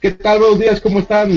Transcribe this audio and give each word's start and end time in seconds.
¿Qué 0.00 0.12
tal? 0.12 0.38
Buenos 0.38 0.58
días, 0.58 0.80
¿cómo 0.80 1.00
están? 1.00 1.30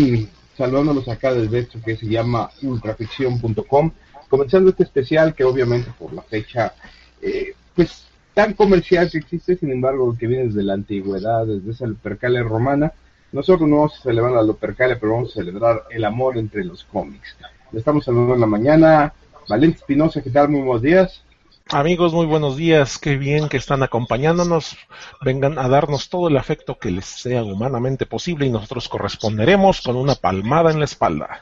Saludándolos 0.58 1.10
acá 1.10 1.34
desde 1.34 1.60
esto 1.60 1.80
que 1.84 1.98
se 1.98 2.06
llama 2.06 2.50
ultraficción.com. 2.62 3.92
Comenzando 4.30 4.70
este 4.70 4.84
especial 4.84 5.36
que 5.36 5.44
obviamente 5.44 5.92
por 6.00 6.14
la 6.14 6.22
fecha, 6.22 6.74
eh, 7.22 7.56
pues 7.76 8.06
tan 8.34 8.54
comercial 8.54 9.12
que 9.12 9.18
existe, 9.18 9.58
sin 9.58 9.70
embargo, 9.70 10.16
que 10.18 10.28
viene 10.28 10.46
desde 10.46 10.64
la 10.64 10.76
antigüedad, 10.76 11.46
desde 11.46 11.72
esa 11.72 11.88
Lupercalia 11.88 12.42
romana. 12.42 12.94
Nosotros 13.34 13.68
no 13.68 13.80
vamos 13.80 14.00
a 14.00 14.04
celebrar 14.04 14.32
la 14.32 14.44
Lupercalia, 14.44 14.98
pero 14.98 15.16
vamos 15.16 15.32
a 15.32 15.42
celebrar 15.42 15.84
el 15.90 16.06
amor 16.06 16.38
entre 16.38 16.64
los 16.64 16.86
cómics. 16.86 17.36
Le 17.74 17.80
estamos 17.80 18.06
saludando 18.06 18.36
en 18.36 18.40
la 18.40 18.48
mañana. 18.48 19.14
Valente 19.50 19.80
Espinosa, 19.80 20.22
¿qué 20.22 20.30
tal? 20.30 20.48
Muy 20.48 20.62
buenos 20.62 20.82
días. 20.82 21.22
Amigos, 21.70 22.14
muy 22.14 22.26
buenos 22.26 22.58
días. 22.58 22.98
Qué 23.00 23.18
bien 23.18 23.48
que 23.50 23.58
están 23.58 23.84
acompañándonos. 23.84 24.78
Vengan 25.22 25.58
a 25.58 25.68
darnos 25.68 26.10
todo 26.10 26.28
el 26.28 26.38
afecto 26.38 26.78
que 26.78 26.92
les 26.92 27.06
sea 27.06 27.44
humanamente 27.44 28.06
posible 28.06 28.46
y 28.46 28.52
nosotros 28.52 28.90
corresponderemos 28.90 29.82
con 29.82 29.96
una 29.96 30.16
palmada 30.16 30.72
en 30.72 30.80
la 30.80 30.86
espalda. 30.86 31.42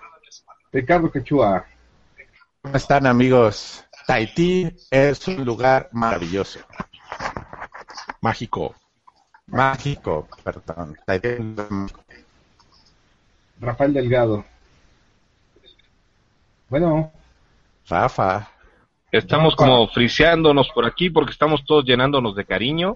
Ricardo 0.72 1.12
Quechua. 1.12 1.66
¿Cómo 2.62 2.76
están 2.76 3.08
amigos? 3.08 3.84
Tahití 4.06 4.72
es 4.90 5.28
un 5.28 5.44
lugar 5.44 5.90
maravilloso. 5.92 6.60
Mágico. 8.22 8.76
Mágico, 9.48 10.28
perdón. 10.44 10.98
Tahití 11.06 11.28
es 11.28 11.40
un 11.40 11.56
lugar 11.56 11.72
mágico. 11.72 12.04
Rafael 13.60 13.94
Delgado. 13.94 14.46
Bueno, 16.70 17.12
Rafa. 17.88 18.51
Estamos 19.12 19.58
como 19.58 19.90
friseándonos 19.90 20.70
por 20.70 20.86
aquí 20.86 21.10
porque 21.10 21.34
estamos 21.34 21.66
todos 21.66 21.84
llenándonos 21.84 22.34
de 22.34 22.46
cariño. 22.46 22.96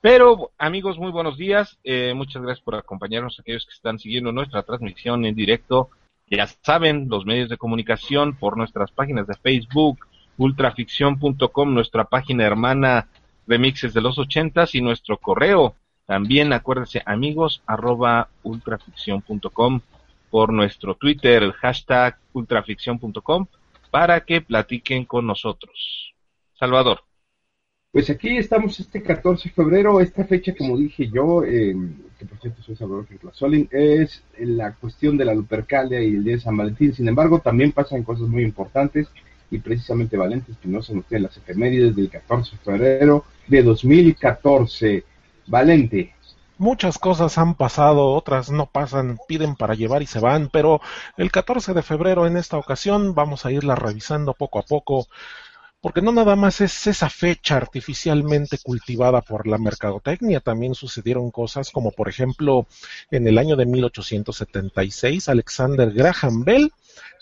Pero 0.00 0.52
amigos, 0.56 0.98
muy 0.98 1.10
buenos 1.10 1.36
días. 1.36 1.76
Eh, 1.84 2.14
muchas 2.14 2.40
gracias 2.40 2.64
por 2.64 2.76
acompañarnos, 2.76 3.38
aquellos 3.38 3.66
que 3.66 3.74
están 3.74 3.98
siguiendo 3.98 4.32
nuestra 4.32 4.62
transmisión 4.62 5.26
en 5.26 5.34
directo. 5.34 5.90
Ya 6.30 6.46
saben, 6.46 7.08
los 7.10 7.26
medios 7.26 7.50
de 7.50 7.58
comunicación 7.58 8.36
por 8.36 8.56
nuestras 8.56 8.90
páginas 8.90 9.26
de 9.26 9.34
Facebook, 9.34 9.98
ultraficción.com, 10.38 11.74
nuestra 11.74 12.04
página 12.04 12.44
hermana 12.44 13.08
Remixes 13.46 13.92
de 13.92 14.00
los 14.00 14.18
ochentas 14.18 14.74
y 14.74 14.80
nuestro 14.80 15.18
correo. 15.18 15.74
También 16.06 16.54
acuérdense, 16.54 17.02
amigos, 17.04 17.62
arroba 17.66 18.28
ultraficción.com 18.44 19.80
por 20.30 20.54
nuestro 20.54 20.94
Twitter, 20.94 21.42
el 21.42 21.52
hashtag 21.52 22.16
ultraficción.com 22.32 23.46
para 23.90 24.20
que 24.24 24.40
platiquen 24.40 25.04
con 25.04 25.26
nosotros. 25.26 26.14
Salvador. 26.58 27.00
pues 27.92 28.10
aquí 28.10 28.36
estamos 28.36 28.78
este 28.80 29.02
14 29.02 29.48
de 29.48 29.54
febrero, 29.54 30.00
esta 30.00 30.24
fecha, 30.24 30.54
como 30.56 30.76
dije 30.76 31.08
yo, 31.08 31.44
eh, 31.44 31.74
que 32.18 32.26
por 32.26 32.40
cierto 32.40 32.62
soy 32.62 32.76
Salvador 32.76 33.06
Solin, 33.32 33.68
es 33.70 34.22
la 34.38 34.72
cuestión 34.74 35.16
de 35.16 35.24
la 35.24 35.34
Lupercalia 35.34 36.02
y 36.02 36.16
el 36.16 36.24
día 36.24 36.34
de 36.34 36.40
San 36.40 36.56
Valentín. 36.56 36.92
Sin 36.92 37.08
embargo, 37.08 37.38
también 37.38 37.72
pasan 37.72 38.02
cosas 38.02 38.28
muy 38.28 38.42
importantes 38.42 39.08
y 39.50 39.58
precisamente 39.58 40.16
Valente 40.16 40.52
Espinosa 40.52 40.92
nos 40.92 41.06
tiene 41.06 41.24
las 41.24 41.36
efemérides 41.36 41.96
del 41.96 42.10
14 42.10 42.56
de 42.56 42.62
febrero 42.62 43.24
de 43.46 43.62
2014. 43.62 45.04
Valente, 45.46 46.14
Muchas 46.58 46.98
cosas 46.98 47.38
han 47.38 47.54
pasado, 47.54 48.08
otras 48.08 48.50
no 48.50 48.66
pasan, 48.66 49.18
piden 49.28 49.54
para 49.54 49.74
llevar 49.74 50.02
y 50.02 50.06
se 50.06 50.18
van, 50.18 50.48
pero 50.52 50.80
el 51.16 51.30
14 51.30 51.72
de 51.72 51.82
febrero 51.82 52.26
en 52.26 52.36
esta 52.36 52.56
ocasión 52.56 53.14
vamos 53.14 53.46
a 53.46 53.52
irla 53.52 53.76
revisando 53.76 54.34
poco 54.34 54.58
a 54.58 54.62
poco, 54.62 55.06
porque 55.80 56.02
no 56.02 56.10
nada 56.10 56.34
más 56.34 56.60
es 56.60 56.88
esa 56.88 57.08
fecha 57.10 57.56
artificialmente 57.56 58.58
cultivada 58.58 59.22
por 59.22 59.46
la 59.46 59.58
mercadotecnia, 59.58 60.40
también 60.40 60.74
sucedieron 60.74 61.30
cosas 61.30 61.70
como 61.70 61.92
por 61.92 62.08
ejemplo 62.08 62.66
en 63.12 63.28
el 63.28 63.38
año 63.38 63.54
de 63.54 63.66
1876 63.66 65.28
Alexander 65.28 65.92
Graham 65.92 66.42
Bell 66.42 66.72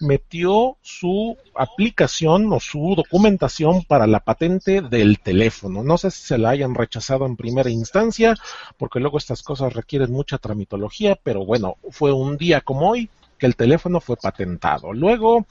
metió 0.00 0.76
su 0.82 1.36
aplicación 1.54 2.52
o 2.52 2.60
su 2.60 2.94
documentación 2.96 3.82
para 3.84 4.06
la 4.06 4.20
patente 4.20 4.80
del 4.82 5.18
teléfono. 5.20 5.82
No 5.82 5.98
sé 5.98 6.10
si 6.10 6.22
se 6.26 6.38
la 6.38 6.50
hayan 6.50 6.74
rechazado 6.74 7.26
en 7.26 7.36
primera 7.36 7.70
instancia, 7.70 8.34
porque 8.78 9.00
luego 9.00 9.18
estas 9.18 9.42
cosas 9.42 9.72
requieren 9.72 10.12
mucha 10.12 10.38
tramitología, 10.38 11.18
pero 11.22 11.44
bueno, 11.44 11.76
fue 11.90 12.12
un 12.12 12.36
día 12.36 12.60
como 12.60 12.90
hoy 12.90 13.08
que 13.38 13.46
el 13.46 13.56
teléfono 13.56 14.00
fue 14.00 14.16
patentado. 14.16 14.92
Luego 14.92 15.46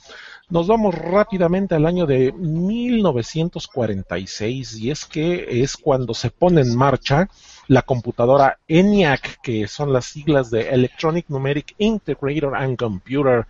nos 0.48 0.68
vamos 0.68 0.94
rápidamente 0.94 1.74
al 1.74 1.86
año 1.86 2.06
de 2.06 2.30
1946 2.32 4.78
y 4.78 4.90
es 4.90 5.04
que 5.04 5.62
es 5.62 5.76
cuando 5.76 6.14
se 6.14 6.30
pone 6.30 6.60
en 6.60 6.76
marcha 6.76 7.28
la 7.68 7.82
computadora 7.82 8.58
ENIAC, 8.68 9.40
que 9.42 9.66
son 9.66 9.92
las 9.92 10.06
siglas 10.06 10.50
de 10.50 10.68
Electronic 10.70 11.26
Numeric 11.28 11.74
Integrator 11.78 12.54
and 12.54 12.76
Computer. 12.76 13.46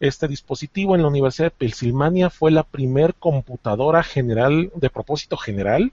Este 0.00 0.28
dispositivo 0.28 0.94
en 0.94 1.00
la 1.02 1.08
Universidad 1.08 1.46
de 1.46 1.56
Pensilvania 1.56 2.28
fue 2.28 2.50
la 2.50 2.62
primer 2.62 3.14
computadora 3.14 4.02
general 4.02 4.70
de 4.74 4.90
propósito 4.90 5.38
general 5.38 5.92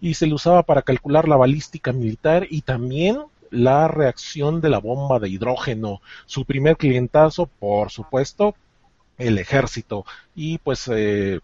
y 0.00 0.14
se 0.14 0.26
le 0.26 0.34
usaba 0.34 0.62
para 0.62 0.80
calcular 0.82 1.28
la 1.28 1.36
balística 1.36 1.92
militar 1.92 2.46
y 2.50 2.62
también 2.62 3.18
la 3.52 3.86
reacción 3.86 4.60
de 4.60 4.70
la 4.70 4.78
bomba 4.78 5.20
de 5.20 5.28
hidrógeno. 5.28 6.00
Su 6.26 6.44
primer 6.44 6.76
clientazo, 6.76 7.46
por 7.46 7.90
supuesto, 7.90 8.56
el 9.18 9.38
ejército. 9.38 10.04
Y 10.34 10.58
pues 10.58 10.90
eh, 10.92 11.40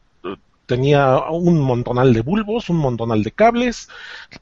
tenía 0.67 1.19
un 1.31 1.61
montonal 1.61 2.13
de 2.13 2.23
bulbos, 2.23 2.71
un 2.71 2.79
montonal 2.79 3.23
de 3.23 3.31
cables, 3.31 3.89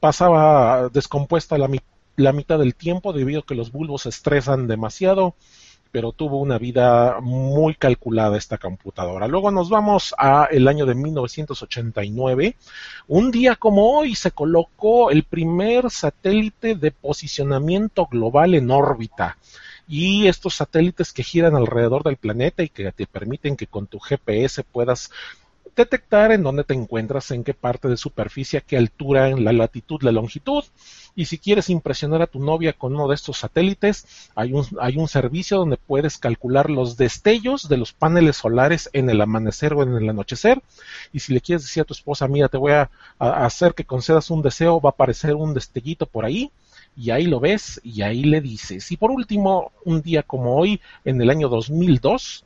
pasaba 0.01 0.89
descompuesta 0.89 1.59
la, 1.59 1.69
la 2.17 2.33
mitad 2.33 2.59
del 2.59 2.75
tiempo 2.75 3.13
debido 3.13 3.41
a 3.41 3.47
que 3.47 3.55
los 3.55 3.73
bulbos 3.73 4.03
se 4.03 4.09
estresan 4.09 4.67
demasiado 4.67 5.35
pero 5.93 6.13
tuvo 6.13 6.39
una 6.39 6.59
vida 6.59 7.21
muy 7.21 7.75
calculada 7.75 8.37
esta 8.37 8.59
computadora. 8.59 9.27
Luego 9.29 9.51
nos 9.51 9.69
vamos 9.69 10.15
a 10.19 10.49
el 10.51 10.69
año 10.69 10.87
de 10.87 10.95
1989. 10.95 12.57
Un 13.09 13.31
día 13.31 13.57
como 13.57 13.99
hoy 13.99 14.15
se 14.15 14.31
colocó 14.31 15.11
el 15.11 15.25
primer 15.25 15.91
satélite 15.91 16.75
de 16.75 16.91
posicionamiento 16.91 18.07
global 18.07 18.55
en 18.55 18.71
órbita. 18.71 19.39
Y 19.89 20.27
estos 20.27 20.57
satélites 20.57 21.13
que 21.13 21.23
giran 21.23 21.55
alrededor 21.55 22.03
del 22.03 22.17
planeta 22.17 22.63
y 22.63 22.69
que 22.69 22.91
te 22.91 23.07
permiten 23.07 23.57
que 23.57 23.69
con 23.69 23.87
tu 23.87 24.01
GPS 24.01 24.65
puedas 24.65 25.11
detectar 25.77 26.33
en 26.33 26.43
dónde 26.43 26.65
te 26.65 26.75
encuentras, 26.75 27.31
en 27.31 27.45
qué 27.45 27.55
parte 27.55 27.89
de 27.89 27.97
superficie, 27.97 28.63
qué 28.67 28.77
altura, 28.77 29.29
en 29.29 29.45
la 29.45 29.53
latitud, 29.53 30.03
la 30.03 30.13
longitud. 30.13 30.65
Y 31.15 31.27
si 31.27 31.39
quieres 31.39 31.71
impresionar 31.71 32.23
a 32.23 32.27
tu 32.27 32.41
novia 32.41 32.73
con 32.73 32.95
uno 32.95 33.09
de 33.09 33.15
estos 33.15 33.39
satélites, 33.39 34.31
hay 34.35 34.53
un, 34.53 34.67
hay 34.81 34.97
un 34.97 35.09
servicio 35.09 35.59
donde 35.59 35.77
puedes 35.77 36.19
calcular 36.19 36.71
los 36.71 36.97
destellos 36.97 37.69
de 37.69 37.77
los 37.77 37.93
paneles 37.93 38.37
solares 38.37 38.91
en 38.93 39.09
el 39.11 39.21
amanecer 39.21 39.75
o 39.75 39.83
en 39.83 39.95
el 39.95 40.09
anochecer. 40.09 40.63
Y 41.13 41.21
si 41.21 41.33
le 41.33 41.41
quieres 41.41 41.63
decir 41.63 41.83
a 41.83 41.85
tu 41.85 41.95
esposa, 41.95 42.27
mira, 42.27 42.49
te 42.49 42.59
voy 42.59 42.73
a, 42.73 42.91
a 43.19 43.45
hacer 43.47 43.75
que 43.75 43.85
concedas 43.85 44.31
un 44.31 44.43
deseo, 44.43 44.81
va 44.81 44.91
a 44.91 44.93
aparecer 44.93 45.35
un 45.35 45.55
destellito 45.55 46.07
por 46.07 46.25
ahí 46.25 46.51
y 46.97 47.11
ahí 47.11 47.27
lo 47.27 47.41
ves 47.41 47.81
y 47.85 48.03
ahí 48.03 48.25
le 48.25 48.41
dices. 48.41 48.91
Y 48.91 48.97
por 48.97 49.11
último, 49.11 49.73
un 49.85 50.01
día 50.03 50.23
como 50.23 50.57
hoy, 50.57 50.81
en 51.05 51.21
el 51.21 51.31
año 51.31 51.49
2002, 51.49 52.45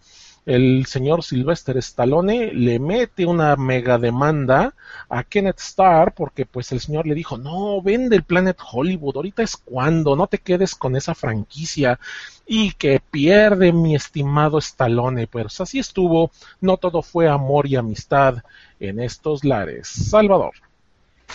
el 0.51 0.87
señor 0.87 1.23
Sylvester 1.23 1.77
Stallone 1.79 2.53
le 2.53 2.81
mete 2.81 3.25
una 3.25 3.55
mega 3.55 3.99
demanda 3.99 4.75
a 5.09 5.23
Kenneth 5.23 5.61
Starr 5.61 6.13
porque 6.13 6.45
pues 6.45 6.73
el 6.73 6.81
señor 6.81 7.07
le 7.07 7.15
dijo, 7.15 7.39
no, 7.39 7.81
vende 7.81 8.17
el 8.17 8.25
Planet 8.25 8.59
Hollywood, 8.73 9.17
ahorita 9.17 9.45
es 9.45 9.57
cuando, 9.57 10.17
no 10.17 10.27
te 10.27 10.39
quedes 10.39 10.75
con 10.75 10.97
esa 10.97 11.15
franquicia 11.15 12.01
y 12.47 12.73
que 12.73 13.01
pierde 13.11 13.73
mi 13.73 13.95
estimado 13.95 14.59
Stallone, 14.59 15.29
pues 15.29 15.61
así 15.61 15.79
estuvo, 15.79 16.33
no 16.61 16.79
todo 16.79 17.03
fue 17.03 17.29
amor 17.29 17.69
y 17.69 17.77
amistad 17.77 18.39
en 18.81 18.99
estos 18.99 19.45
lares. 19.45 19.87
Salvador. 19.87 20.55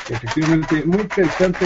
Efectivamente, 0.10 0.84
muy 0.84 1.00
interesante, 1.00 1.66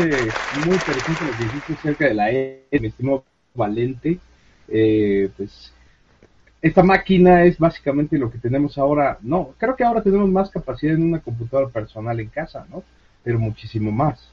muy 0.65 0.75
interesante 0.75 1.25
lo 1.25 1.31
que 1.35 1.43
dijiste 1.45 1.73
acerca 1.73 2.05
de 2.05 2.13
la 2.13 2.31
E, 2.31 2.63
mi 2.79 2.87
estimado 2.89 3.23
Valente. 3.55 4.19
Eh, 4.67 5.31
pues 5.35 5.73
esta 6.61 6.83
máquina 6.83 7.43
es 7.43 7.57
básicamente 7.57 8.17
lo 8.17 8.29
que 8.29 8.37
tenemos 8.37 8.77
ahora. 8.77 9.17
No, 9.21 9.53
creo 9.57 9.75
que 9.75 9.83
ahora 9.83 10.01
tenemos 10.01 10.29
más 10.29 10.49
capacidad 10.49 10.95
en 10.95 11.03
una 11.03 11.19
computadora 11.19 11.69
personal 11.69 12.19
en 12.19 12.27
casa, 12.27 12.65
¿no? 12.69 12.83
Pero 13.23 13.39
muchísimo 13.39 13.91
más. 13.91 14.29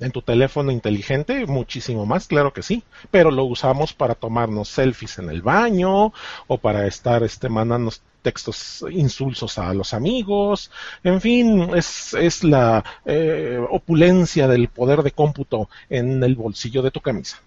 En 0.00 0.12
tu 0.12 0.22
teléfono 0.22 0.70
inteligente, 0.70 1.44
muchísimo 1.46 2.06
más, 2.06 2.28
claro 2.28 2.52
que 2.52 2.62
sí, 2.62 2.84
pero 3.10 3.32
lo 3.32 3.44
usamos 3.44 3.92
para 3.92 4.14
tomarnos 4.14 4.68
selfies 4.68 5.18
en 5.18 5.28
el 5.28 5.42
baño 5.42 6.12
o 6.46 6.58
para 6.58 6.86
estar 6.86 7.24
este, 7.24 7.48
mandando 7.48 7.90
textos 8.22 8.84
insulsos 8.92 9.58
a 9.58 9.74
los 9.74 9.94
amigos, 9.94 10.70
en 11.02 11.20
fin, 11.20 11.70
es, 11.74 12.14
es 12.14 12.44
la 12.44 12.84
eh, 13.06 13.58
opulencia 13.70 14.46
del 14.46 14.68
poder 14.68 15.02
de 15.02 15.10
cómputo 15.10 15.68
en 15.90 16.22
el 16.22 16.36
bolsillo 16.36 16.82
de 16.82 16.92
tu 16.92 17.00
camisa. 17.00 17.38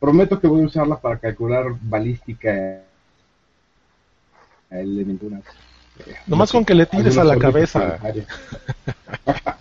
Prometo 0.00 0.40
que 0.40 0.48
voy 0.48 0.62
a 0.62 0.66
usarla 0.66 1.00
para 1.00 1.18
calcular 1.18 1.66
balística 1.80 2.82
de 4.78 5.04
ninguna. 5.04 5.40
Eh, 6.06 6.14
Nomás 6.26 6.50
con 6.52 6.64
que 6.64 6.74
le 6.74 6.86
tires 6.86 7.16
a 7.18 7.24
la 7.24 7.38
cabeza. 7.38 7.98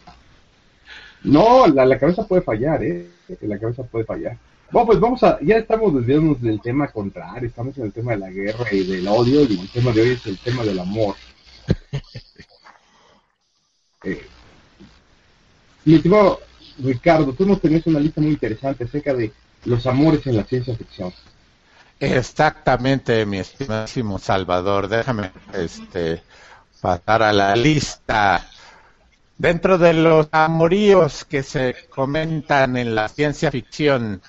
no, 1.24 1.68
la, 1.68 1.86
la, 1.86 2.00
cabeza 2.00 2.28
puede 2.28 2.42
fallar, 2.42 2.84
¿eh? 2.84 3.08
La 3.42 3.60
cabeza 3.60 3.84
puede 3.84 4.06
fallar. 4.06 4.38
Bueno, 4.72 4.88
pues 4.88 5.00
vamos 5.00 5.24
a, 5.24 5.40
ya 5.42 5.58
estamos 5.58 5.94
desviándonos 5.94 6.42
del 6.42 6.60
tema 6.60 6.88
contrario, 6.88 7.48
estamos 7.48 7.78
en 7.78 7.86
el 7.86 7.94
tema 7.94 8.14
de 8.14 8.18
la 8.18 8.32
guerra 8.32 8.66
y 8.72 8.84
del 8.84 9.08
odio, 9.08 9.42
y 9.42 9.60
el 9.60 9.70
tema 9.70 9.92
de 9.92 10.02
hoy 10.02 10.10
es 10.10 10.26
el 10.26 10.38
tema 10.40 10.64
del 10.64 10.80
amor. 10.80 11.16
Eh, 14.06 14.22
mi 15.86 15.96
estimado 15.96 16.42
Ricardo, 16.80 17.32
tú 17.32 17.46
nos 17.46 17.62
tenías 17.62 17.88
una 17.88 18.02
lista 18.02 18.20
muy 18.20 18.32
interesante 18.32 18.84
acerca 18.84 19.14
de 19.14 19.32
los 19.66 19.88
amores 19.88 20.28
en 20.28 20.36
la 20.36 20.44
ciencia 20.44 20.76
ficción. 20.76 21.14
Exactamente, 22.00 23.26
mi 23.26 23.40
estimadísimo 23.40 24.20
Salvador. 24.20 24.88
Déjame 24.88 25.32
este, 25.54 26.22
pasar 26.82 27.24
a 27.24 27.34
la 27.34 27.56
lista. 27.56 28.46
Dentro 29.38 29.78
de 29.78 29.94
los 29.94 30.28
amoríos 30.32 31.26
que 31.26 31.44
se 31.44 31.88
comentan 31.90 32.78
en 32.78 32.94
la 32.94 33.08
ciencia 33.08 33.52
ficción, 33.52 34.22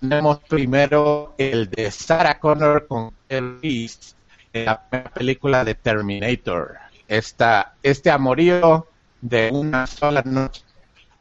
tenemos 0.00 0.40
primero 0.40 1.34
el 1.38 1.70
de 1.70 1.90
Sarah 1.90 2.38
Connor 2.38 2.86
con 2.86 3.12
Reese 3.28 4.14
en 4.52 4.66
la 4.66 4.82
película 4.82 5.64
de 5.64 5.74
Terminator. 5.74 6.76
Esta, 7.06 7.74
este 7.82 8.10
amorío 8.10 8.86
de 9.20 9.50
una 9.52 9.86
sola 9.86 10.22
noche, 10.24 10.62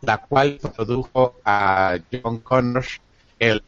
la 0.01 0.17
cual 0.19 0.59
produjo 0.75 1.39
a 1.45 1.97
John 2.11 2.39
Connor, 2.39 2.85
el 3.39 3.63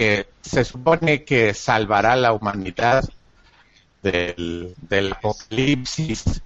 que 0.00 0.28
se 0.40 0.64
supone 0.64 1.24
que 1.24 1.52
salvará 1.52 2.16
la 2.16 2.32
humanidad 2.32 3.04
del, 4.02 4.74
del 4.88 5.12
apocalipsis. 5.12 6.40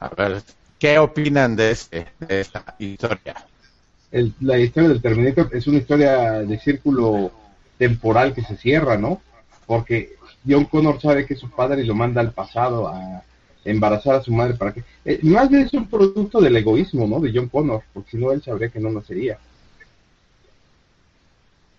A 0.00 0.08
ver, 0.08 0.42
¿qué 0.80 0.98
opinan 0.98 1.54
de, 1.54 1.70
este, 1.70 2.08
de 2.18 2.40
esta 2.40 2.74
historia? 2.80 3.36
la 4.40 4.58
historia 4.58 4.88
del 4.88 5.00
Terminator 5.00 5.48
es 5.52 5.68
una 5.68 5.78
historia 5.78 6.40
de 6.42 6.58
círculo 6.58 7.30
temporal 7.78 8.34
que 8.34 8.42
se 8.42 8.56
cierra, 8.56 8.96
¿no? 8.96 9.22
Porque 9.66 10.16
John 10.44 10.64
Connor 10.64 11.00
sabe 11.00 11.24
que 11.24 11.34
es 11.34 11.40
su 11.40 11.50
padre 11.50 11.82
y 11.82 11.86
lo 11.86 11.94
manda 11.94 12.20
al 12.20 12.32
pasado 12.32 12.88
a 12.88 13.22
embarazar 13.64 14.16
a 14.16 14.22
su 14.24 14.32
madre 14.32 14.54
para 14.54 14.72
que... 14.72 14.82
Eh, 15.04 15.20
más 15.22 15.48
bien 15.48 15.62
es 15.62 15.72
un 15.72 15.86
producto 15.86 16.40
del 16.40 16.56
egoísmo, 16.56 17.06
¿no? 17.06 17.20
De 17.20 17.30
John 17.32 17.48
Connor, 17.48 17.84
porque 17.92 18.10
si 18.10 18.16
no 18.16 18.32
él 18.32 18.42
sabría 18.42 18.70
que 18.70 18.80
no 18.80 18.90
nacería. 18.90 19.38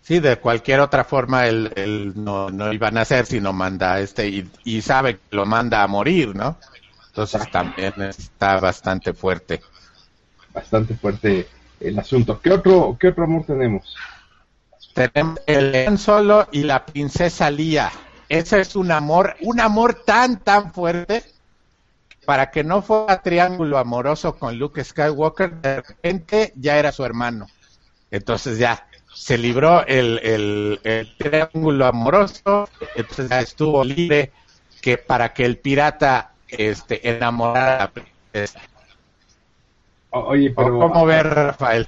Sí, 0.06 0.20
de 0.20 0.38
cualquier 0.38 0.82
otra 0.82 1.04
forma 1.04 1.48
él, 1.48 2.14
no, 2.16 2.52
no, 2.52 2.72
iba 2.72 2.90
a 2.90 2.92
nacer 2.92 3.26
si 3.26 3.42
no 3.42 3.54
manda 3.54 4.00
este 4.00 4.28
y, 4.28 4.48
y, 4.64 4.80
sabe 4.84 5.16
que 5.16 5.36
lo 5.36 5.48
manda 5.48 5.82
a 5.82 5.88
morir, 5.88 6.36
¿no? 6.36 6.60
Entonces 7.08 7.50
también 7.50 7.92
está 8.04 8.60
bastante 8.60 9.14
fuerte. 9.14 9.62
Bastante 10.54 10.94
fuerte 10.94 11.48
el 11.80 11.98
asunto. 11.98 12.40
¿Qué 12.40 12.52
otro, 12.52 12.96
qué 13.00 13.08
otro 13.08 13.24
amor 13.24 13.46
tenemos? 13.48 13.96
Tenemos 14.94 15.40
el 15.48 15.72
león 15.72 15.98
solo 15.98 16.50
y 16.52 16.62
la 16.62 16.86
princesa 16.86 17.50
Lía. 17.50 17.92
Ese 18.30 18.60
es 18.60 18.76
un 18.76 18.92
amor, 18.92 19.36
un 19.42 19.60
amor 19.60 20.04
tan, 20.06 20.38
tan 20.38 20.72
fuerte 20.72 21.24
para 22.26 22.52
que 22.52 22.64
no 22.64 22.84
fuera 22.84 23.24
triángulo 23.24 23.80
amoroso 23.80 24.36
con 24.36 24.56
Luke 24.60 24.84
Skywalker, 24.84 25.62
de 25.62 25.82
repente 25.82 26.54
ya 26.58 26.78
era 26.78 26.92
su 26.92 27.04
hermano. 27.04 27.48
Entonces 28.12 28.60
ya 28.60 28.86
se 29.16 29.38
libró 29.38 29.86
el, 29.88 30.80
el, 30.84 31.16
triángulo 31.18 31.86
amoroso, 31.86 32.70
entonces 32.96 33.30
ya 33.30 33.40
estuvo 33.40 33.84
libre 33.84 34.32
que 34.82 34.98
para 34.98 35.34
que 35.34 35.46
el 35.46 35.58
pirata 35.58 36.34
este, 36.50 37.10
enamorara 37.10 37.76
a 37.76 37.80
la 37.80 37.92
princesa. 37.92 38.62
Oye, 40.12 40.54
pero... 40.56 40.80
¿Cómo 40.80 41.06
ver, 41.06 41.28
Rafael? 41.28 41.88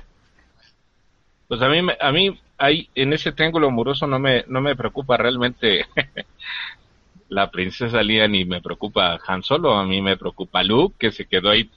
Pues 1.50 1.62
a 1.62 1.68
mí, 1.68 1.80
a 2.00 2.12
mí 2.12 2.40
ahí, 2.58 2.90
en 2.96 3.12
ese 3.12 3.34
triángulo 3.34 3.68
amoroso 3.68 4.08
no 4.08 4.20
me, 4.20 4.46
no 4.48 4.62
me 4.62 4.76
preocupa 4.76 5.18
realmente 5.18 5.86
la 7.30 7.52
princesa 7.52 8.02
Lía 8.02 8.28
ni 8.28 8.46
me 8.46 8.62
preocupa 8.62 9.20
Han 9.28 9.44
Solo, 9.44 9.74
a 9.74 9.86
mí 9.86 10.02
me 10.02 10.16
preocupa 10.16 10.64
Luke, 10.64 10.96
que 10.98 11.12
se 11.12 11.26
quedó 11.26 11.50
ahí 11.50 11.70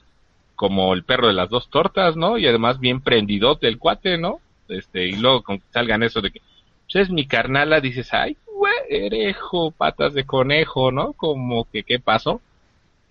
como 0.54 0.94
el 0.94 1.02
perro 1.02 1.26
de 1.26 1.32
las 1.32 1.50
dos 1.50 1.68
tortas, 1.70 2.16
¿no? 2.16 2.38
Y 2.38 2.46
además 2.46 2.78
bien 2.78 3.00
prendidote 3.00 3.66
el 3.66 3.78
cuate, 3.78 4.16
¿no? 4.16 4.40
Este, 4.70 5.06
y 5.06 5.12
luego 5.16 5.42
con 5.42 5.58
que 5.58 5.64
salgan 5.72 6.02
eso 6.02 6.20
de 6.20 6.30
que, 6.30 6.40
pues 6.84 7.06
es 7.06 7.10
mi 7.10 7.26
carnala, 7.26 7.80
dices, 7.80 8.12
ay, 8.12 8.36
güerejo, 8.46 9.70
patas 9.70 10.14
de 10.14 10.24
conejo, 10.24 10.92
¿no? 10.92 11.12
Como 11.12 11.64
que, 11.70 11.82
¿qué 11.82 11.98
pasó? 11.98 12.40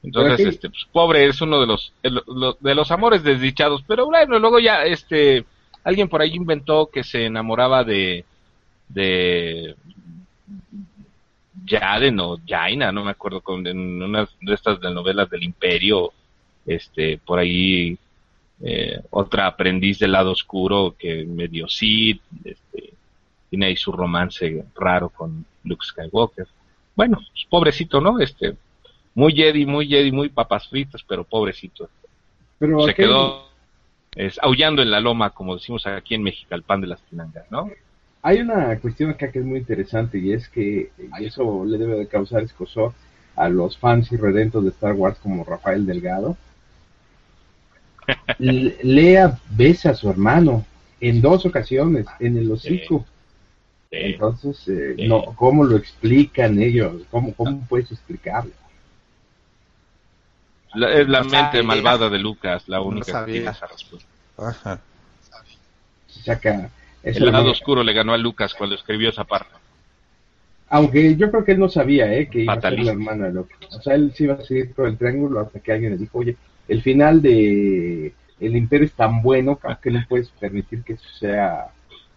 Entonces, 0.01 0.47
este, 0.47 0.69
pues, 0.69 0.85
pobre 0.91 1.25
es 1.27 1.41
uno 1.41 1.59
de 1.59 1.67
los, 1.67 1.93
de 2.01 2.75
los 2.75 2.91
amores 2.91 3.23
desdichados, 3.23 3.83
pero 3.85 4.05
bueno, 4.05 4.39
luego 4.39 4.59
ya, 4.59 4.83
este, 4.83 5.45
alguien 5.83 6.07
por 6.07 6.21
ahí 6.21 6.35
inventó 6.35 6.87
que 6.87 7.03
se 7.03 7.25
enamoraba 7.25 7.83
de, 7.83 8.23
de 8.87 9.75
Yaden 11.65 12.19
o 12.19 12.37
Jaina, 12.47 12.91
no 12.91 13.03
me 13.03 13.11
acuerdo, 13.11 13.41
con, 13.41 13.65
en 13.67 14.01
unas 14.01 14.29
de 14.41 14.53
estas 14.53 14.79
de 14.79 14.93
novelas 14.93 15.29
del 15.29 15.43
Imperio, 15.43 16.13
este, 16.65 17.17
por 17.17 17.39
ahí, 17.39 17.97
eh, 18.61 19.01
otra 19.09 19.47
aprendiz 19.47 19.99
del 19.99 20.11
lado 20.11 20.31
oscuro 20.31 20.95
que 20.97 21.25
medio 21.25 21.67
sí, 21.67 22.19
este, 22.43 22.93
tiene 23.49 23.67
ahí 23.67 23.75
su 23.75 23.91
romance 23.91 24.65
raro 24.75 25.09
con 25.09 25.45
Luke 25.63 25.85
Skywalker. 25.85 26.47
Bueno, 26.95 27.17
pues, 27.17 27.45
pobrecito, 27.49 28.01
¿no? 28.01 28.19
Este, 28.19 28.55
muy 29.15 29.33
Jedi, 29.33 29.65
muy 29.65 29.87
Jedi, 29.87 30.11
muy 30.11 30.29
papas 30.29 30.67
fritas, 30.67 31.03
pero 31.07 31.23
pobrecito. 31.23 31.89
Pero 32.57 32.81
se 32.81 32.93
quedó 32.93 33.49
es, 34.15 34.39
aullando 34.41 34.81
en 34.81 34.91
la 34.91 34.99
loma, 34.99 35.31
como 35.31 35.55
decimos 35.55 35.85
aquí 35.87 36.15
en 36.15 36.23
México, 36.23 36.53
al 36.53 36.63
pan 36.63 36.81
de 36.81 36.87
las 36.87 37.01
tinangas, 37.03 37.49
¿no? 37.51 37.69
Hay 38.21 38.39
una 38.39 38.77
cuestión 38.79 39.11
acá 39.11 39.31
que 39.31 39.39
es 39.39 39.45
muy 39.45 39.59
interesante 39.59 40.17
y 40.19 40.33
es 40.33 40.49
que 40.49 40.91
y 41.19 41.25
eso 41.25 41.63
le 41.63 41.77
debe 41.77 41.95
de 41.95 42.07
causar 42.07 42.43
escosor 42.43 42.93
a 43.35 43.47
los 43.47 43.77
fans 43.77 44.11
y 44.11 44.17
redentos 44.17 44.63
de 44.63 44.71
Star 44.71 44.93
Wars 44.93 45.17
como 45.19 45.45
Rafael 45.45 45.85
Delgado. 45.85 46.35
Lea 48.39 49.37
besa 49.49 49.91
a 49.91 49.95
su 49.95 50.09
hermano 50.09 50.65
en 50.99 51.21
dos 51.21 51.45
ocasiones 51.45 52.05
en 52.19 52.37
el 52.37 52.51
hocico. 52.51 53.05
Entonces, 53.91 54.67
eh, 54.67 55.07
no, 55.07 55.33
¿cómo 55.35 55.63
lo 55.63 55.75
explican 55.75 56.61
ellos? 56.61 57.03
¿Cómo, 57.09 57.33
cómo 57.33 57.65
puedes 57.67 57.91
explicarlo? 57.91 58.51
es 60.75 61.09
la 61.09 61.23
mente 61.23 61.63
malvada 61.63 62.09
de 62.09 62.19
Lucas, 62.19 62.67
la 62.67 62.81
única 62.81 63.25
que 63.25 63.31
tiene 63.31 63.49
esa 63.49 63.65
respuesta. 63.65 64.07
Ajá. 64.37 64.79
el 67.03 67.31
lado 67.31 67.51
oscuro 67.51 67.83
le 67.83 67.93
ganó 67.93 68.13
a 68.13 68.17
Lucas 68.17 68.53
cuando 68.53 68.75
escribió 68.75 69.09
esa 69.09 69.23
parte. 69.23 69.51
Aunque 70.69 71.15
yo 71.15 71.31
creo 71.31 71.43
que 71.43 71.53
él 71.53 71.59
no 71.59 71.67
sabía 71.67 72.13
¿eh? 72.13 72.29
que 72.29 72.41
iba 72.41 72.53
a 72.53 72.61
ser 72.61 72.79
la 72.79 72.91
hermana 72.91 73.25
de 73.25 73.33
Lucas. 73.33 73.57
O 73.71 73.81
sea, 73.81 73.95
él 73.95 74.13
sí 74.15 74.25
iba 74.25 74.35
a 74.35 74.43
seguir 74.43 74.73
con 74.75 74.85
el 74.85 74.97
triángulo 74.97 75.39
hasta 75.39 75.59
que 75.59 75.71
alguien 75.71 75.93
le 75.93 75.97
dijo, 75.97 76.19
oye, 76.19 76.37
el 76.69 76.81
final 76.81 77.21
de 77.21 78.13
El 78.39 78.55
Imperio 78.55 78.85
es 78.85 78.93
tan 78.93 79.21
bueno 79.21 79.59
que 79.81 79.91
no 79.91 80.05
puedes 80.07 80.29
permitir 80.29 80.83
que 80.83 80.93
eso 80.93 81.09
sea 81.19 81.67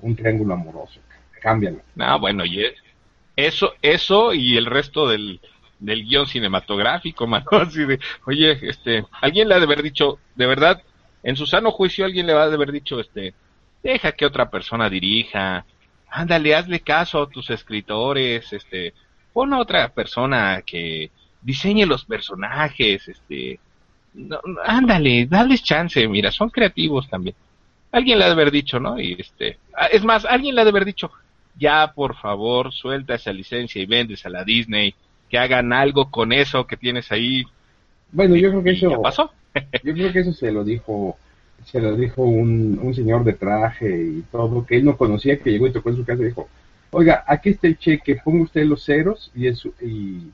un 0.00 0.14
triángulo 0.14 0.54
amoroso. 0.54 1.00
Cámbialo. 1.40 1.80
Ah, 1.98 2.16
bueno, 2.16 2.44
y 2.44 2.64
eso, 3.34 3.72
eso 3.82 4.32
y 4.32 4.56
el 4.56 4.66
resto 4.66 5.08
del, 5.08 5.40
del 5.80 6.04
guion 6.04 6.26
cinematográfico, 6.26 7.26
mano. 7.26 7.46
Así 7.50 7.84
de, 7.84 7.98
oye, 8.26 8.58
este, 8.62 9.04
alguien 9.20 9.48
le 9.48 9.54
ha 9.54 9.58
de 9.58 9.64
haber 9.64 9.82
dicho, 9.82 10.18
de 10.36 10.46
verdad, 10.46 10.82
en 11.22 11.34
su 11.36 11.46
sano 11.46 11.70
juicio 11.70 12.04
alguien 12.04 12.26
le 12.26 12.34
va 12.34 12.44
a 12.44 12.52
haber 12.52 12.72
dicho, 12.72 13.00
este, 13.00 13.34
deja 13.82 14.12
que 14.12 14.26
otra 14.26 14.50
persona 14.50 14.90
dirija, 14.90 15.64
ándale, 16.08 16.54
hazle 16.54 16.80
caso 16.80 17.22
a 17.22 17.28
tus 17.28 17.50
escritores, 17.50 18.52
este, 18.52 18.92
pon 19.32 19.54
a 19.54 19.60
otra 19.60 19.88
persona 19.88 20.62
que 20.64 21.10
diseñe 21.40 21.86
los 21.86 22.04
personajes, 22.04 23.08
este, 23.08 23.58
no, 24.14 24.38
ándale, 24.64 25.26
dale 25.26 25.58
chance, 25.58 26.06
mira, 26.08 26.30
son 26.30 26.50
creativos 26.50 27.08
también. 27.08 27.34
Alguien 27.90 28.18
le 28.18 28.24
ha 28.24 28.28
de 28.28 28.32
haber 28.32 28.50
dicho, 28.50 28.80
¿no? 28.80 28.98
Y 28.98 29.16
este, 29.18 29.58
ah, 29.76 29.86
es 29.86 30.04
más, 30.04 30.24
alguien 30.24 30.54
le 30.54 30.60
ha 30.60 30.64
de 30.64 30.70
haber 30.70 30.84
dicho, 30.84 31.10
ya 31.58 31.92
por 31.94 32.16
favor, 32.16 32.72
suelta 32.72 33.14
esa 33.14 33.32
licencia 33.32 33.82
y 33.82 33.86
vendes 33.86 34.24
a 34.24 34.30
la 34.30 34.44
Disney 34.44 34.94
que 35.28 35.38
hagan 35.38 35.72
algo 35.72 36.10
con 36.10 36.32
eso 36.32 36.66
que 36.66 36.76
tienes 36.76 37.10
ahí. 37.12 37.44
Bueno, 38.10 38.36
yo 38.36 38.50
creo 38.50 38.62
que 38.62 38.70
eso. 38.70 39.02
pasó? 39.02 39.32
yo 39.84 39.92
creo 39.92 40.12
que 40.12 40.20
eso 40.20 40.32
se 40.32 40.50
lo 40.50 40.64
dijo 40.64 41.16
se 41.64 41.80
lo 41.80 41.96
dijo 41.96 42.22
un, 42.22 42.78
un 42.82 42.94
señor 42.94 43.24
de 43.24 43.34
traje 43.34 43.88
y 43.88 44.22
todo, 44.32 44.66
que 44.66 44.76
él 44.76 44.84
no 44.84 44.96
conocía, 44.96 45.38
que 45.38 45.50
llegó 45.50 45.66
y 45.66 45.72
tocó 45.72 45.90
en 45.90 45.96
su 45.96 46.04
casa 46.04 46.22
y 46.22 46.26
dijo, 46.26 46.48
oiga, 46.90 47.24
aquí 47.26 47.50
está 47.50 47.66
el 47.66 47.78
cheque, 47.78 48.20
ponga 48.22 48.44
usted 48.44 48.64
los 48.64 48.84
ceros 48.84 49.30
y 49.34 49.46
eso, 49.46 49.70
y 49.80 50.30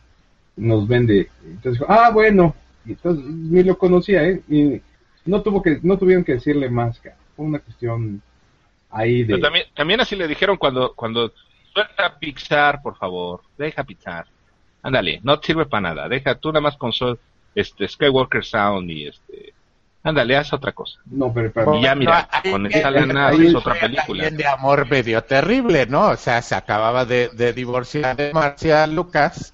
nos 0.56 0.88
vende. 0.88 1.28
Entonces 1.44 1.80
dijo, 1.80 1.86
ah, 1.88 2.10
bueno, 2.10 2.54
entonces 2.92 3.24
ni 3.24 3.62
lo 3.62 3.76
conocía, 3.78 4.24
¿eh? 4.24 4.42
Y 4.48 4.80
no 5.26 5.42
tuvo 5.42 5.62
que, 5.62 5.78
no 5.82 5.98
tuvieron 5.98 6.24
que 6.24 6.34
decirle 6.34 6.68
más, 6.68 7.00
fue 7.36 7.46
una 7.46 7.58
cuestión 7.58 8.22
ahí 8.90 9.24
de... 9.24 9.38
también, 9.38 9.66
también 9.74 10.00
así 10.00 10.16
le 10.16 10.28
dijeron 10.28 10.56
cuando, 10.56 10.94
cuando 10.94 11.32
suelta 11.72 12.18
Pixar, 12.18 12.82
por 12.82 12.96
favor, 12.96 13.42
deja 13.56 13.84
Pixar. 13.84 14.26
Ándale, 14.82 15.20
no 15.22 15.40
sirve 15.42 15.66
para 15.66 15.94
nada, 15.94 16.08
deja 16.08 16.34
tú 16.36 16.48
nada 16.48 16.60
más 16.60 16.76
con 16.76 16.92
este 17.54 17.88
Skywalker 17.88 18.44
Sound 18.44 18.90
y 18.90 19.08
este 19.08 19.54
Ándale, 20.02 20.36
haz 20.36 20.52
otra 20.52 20.72
cosa. 20.72 20.98
No, 21.06 21.32
pero, 21.32 21.76
y 21.76 21.82
ya 21.82 21.94
mira, 21.94 22.28
con 22.50 22.66
esta 22.66 22.90
lana 22.90 23.30
es 23.32 23.54
otra 23.54 23.74
película. 23.74 24.30
de 24.30 24.46
amor 24.46 24.88
medio 24.88 25.22
terrible, 25.22 25.86
¿no? 25.86 26.08
O 26.08 26.16
sea, 26.16 26.40
se 26.40 26.54
acababa 26.54 27.04
de, 27.04 27.52
divorciar 27.52 28.16
de 28.16 28.32
Marcia 28.32 28.86
Lucas, 28.86 29.52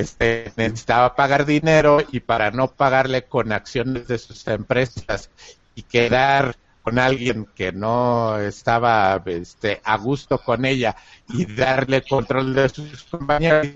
este, 0.00 0.52
necesitaba 0.56 1.14
pagar 1.14 1.46
dinero 1.46 1.98
y 2.12 2.20
para 2.20 2.50
no 2.50 2.68
pagarle 2.68 3.24
con 3.24 3.52
acciones 3.52 4.08
de 4.08 4.18
sus 4.18 4.46
empresas 4.48 5.30
y 5.74 5.82
quedar 5.82 6.56
con 6.82 6.98
alguien 6.98 7.46
que 7.54 7.72
no 7.72 8.38
estaba 8.38 9.22
este, 9.26 9.80
a 9.84 9.96
gusto 9.98 10.38
con 10.38 10.64
ella 10.64 10.96
y 11.28 11.44
darle 11.44 12.02
control 12.02 12.54
de 12.54 12.68
sus 12.70 13.04
compañeros, 13.04 13.68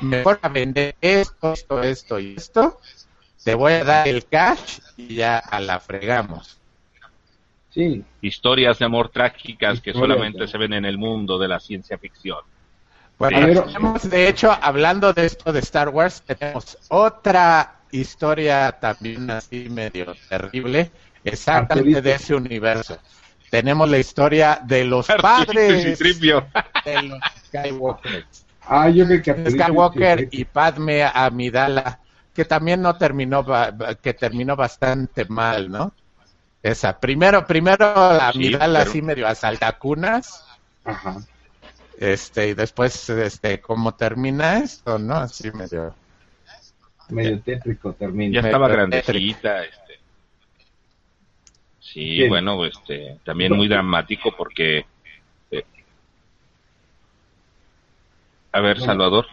mejor 0.00 0.38
a 0.40 0.48
vender 0.48 0.96
esto, 1.00 1.52
esto, 1.52 1.82
esto 1.82 2.18
y 2.18 2.34
esto, 2.36 2.80
te 3.44 3.54
voy 3.54 3.74
a 3.74 3.84
dar 3.84 4.08
el 4.08 4.24
cash 4.24 4.78
y 4.96 5.16
ya 5.16 5.38
a 5.38 5.60
la 5.60 5.78
fregamos. 5.78 6.58
Sí. 7.68 8.02
Historias 8.22 8.78
de 8.78 8.84
amor 8.84 9.10
trágicas 9.10 9.80
que 9.80 9.92
solamente 9.92 10.46
se 10.46 10.56
ven 10.56 10.72
en 10.72 10.84
el 10.84 10.96
mundo 10.96 11.38
de 11.38 11.48
la 11.48 11.60
ciencia 11.60 11.98
ficción. 11.98 12.38
Bueno, 13.18 13.64
de 14.02 14.28
hecho, 14.28 14.56
hablando 14.60 15.12
de 15.12 15.26
esto 15.26 15.52
de 15.52 15.60
Star 15.60 15.88
Wars, 15.88 16.22
tenemos 16.22 16.76
otra 16.88 17.76
historia 17.90 18.72
también 18.72 19.30
así 19.30 19.68
medio 19.70 20.14
terrible, 20.28 20.90
exactamente 21.22 22.02
de 22.02 22.12
ese 22.12 22.34
universo. 22.34 22.98
Tenemos 23.50 23.88
la 23.88 23.98
historia 23.98 24.60
de 24.64 24.84
los 24.84 25.06
padres 25.06 25.98
de 25.98 27.02
los 27.02 27.20
Skywalker. 27.46 28.26
Ah, 28.62 28.88
yo 28.88 29.06
creo 29.06 29.22
que 29.22 29.50
Skywalker 29.50 30.28
y 30.32 30.44
Padme 30.44 31.04
Amidala 31.04 32.00
que 32.34 32.44
también 32.44 32.82
no 32.82 32.96
terminó, 32.96 33.46
que 34.02 34.12
terminó 34.12 34.56
bastante 34.56 35.24
mal, 35.26 35.70
¿no? 35.70 35.94
Esa. 36.62 36.98
Primero, 36.98 37.46
primero 37.46 37.94
la 37.94 38.32
sí, 38.32 38.54
así 38.54 39.02
medio 39.02 39.28
a 39.28 39.34
saltacunas. 39.34 40.44
Ajá. 40.84 41.18
Este, 41.98 42.48
y 42.48 42.54
después, 42.54 43.08
este, 43.08 43.60
¿cómo 43.60 43.94
termina 43.94 44.58
esto, 44.58 44.98
no? 44.98 45.14
Así 45.14 45.50
medio. 45.52 45.94
Medio 47.08 47.40
tétrico 47.40 47.92
termina. 47.92 48.40
Ya 48.40 48.48
estaba 48.48 48.68
grandecita, 48.68 49.64
este. 49.64 49.98
Sí, 51.80 52.26
bueno, 52.28 52.64
este, 52.64 53.18
también 53.24 53.52
muy 53.52 53.68
dramático 53.68 54.34
porque. 54.36 54.84
Eh, 55.50 55.64
a 58.52 58.60
ver, 58.60 58.80
Salvador. 58.80 59.26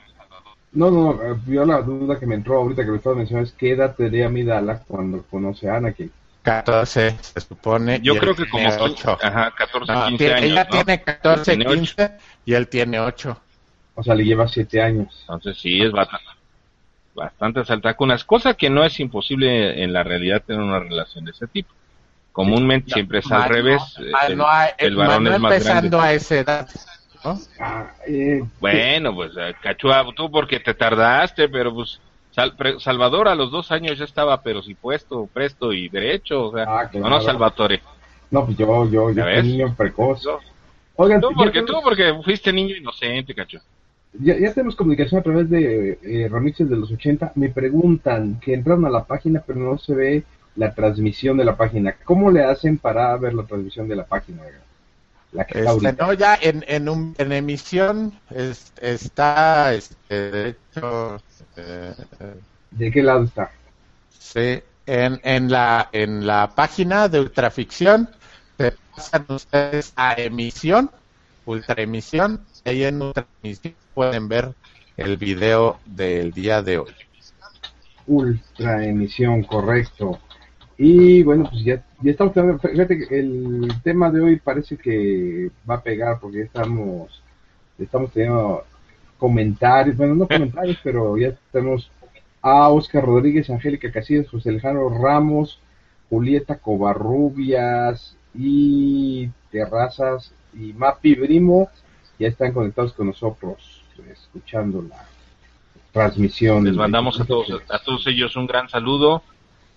No, 0.73 0.89
no, 0.89 1.21
eh, 1.21 1.37
yo 1.47 1.65
la 1.65 1.81
duda 1.81 2.19
que 2.19 2.25
me 2.25 2.35
entró 2.35 2.57
ahorita 2.57 2.85
que 2.85 2.91
me 2.91 2.97
estaba 2.97 3.15
mencionando 3.15 3.49
es 3.49 3.55
qué 3.55 3.71
edad 3.71 3.95
tenía 3.95 4.29
Midala 4.29 4.83
cuando 4.87 5.23
conoce 5.23 5.69
a 5.69 5.77
Anakin. 5.77 6.11
14, 6.41 7.17
se 7.21 7.41
supone. 7.41 7.99
Yo 8.01 8.17
creo 8.17 8.35
que 8.35 8.49
como 8.49 8.67
8. 8.67 9.19
Ajá, 9.21 9.53
14, 9.55 9.93
15 10.09 10.33
años. 10.33 10.51
Ella 10.51 10.67
tiene 10.67 11.01
14, 11.01 11.57
15 11.57 12.11
y 12.45 12.53
él 12.53 12.67
tiene 12.67 12.99
8. 12.99 13.39
O 13.95 14.03
sea, 14.03 14.15
le 14.15 14.25
lleva 14.25 14.47
7 14.47 14.81
años. 14.81 15.15
Entonces 15.21 15.57
sí, 15.59 15.81
es 15.81 15.91
bastante, 15.91 16.29
bastante 17.13 17.65
saltacunas. 17.65 18.23
Cosa 18.23 18.55
que 18.55 18.69
no 18.69 18.83
es 18.83 18.99
imposible 18.99 19.83
en 19.83 19.93
la 19.93 20.03
realidad 20.03 20.41
tener 20.45 20.61
una 20.61 20.79
relación 20.79 21.25
de 21.25 21.31
ese 21.31 21.47
tipo. 21.47 21.69
Comúnmente 22.31 22.93
siempre 22.93 23.19
es 23.19 23.31
al 23.31 23.49
revés. 23.49 23.81
el, 23.97 24.41
el, 24.77 24.95
varón 24.95 25.27
es 25.27 25.39
más 25.39 25.53
empezando 25.53 25.99
a 25.99 26.13
esa 26.13 26.35
edad. 26.37 26.69
Ah, 27.59 27.91
eh, 28.07 28.43
bueno, 28.59 29.13
pues 29.13 29.33
eh, 29.37 29.53
Cachua, 29.61 30.03
tú 30.15 30.31
porque 30.31 30.59
te 30.59 30.73
tardaste, 30.73 31.49
pero 31.49 31.73
pues 31.73 31.99
Salvador 32.79 33.27
a 33.27 33.35
los 33.35 33.51
dos 33.51 33.71
años 33.71 33.97
ya 33.97 34.05
estaba, 34.05 34.41
pero 34.41 34.61
si 34.61 34.73
puesto, 34.73 35.27
presto 35.31 35.73
y 35.73 35.89
derecho, 35.89 36.47
o 36.47 36.53
sea, 36.53 36.65
ah, 36.67 36.89
no, 36.93 37.09
no, 37.09 37.21
Salvatore. 37.21 37.81
No, 38.29 38.45
pues 38.45 38.57
yo, 38.57 38.89
yo, 38.89 39.11
yo 39.11 39.23
fui 39.23 39.43
niño 39.43 39.75
precoz. 39.75 40.25
Oigan, 40.95 41.19
tú 41.19 41.29
porque, 41.35 41.63
tú 41.63 41.73
porque 41.83 42.13
fuiste 42.23 42.53
niño 42.53 42.75
inocente, 42.75 43.35
Cachua. 43.35 43.61
Ya, 44.13 44.37
ya 44.37 44.53
tenemos 44.53 44.75
comunicación 44.75 45.19
a 45.19 45.23
través 45.23 45.49
de 45.49 45.97
eh, 46.03 46.29
remixes 46.29 46.69
de 46.69 46.77
los 46.77 46.91
80. 46.91 47.33
Me 47.35 47.49
preguntan 47.49 48.39
que 48.39 48.53
entraron 48.53 48.85
a 48.85 48.89
la 48.89 49.05
página, 49.05 49.43
pero 49.45 49.59
no 49.59 49.77
se 49.77 49.95
ve 49.95 50.23
la 50.55 50.73
transmisión 50.73 51.37
de 51.37 51.45
la 51.45 51.55
página. 51.55 51.95
¿Cómo 52.03 52.29
le 52.29 52.43
hacen 52.43 52.77
para 52.77 53.15
ver 53.17 53.33
la 53.33 53.43
transmisión 53.43 53.87
de 53.87 53.95
la 53.95 54.05
página? 54.05 54.41
Este, 55.33 55.93
no, 55.93 56.13
ya 56.13 56.37
en, 56.41 56.63
en, 56.67 56.89
un, 56.89 57.15
en 57.17 57.31
emisión 57.31 58.19
está, 58.81 59.73
este, 59.73 60.31
de 60.31 60.49
hecho... 60.49 61.21
Eh, 61.55 61.93
¿De 62.71 62.91
qué 62.91 63.01
lado 63.01 63.23
está? 63.23 63.51
Sí, 64.17 64.61
en, 64.85 65.19
en, 65.23 65.49
la, 65.49 65.89
en 65.91 66.27
la 66.27 66.51
página 66.53 67.07
de 67.07 67.21
Ultraficción 67.21 68.09
se 68.57 68.73
pasan 68.95 69.25
ustedes 69.29 69.93
a 69.95 70.13
emisión, 70.13 70.91
Ultraemisión, 71.45 72.45
y 72.65 72.69
ahí 72.69 72.83
en 72.83 73.01
Ultraemisión 73.01 73.75
pueden 73.93 74.27
ver 74.27 74.53
el 74.97 75.17
video 75.17 75.79
del 75.85 76.31
día 76.31 76.61
de 76.61 76.79
hoy. 76.79 76.93
Ultraemisión, 78.07 79.43
correcto. 79.43 80.19
Y 80.83 81.21
bueno, 81.21 81.47
pues 81.47 81.63
ya, 81.63 81.83
ya 82.01 82.09
estamos 82.09 82.33
fíjate 82.59 83.07
que 83.07 83.19
el 83.19 83.71
tema 83.83 84.09
de 84.09 84.19
hoy 84.19 84.37
parece 84.37 84.77
que 84.77 85.51
va 85.69 85.75
a 85.75 85.83
pegar 85.83 86.19
porque 86.19 86.39
ya 86.39 86.45
estamos, 86.45 87.21
estamos 87.77 88.11
teniendo 88.11 88.63
comentarios, 89.19 89.95
bueno, 89.95 90.15
no 90.15 90.27
comentarios, 90.27 90.79
pero 90.83 91.15
ya 91.19 91.35
tenemos 91.51 91.91
a 92.41 92.69
Oscar 92.69 93.05
Rodríguez, 93.05 93.47
Angélica 93.51 93.91
Casillas, 93.91 94.27
José 94.27 94.49
Alejandro 94.49 94.89
Ramos, 94.89 95.59
Julieta 96.09 96.57
Covarrubias 96.57 98.17
y 98.33 99.29
Terrazas 99.51 100.33
y 100.55 100.73
Mapi 100.73 101.13
Brimo 101.13 101.69
ya 102.17 102.27
están 102.27 102.53
conectados 102.53 102.93
con 102.93 103.05
nosotros, 103.05 103.83
escuchando 104.11 104.81
la 104.81 105.05
transmisión. 105.91 106.63
Les 106.63 106.73
mandamos 106.73 107.21
a 107.21 107.25
todos, 107.25 107.51
a 107.69 107.77
todos 107.77 108.07
ellos 108.07 108.35
un 108.35 108.47
gran 108.47 108.67
saludo 108.67 109.21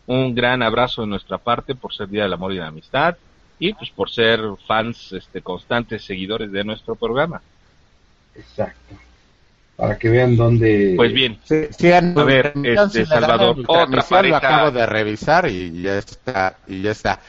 un 0.06 0.34
gran 0.34 0.62
abrazo 0.62 1.02
de 1.02 1.08
nuestra 1.08 1.38
parte 1.38 1.75
por 1.75 1.94
ser 1.94 2.08
Día 2.08 2.25
del 2.25 2.32
Amor 2.32 2.52
y 2.52 2.56
la 2.56 2.68
Amistad 2.68 3.16
y 3.58 3.73
pues 3.73 3.90
por 3.90 4.11
ser 4.11 4.40
fans 4.66 5.12
este, 5.12 5.40
constantes 5.40 6.04
seguidores 6.04 6.50
de 6.52 6.64
nuestro 6.64 6.94
programa. 6.94 7.40
Exacto. 8.34 8.96
Para 9.76 9.99
que 9.99 10.08
vean 10.08 10.37
dónde... 10.37 10.94
Pues 10.96 11.12
bien. 11.12 11.38
a 11.50 12.25
ver, 12.25 12.52
este, 12.62 13.06
Salvador, 13.06 13.56
otra 13.66 14.02
pareja... 14.02 14.28
Lo 14.28 14.37
acabo 14.37 14.70
de 14.70 14.87
revisar 14.87 15.49
y 15.49 15.82
ya 15.82 15.99
está. 15.99 16.56
Y 16.68 16.82
ya 16.82 16.92
está. 16.92 17.20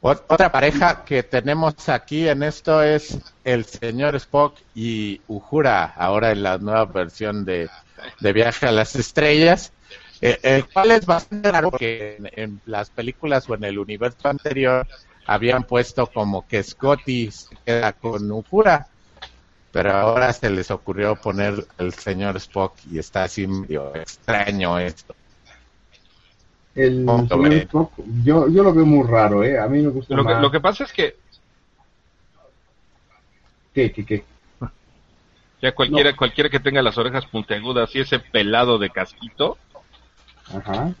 Otra 0.00 0.52
pareja 0.52 1.04
que 1.04 1.22
tenemos 1.22 1.88
aquí 1.88 2.28
en 2.28 2.42
esto 2.42 2.82
es 2.82 3.18
el 3.44 3.64
señor 3.64 4.14
Spock 4.16 4.58
y 4.74 5.20
Uhura, 5.26 5.84
ahora 5.96 6.32
en 6.32 6.42
la 6.42 6.58
nueva 6.58 6.84
versión 6.84 7.44
de, 7.44 7.68
de 8.20 8.32
Viaje 8.32 8.66
a 8.66 8.72
las 8.72 8.94
Estrellas. 8.94 9.72
Eh, 10.26 10.38
el 10.42 10.68
cual 10.68 10.90
es 10.90 11.06
bastante 11.06 11.52
raro 11.52 11.70
porque 11.70 12.16
en, 12.34 12.60
las 12.66 12.90
películas 12.90 13.48
o 13.48 13.54
en 13.54 13.62
el 13.62 13.78
universo 13.78 14.28
anterior 14.28 14.84
habían 15.24 15.62
puesto 15.62 16.08
como 16.08 16.46
que 16.48 16.62
Scotty 16.62 17.30
se 17.30 17.54
queda 17.64 17.92
con 17.92 18.28
Uhura, 18.32 18.88
pero 19.70 19.92
ahora 19.92 20.32
se 20.32 20.50
les 20.50 20.70
ocurrió 20.72 21.14
poner 21.14 21.64
el 21.78 21.92
señor 21.92 22.36
Spock 22.38 22.74
y 22.90 22.98
está 22.98 23.24
así 23.24 23.46
medio 23.46 23.94
extraño 23.94 24.80
esto. 24.80 25.14
El 26.74 27.06
señor 27.28 27.52
Spock, 27.52 27.92
yo, 28.24 28.48
yo 28.48 28.64
lo 28.64 28.74
veo 28.74 28.84
muy 28.84 29.06
raro, 29.06 29.44
¿eh? 29.44 29.58
A 29.60 29.68
mí 29.68 29.80
me 29.80 29.90
gusta 29.90 30.12
lo 30.14 30.24
más. 30.24 30.36
Que, 30.36 30.42
lo 30.42 30.50
que 30.50 30.60
pasa 30.60 30.84
es 30.84 30.92
que... 30.92 31.16
¿Qué, 33.72 33.92
qué, 33.92 34.04
qué? 34.04 34.24
Ya 35.62 35.72
cualquiera, 35.72 36.14
cualquiera 36.16 36.50
que 36.50 36.60
tenga 36.60 36.82
las 36.82 36.98
orejas 36.98 37.26
puntiagudas 37.26 37.94
y 37.94 38.00
ese 38.00 38.18
pelado 38.18 38.78
de 38.78 38.90
casquito, 38.90 39.56
Ajá. 40.54 40.94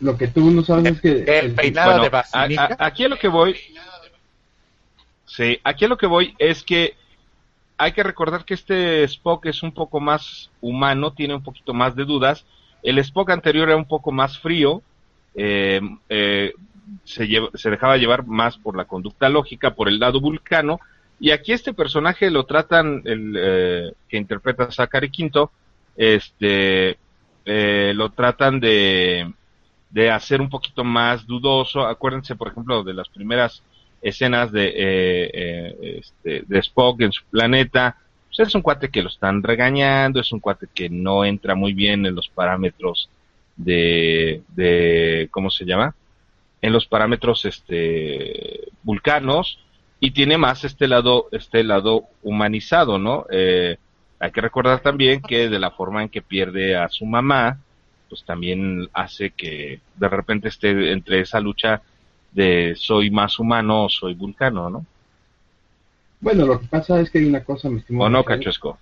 Lo 0.00 0.16
que 0.16 0.28
tú 0.28 0.50
no 0.50 0.62
sabes 0.62 0.92
es 0.92 1.00
que... 1.00 1.38
El 1.38 1.54
peinado 1.54 2.02
de 2.02 2.10
aquí 2.78 3.04
a 3.04 3.08
lo 3.08 3.18
que 3.18 3.28
voy... 3.28 3.56
Sí, 5.26 5.60
aquí 5.62 5.84
a 5.84 5.88
lo 5.88 5.98
que 5.98 6.06
voy 6.06 6.34
es 6.38 6.62
que 6.62 6.96
hay 7.76 7.92
que 7.92 8.02
recordar 8.02 8.44
que 8.44 8.54
este 8.54 9.04
Spock 9.04 9.46
es 9.46 9.62
un 9.62 9.72
poco 9.72 10.00
más 10.00 10.50
humano, 10.60 11.12
tiene 11.12 11.34
un 11.34 11.42
poquito 11.42 11.74
más 11.74 11.94
de 11.94 12.04
dudas. 12.04 12.44
El 12.82 12.98
Spock 12.98 13.30
anterior 13.30 13.68
era 13.68 13.76
un 13.76 13.84
poco 13.86 14.10
más 14.10 14.38
frío, 14.38 14.82
eh, 15.34 15.80
eh, 16.08 16.54
se, 17.04 17.28
se 17.54 17.70
dejaba 17.70 17.96
llevar 17.96 18.26
más 18.26 18.56
por 18.56 18.76
la 18.76 18.86
conducta 18.86 19.28
lógica, 19.28 19.74
por 19.74 19.88
el 19.88 20.00
lado 20.00 20.20
vulcano, 20.20 20.80
y 21.20 21.30
aquí 21.30 21.52
este 21.52 21.72
personaje 21.72 22.30
lo 22.30 22.46
tratan, 22.46 23.02
el 23.04 23.34
eh, 23.36 23.92
que 24.08 24.16
interpreta 24.16 24.70
Zachary 24.70 25.10
Quinto, 25.10 25.50
este, 25.96 26.98
eh, 27.48 27.92
lo 27.94 28.10
tratan 28.10 28.60
de, 28.60 29.32
de 29.90 30.10
hacer 30.10 30.40
un 30.40 30.50
poquito 30.50 30.84
más 30.84 31.26
dudoso. 31.26 31.86
Acuérdense, 31.86 32.36
por 32.36 32.48
ejemplo, 32.48 32.84
de 32.84 32.94
las 32.94 33.08
primeras 33.08 33.62
escenas 34.02 34.52
de, 34.52 34.72
eh, 34.76 35.98
este, 35.98 36.44
de 36.46 36.58
Spock 36.58 37.00
en 37.00 37.12
su 37.12 37.24
planeta. 37.24 37.96
Pues 38.28 38.48
es 38.48 38.54
un 38.54 38.62
cuate 38.62 38.90
que 38.90 39.02
lo 39.02 39.08
están 39.08 39.42
regañando, 39.42 40.20
es 40.20 40.30
un 40.32 40.40
cuate 40.40 40.68
que 40.72 40.88
no 40.90 41.24
entra 41.24 41.54
muy 41.54 41.72
bien 41.72 42.06
en 42.06 42.14
los 42.14 42.28
parámetros 42.28 43.08
de, 43.56 44.42
de 44.54 45.28
¿cómo 45.30 45.50
se 45.50 45.64
llama? 45.64 45.94
En 46.60 46.72
los 46.72 46.86
parámetros 46.86 47.44
este, 47.46 48.68
vulcanos 48.82 49.58
y 50.00 50.10
tiene 50.10 50.38
más 50.38 50.64
este 50.64 50.86
lado, 50.86 51.28
este 51.32 51.64
lado 51.64 52.04
humanizado, 52.22 52.98
¿no? 52.98 53.26
Eh, 53.30 53.78
hay 54.20 54.30
que 54.30 54.40
recordar 54.40 54.80
también 54.80 55.20
que 55.20 55.48
de 55.48 55.58
la 55.58 55.70
forma 55.70 56.02
en 56.02 56.08
que 56.08 56.22
pierde 56.22 56.76
a 56.76 56.88
su 56.88 57.06
mamá, 57.06 57.58
pues 58.08 58.24
también 58.24 58.88
hace 58.92 59.30
que 59.30 59.80
de 59.96 60.08
repente 60.08 60.48
esté 60.48 60.92
entre 60.92 61.20
esa 61.20 61.40
lucha 61.40 61.82
de 62.32 62.74
soy 62.76 63.10
más 63.10 63.38
humano 63.38 63.84
o 63.84 63.88
soy 63.88 64.14
vulcano, 64.14 64.70
¿no? 64.70 64.86
Bueno, 66.20 66.46
lo 66.46 66.60
que 66.60 66.66
pasa 66.66 67.00
es 67.00 67.10
que 67.10 67.18
hay 67.18 67.26
una 67.26 67.44
cosa, 67.44 67.68
mi 67.68 67.78
estimado. 67.78 68.06
¿O 68.06 68.10
no, 68.10 68.24
Cachosco? 68.24 68.78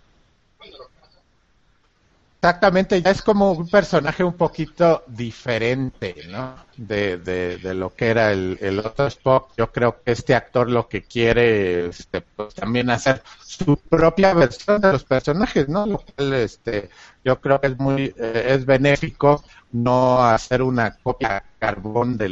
Exactamente, 2.47 3.03
ya 3.03 3.11
es 3.11 3.23
como 3.23 3.51
un 3.51 3.69
personaje 3.69 4.23
un 4.23 4.35
poquito 4.35 5.03
diferente, 5.09 6.15
¿no? 6.29 6.55
De, 6.77 7.59
lo 7.75 7.93
que 7.93 8.07
era 8.07 8.31
el, 8.31 8.57
el, 8.61 8.79
otro 8.79 9.09
Spock. 9.09 9.51
Yo 9.57 9.73
creo 9.73 10.01
que 10.01 10.13
este 10.13 10.33
actor 10.33 10.71
lo 10.71 10.89
que 10.89 11.03
quiere 11.03 11.87
este, 11.87 12.21
pues, 12.21 12.55
también 12.55 12.89
hacer 12.91 13.21
su 13.43 13.77
propia 13.77 14.33
versión 14.33 14.81
de 14.81 14.93
los 14.93 15.03
personajes, 15.03 15.69
¿no? 15.69 15.87
Lo 15.87 15.99
cual 15.99 16.35
este, 16.35 16.89
yo 17.25 17.41
creo 17.41 17.61
que 17.61 17.67
es 17.67 17.79
muy 17.81 18.15
eh, 18.17 18.47
es 18.51 18.65
benéfico 18.65 19.43
no 19.73 20.25
hacer 20.25 20.63
una 20.63 20.97
copia 20.99 21.43
carbón 21.59 22.17
de 22.17 22.29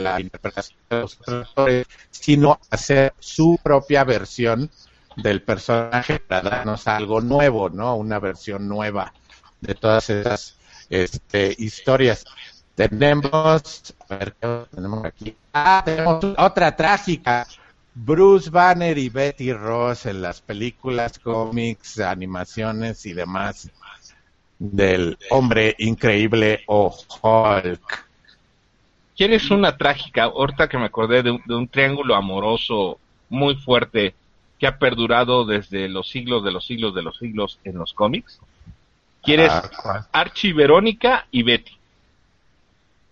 la 0.00 0.18
interpretación 0.18 0.78
de 0.88 1.00
los 1.00 1.20
otros 1.20 1.46
actores, 1.46 1.86
sino 2.10 2.58
hacer 2.70 3.12
su 3.18 3.60
propia 3.62 4.04
versión 4.04 4.70
del 5.16 5.42
personaje 5.42 6.20
para 6.20 6.48
darnos 6.48 6.88
algo 6.88 7.20
nuevo, 7.20 7.68
¿no? 7.68 7.96
Una 7.96 8.18
versión 8.18 8.66
nueva 8.66 9.12
de 9.60 9.74
todas 9.74 10.10
esas 10.10 10.56
este, 10.90 11.54
historias. 11.58 12.24
Tenemos, 12.74 13.94
a 14.08 14.16
ver, 14.16 14.34
¿qué 14.40 14.64
tenemos 14.74 15.04
aquí? 15.04 15.36
Ah, 15.52 15.82
tenemos 15.84 16.24
otra 16.36 16.74
trágica. 16.76 17.46
Bruce 17.94 18.48
Banner 18.48 18.96
y 18.96 19.08
Betty 19.08 19.52
Ross 19.52 20.06
en 20.06 20.22
las 20.22 20.40
películas, 20.40 21.18
cómics, 21.18 21.98
animaciones 21.98 23.04
y 23.06 23.12
demás 23.12 23.70
del 24.58 25.18
hombre 25.30 25.74
increíble 25.78 26.62
o 26.66 26.94
Hulk. 27.22 28.06
¿Quieres 29.16 29.50
una 29.50 29.76
trágica? 29.76 30.24
Ahorita 30.24 30.68
que 30.68 30.78
me 30.78 30.84
acordé 30.84 31.24
de 31.24 31.54
un 31.54 31.66
triángulo 31.66 32.14
amoroso 32.14 33.00
muy 33.28 33.56
fuerte 33.56 34.14
que 34.58 34.66
ha 34.66 34.78
perdurado 34.78 35.44
desde 35.44 35.88
los 35.88 36.08
siglos 36.08 36.44
de 36.44 36.52
los 36.52 36.66
siglos 36.66 36.94
de 36.94 37.02
los 37.02 37.16
siglos 37.18 37.58
en 37.64 37.78
los 37.78 37.92
cómics. 37.94 38.40
¿Quieres 39.22 39.52
ah, 39.52 40.06
Archie, 40.12 40.52
Verónica 40.52 41.26
y 41.30 41.42
Betty? 41.42 41.76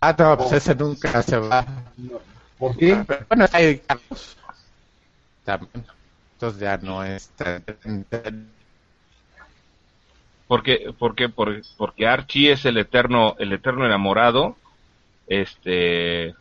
Ah, 0.00 0.14
no, 0.18 0.36
pues 0.38 0.52
ese 0.52 0.74
nunca 0.74 1.22
se 1.22 1.38
va. 1.38 1.66
¿Por 2.58 2.76
qué? 2.76 3.04
Bueno, 3.28 3.46
hay 3.52 3.82
Entonces 6.34 6.60
ya 6.60 6.76
no 6.78 7.02
es 7.04 7.30
porque 10.46 10.94
porque 10.98 11.28
porque 11.28 12.06
Archie 12.06 12.52
es 12.52 12.64
el 12.64 12.78
eterno 12.78 13.34
el 13.38 13.52
eterno 13.52 13.84
enamorado 13.84 14.56
este 15.26 16.34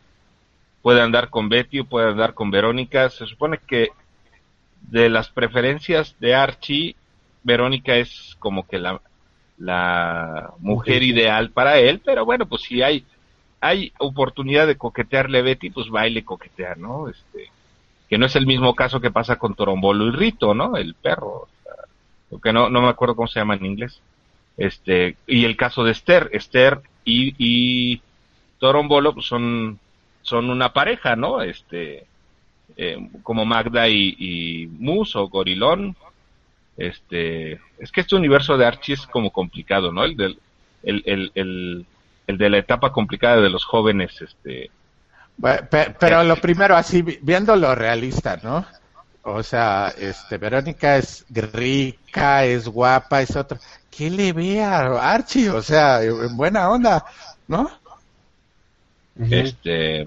puede 0.81 1.01
andar 1.01 1.29
con 1.29 1.49
Betty 1.49 1.79
o 1.79 1.85
puede 1.85 2.11
andar 2.11 2.33
con 2.33 2.51
Verónica 2.51 3.09
se 3.09 3.25
supone 3.25 3.57
que 3.57 3.89
de 4.81 5.09
las 5.09 5.29
preferencias 5.29 6.15
de 6.19 6.35
Archie 6.35 6.95
Verónica 7.43 7.95
es 7.95 8.35
como 8.39 8.67
que 8.67 8.77
la 8.77 9.01
la 9.57 10.51
mujer 10.59 11.03
ideal 11.03 11.51
para 11.51 11.79
él, 11.79 12.01
pero 12.03 12.25
bueno, 12.25 12.45
pues 12.45 12.63
si 12.63 12.81
hay 12.81 13.05
hay 13.61 13.91
oportunidad 13.97 14.67
de 14.67 14.77
coquetearle 14.77 15.39
a 15.39 15.41
Betty, 15.41 15.71
pues 15.71 15.89
baile 15.89 16.23
coquetear, 16.23 16.77
¿no? 16.77 17.09
Este, 17.09 17.49
que 18.07 18.17
no 18.17 18.27
es 18.27 18.35
el 18.35 18.45
mismo 18.45 18.75
caso 18.75 19.01
que 19.01 19.09
pasa 19.09 19.37
con 19.37 19.55
Torombolo 19.55 20.07
y 20.07 20.11
Rito, 20.11 20.53
¿no? 20.53 20.77
El 20.77 20.93
perro, 20.93 21.47
porque 22.29 22.53
no, 22.53 22.69
no 22.69 22.81
me 22.81 22.89
acuerdo 22.89 23.15
cómo 23.15 23.27
se 23.27 23.39
llama 23.39 23.55
en 23.55 23.65
inglés. 23.65 24.01
Este, 24.57 25.17
y 25.25 25.45
el 25.45 25.57
caso 25.57 25.83
de 25.83 25.93
Esther, 25.93 26.29
Esther 26.31 26.81
y, 27.03 27.33
y 27.37 28.01
Torombolo 28.59 29.13
pues 29.13 29.25
son, 29.25 29.79
son 30.21 30.49
una 30.51 30.71
pareja, 30.71 31.15
¿no? 31.15 31.41
Este, 31.41 32.05
eh, 32.77 33.09
como 33.23 33.45
Magda 33.45 33.89
y, 33.89 34.15
y 34.19 34.67
Mus 34.67 35.15
o 35.15 35.27
Gorilón, 35.27 35.95
este, 36.77 37.53
es 37.79 37.91
que 37.91 38.01
este 38.01 38.15
universo 38.15 38.57
de 38.57 38.65
Archie 38.65 38.95
es 38.95 39.07
como 39.07 39.31
complicado, 39.31 39.91
¿no? 39.91 40.03
El 40.03 40.17
del, 40.17 40.39
el, 40.83 41.03
el, 41.05 41.85
el, 42.27 42.38
de 42.38 42.49
la 42.49 42.57
etapa 42.57 42.91
complicada 42.91 43.41
de 43.41 43.49
los 43.49 43.63
jóvenes, 43.63 44.21
este. 44.21 44.69
pero, 45.99 46.23
lo 46.23 46.35
primero, 46.38 46.75
así, 46.75 47.01
viendo 47.01 47.55
lo 47.55 47.73
realista, 47.75 48.39
¿no? 48.43 48.65
O 49.23 49.41
sea, 49.41 49.93
este, 49.97 50.38
Verónica 50.38 50.97
es 50.97 51.25
rica, 51.29 52.45
es 52.45 52.67
guapa, 52.67 53.21
es 53.21 53.35
otra. 53.35 53.59
¿Qué 53.89 54.09
le 54.09 54.33
ve 54.33 54.61
a 54.61 55.13
Archie? 55.13 55.49
O 55.49 55.61
sea, 55.61 56.03
en 56.03 56.35
buena 56.35 56.69
onda, 56.69 57.05
¿no? 57.47 57.71
Este, 59.31 60.05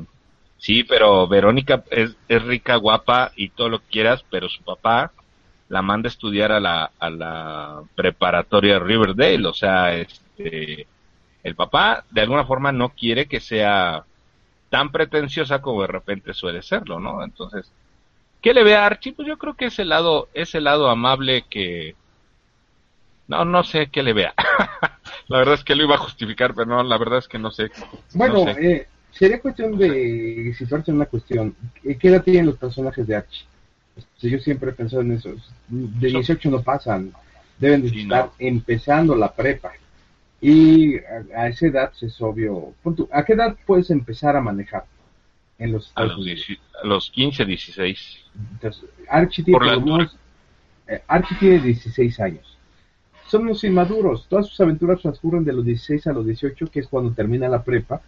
sí, 0.58 0.84
pero 0.84 1.26
Verónica 1.26 1.82
es, 1.90 2.14
es 2.28 2.42
rica, 2.42 2.76
guapa 2.76 3.32
y 3.34 3.48
todo 3.48 3.70
lo 3.70 3.78
que 3.80 3.86
quieras, 3.90 4.22
pero 4.30 4.48
su 4.48 4.62
papá 4.62 5.10
la 5.68 5.82
manda 5.82 6.08
a 6.08 6.10
estudiar 6.12 6.52
a 6.52 6.60
la, 6.60 6.90
a 6.98 7.10
la 7.10 7.82
preparatoria 7.94 8.78
Riverdale, 8.78 9.46
o 9.46 9.52
sea, 9.54 9.94
este, 9.94 10.86
el 11.42 11.54
papá 11.54 12.04
de 12.10 12.22
alguna 12.22 12.44
forma 12.44 12.72
no 12.72 12.90
quiere 12.90 13.26
que 13.26 13.40
sea 13.40 14.04
tan 14.70 14.90
pretenciosa 14.90 15.60
como 15.60 15.82
de 15.82 15.88
repente 15.88 16.34
suele 16.34 16.62
serlo, 16.62 17.00
¿no? 17.00 17.22
Entonces, 17.22 17.70
¿qué 18.40 18.54
le 18.54 18.64
ve 18.64 18.76
a 18.76 18.86
Archie? 18.86 19.12
Pues 19.12 19.28
yo 19.28 19.38
creo 19.38 19.54
que 19.54 19.66
es 19.66 19.78
el 19.78 19.90
lado, 19.90 20.28
ese 20.34 20.60
lado 20.60 20.88
amable 20.88 21.44
que, 21.48 21.94
no, 23.28 23.44
no 23.44 23.62
sé 23.62 23.88
qué 23.90 24.02
le 24.02 24.12
vea. 24.14 24.34
la 25.28 25.38
verdad 25.38 25.54
es 25.54 25.64
que 25.64 25.74
lo 25.74 25.84
iba 25.84 25.96
a 25.96 25.98
justificar, 25.98 26.54
pero 26.54 26.66
no, 26.66 26.82
la 26.82 26.98
verdad 26.98 27.18
es 27.18 27.28
que 27.28 27.38
no 27.38 27.50
sé. 27.50 27.70
Bueno, 28.14 28.48
Eh, 28.48 28.86
sería 29.10 29.40
cuestión 29.40 29.76
de 29.76 30.54
situarse 30.56 30.90
en 30.90 30.96
una 30.96 31.06
cuestión. 31.06 31.54
¿Qué 31.82 32.08
edad 32.08 32.22
tienen 32.22 32.46
los 32.46 32.56
personajes 32.56 33.06
de 33.06 33.16
Archie? 33.16 33.46
Yo 34.20 34.38
siempre 34.38 34.70
he 34.70 34.74
pensado 34.74 35.02
en 35.02 35.12
eso. 35.12 35.34
De 35.68 36.08
18 36.08 36.50
no 36.50 36.62
pasan, 36.62 37.12
deben 37.58 37.82
de 37.82 37.88
estar 37.88 38.30
empezando 38.38 39.14
la 39.14 39.32
prepa. 39.32 39.72
Y 40.40 40.96
a, 41.34 41.48
esa 41.48 41.66
edad 41.66 41.92
es 42.00 42.20
obvio. 42.20 42.74
¿A 43.12 43.24
qué 43.24 43.32
edad 43.32 43.56
puedes 43.66 43.90
empezar 43.90 44.36
a 44.36 44.40
manejar? 44.40 44.84
En 45.58 45.72
los, 45.72 45.90
a, 45.96 46.04
los 46.84 47.10
15, 47.10 47.44
16. 47.44 48.18
Entonces, 48.52 48.84
Archie 49.08 49.42
tiene, 49.42 49.58
eh, 50.86 51.02
Archie 51.08 51.36
tiene 51.40 51.58
16 51.58 52.20
años. 52.20 52.56
Son 53.26 53.42
unos 53.42 53.64
inmaduros. 53.64 54.26
Todas 54.28 54.46
sus 54.46 54.60
aventuras 54.60 55.02
transcurren 55.02 55.44
de 55.44 55.52
los 55.52 55.64
16 55.64 56.06
a 56.06 56.12
los 56.12 56.24
18, 56.24 56.70
que 56.70 56.80
es 56.80 56.86
cuando 56.86 57.12
termina 57.12 57.48
la 57.48 57.64
prepa. 57.64 58.00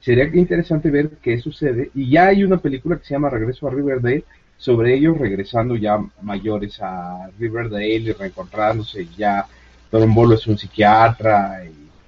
Sería 0.00 0.24
interesante 0.26 0.90
ver 0.90 1.10
qué 1.22 1.38
sucede. 1.38 1.90
Y 1.94 2.10
ya 2.10 2.26
hay 2.26 2.44
una 2.44 2.58
película 2.58 2.98
que 2.98 3.04
se 3.04 3.14
llama 3.14 3.30
Regreso 3.30 3.66
a 3.66 3.70
Riverdale, 3.70 4.24
sobre 4.62 4.94
ellos 4.94 5.18
regresando 5.18 5.74
ya 5.74 5.98
mayores 6.20 6.80
a 6.80 7.28
Riverdale 7.36 7.94
y 7.96 8.12
reencontrándose, 8.12 9.08
ya 9.16 9.44
Torombolo 9.90 10.36
es 10.36 10.46
un 10.46 10.56
psiquiatra, 10.56 11.64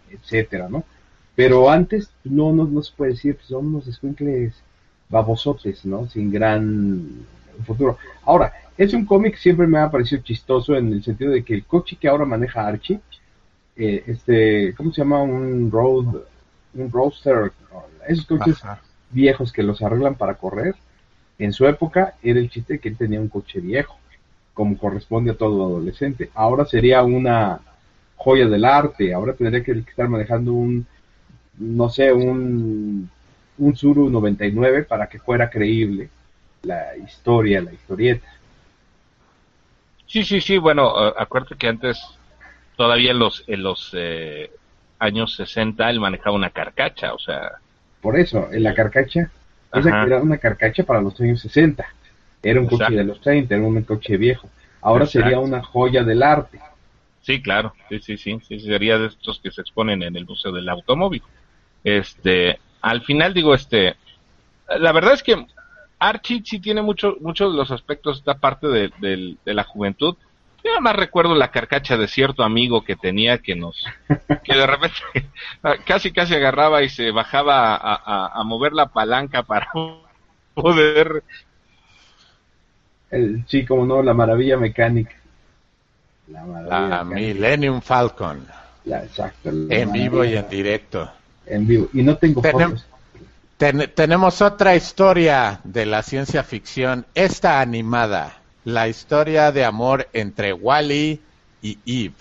etcétera, 0.09 0.69
¿no? 0.69 0.85
Pero 1.35 1.69
antes 1.69 2.11
no, 2.23 2.53
no, 2.53 2.63
no 2.65 2.81
se 2.81 2.93
puede 2.97 3.11
decir, 3.11 3.35
pues 3.35 3.49
son 3.49 3.67
unos 3.67 3.89
escuincles 3.89 4.55
babosotes, 5.09 5.85
¿no? 5.85 6.09
Sin 6.09 6.31
gran 6.31 7.27
futuro. 7.67 7.99
Ahora, 8.25 8.53
es 8.79 8.95
un 8.95 9.05
cómic 9.05 9.35
que 9.35 9.41
siempre 9.41 9.67
me 9.67 9.79
ha 9.79 9.91
parecido 9.91 10.23
chistoso 10.23 10.77
en 10.77 10.93
el 10.93 11.03
sentido 11.03 11.33
de 11.33 11.43
que 11.43 11.55
el 11.55 11.65
coche 11.65 11.97
que 12.01 12.07
ahora 12.07 12.25
maneja 12.25 12.69
Archie, 12.69 13.01
eh, 13.75 14.05
este, 14.07 14.75
¿cómo 14.77 14.93
se 14.93 15.01
llama? 15.01 15.21
Un 15.25 15.73
road, 15.73 16.23
un 16.75 16.93
roadster, 16.93 17.51
esos 18.07 18.27
coches 18.27 18.63
viejos 19.11 19.53
que 19.53 19.65
los 19.65 19.83
arreglan 19.83 20.15
para 20.15 20.35
correr, 20.35 20.77
en 21.45 21.53
su 21.53 21.67
época 21.67 22.15
era 22.23 22.41
el 22.41 22.51
chiste 22.51 22.79
que 22.79 22.89
él 22.89 22.97
tenía 22.97 23.21
un 23.21 23.29
coche 23.29 23.61
viejo, 23.61 23.99
como 24.53 24.79
corresponde 24.79 25.33
a 25.33 25.37
todo 25.37 25.67
adolescente. 25.67 26.31
Ahora 26.35 26.65
sería 26.65 27.03
una 27.03 27.61
joya 28.17 28.47
del 28.47 28.65
arte, 28.65 29.13
ahora 29.13 29.35
tendría 29.35 29.63
que 29.63 29.73
estar 29.73 30.09
manejando 30.09 30.53
un, 30.53 30.87
no 31.59 31.89
sé, 31.91 32.13
un 32.13 33.11
un 33.59 33.77
Zuru 33.77 34.11
99 34.11 34.85
para 34.85 35.09
que 35.09 35.19
fuera 35.19 35.51
creíble 35.51 36.09
la 36.63 36.97
historia, 36.97 37.61
la 37.61 37.73
historieta. 37.73 38.27
Sí, 40.07 40.25
sí, 40.25 40.41
sí, 40.41 40.59
bueno, 40.59 40.97
acuérdate 40.97 41.57
que 41.57 41.69
antes, 41.69 42.01
todavía 42.77 43.11
en 43.11 43.19
los, 43.19 43.45
en 43.47 43.63
los 43.63 43.91
eh, 43.95 44.51
años 44.99 45.35
60, 45.37 45.89
él 45.91 46.01
manejaba 46.01 46.37
una 46.37 46.51
carcacha, 46.51 47.15
o 47.15 47.19
sea... 47.19 47.53
Por 48.01 48.19
eso, 48.19 48.49
en 48.53 48.63
la 48.63 48.75
carcacha, 48.75 49.31
o 49.75 49.83
sea, 49.83 50.05
era 50.05 50.23
una 50.23 50.39
carcacha 50.39 50.85
para 50.85 51.01
los 51.01 51.21
años 51.21 51.41
60. 51.41 51.85
Era 52.43 52.61
un 52.61 52.67
coche 52.67 52.93
de 52.93 53.05
los 53.05 53.21
30, 53.21 53.55
era 53.55 53.65
un 53.65 53.83
coche 53.83 54.17
viejo. 54.17 54.49
Ahora 54.81 55.07
sería 55.07 55.39
una 55.39 55.63
joya 55.63 56.05
del 56.05 56.23
arte. 56.23 56.61
Sí, 57.23 57.41
claro, 57.41 57.73
sí, 57.89 58.01
sí, 58.01 58.19
sí, 58.19 58.39
sí, 58.47 58.61
sería 58.61 58.99
de 58.99 59.07
estos 59.07 59.41
que 59.41 59.51
se 59.51 59.63
exponen 59.63 60.03
en 60.03 60.15
el 60.15 60.27
Museo 60.27 60.53
del 60.53 60.69
Automóvil. 60.69 61.23
Este, 61.83 62.59
al 62.83 63.01
final 63.01 63.33
digo, 63.33 63.55
este, 63.55 63.97
la 64.79 64.93
verdad 64.93 65.15
es 65.15 65.23
que 65.23 65.47
Archie 65.99 66.43
sí 66.45 66.61
tiene 66.61 66.83
mucho, 66.83 67.17
muchos 67.21 67.53
de 67.53 67.57
los 67.57 67.71
aspectos 67.71 68.17
de 68.17 68.19
esta 68.21 68.39
parte 68.39 68.69
de, 68.69 68.91
de, 69.43 69.55
la 69.55 69.65
juventud. 69.65 70.17
Yo 70.65 70.71
nada 70.71 70.81
más 70.81 70.97
recuerdo 70.97 71.35
la 71.35 71.51
carcacha 71.51 71.99
de 71.99 72.09
cierto 72.09 72.43
amigo 72.43 72.83
que 72.83 72.97
tenía 72.97 73.37
que 73.37 73.55
nos, 73.55 73.85
que 74.43 74.57
de 74.57 74.67
repente 74.67 74.97
casi 75.87 76.11
casi 76.11 76.35
agarraba 76.35 76.83
y 76.83 76.89
se 76.89 77.11
bajaba 77.11 77.77
a, 77.77 78.31
a, 78.33 78.43
mover 78.45 78.73
la 78.73 78.87
palanca 78.87 79.43
para 79.43 79.69
poder. 80.55 81.23
El, 83.11 83.45
sí, 83.47 83.67
como 83.67 83.85
no, 83.85 84.03
la 84.03 84.15
maravilla 84.15 84.57
mecánica. 84.57 85.15
La, 86.29 87.05
Millennium 87.05 87.83
Falcon. 87.83 88.47
exacto. 88.87 89.51
en 89.51 89.93
vivo 89.93 90.25
y 90.25 90.35
en 90.35 90.49
directo. 90.49 91.13
En 91.45 91.67
vivo. 91.67 91.91
Y 91.93 92.03
no 92.03 92.17
tengo 92.17 92.43
fotos. 92.43 92.87
tenemos 93.59 94.41
otra 94.41 94.75
historia 94.75 95.61
de 95.63 95.85
la 95.85 96.03
ciencia 96.03 96.43
ficción, 96.43 97.05
esta 97.15 97.61
animada, 97.61 98.39
la 98.65 98.89
historia 98.89 99.53
de 99.53 99.65
amor 99.65 100.09
entre 100.13 100.53
Wally 100.53 101.21
y 101.63 101.79
Eve. 101.87 102.15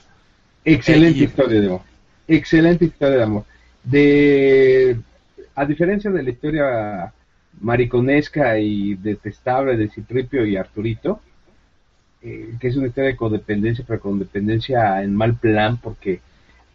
Excelente 0.65 1.19
historia 1.19 1.62
de 1.62 1.67
amor. 1.67 1.82
Excelente 2.27 2.86
historia 2.86 3.17
de 3.17 3.23
amor. 3.23 3.45
De 3.84 4.97
a 5.56 5.65
diferencia 5.65 6.10
de 6.10 6.23
la 6.23 6.29
historia 6.29 7.13
mariconesca 7.62 8.58
y 8.60 8.95
detestable 8.95 9.77
de 9.77 9.89
Citripio 9.89 10.45
y 10.45 10.56
Arturito, 10.58 11.21
eh, 12.21 12.56
que 12.60 12.67
es 12.67 12.75
una 12.75 12.88
historia 12.88 13.12
de 13.12 13.17
codependencia, 13.17 13.84
pero 13.88 13.99
codependencia 13.99 15.03
en 15.03 15.15
mal 15.15 15.36
plan, 15.36 15.77
porque 15.77 16.21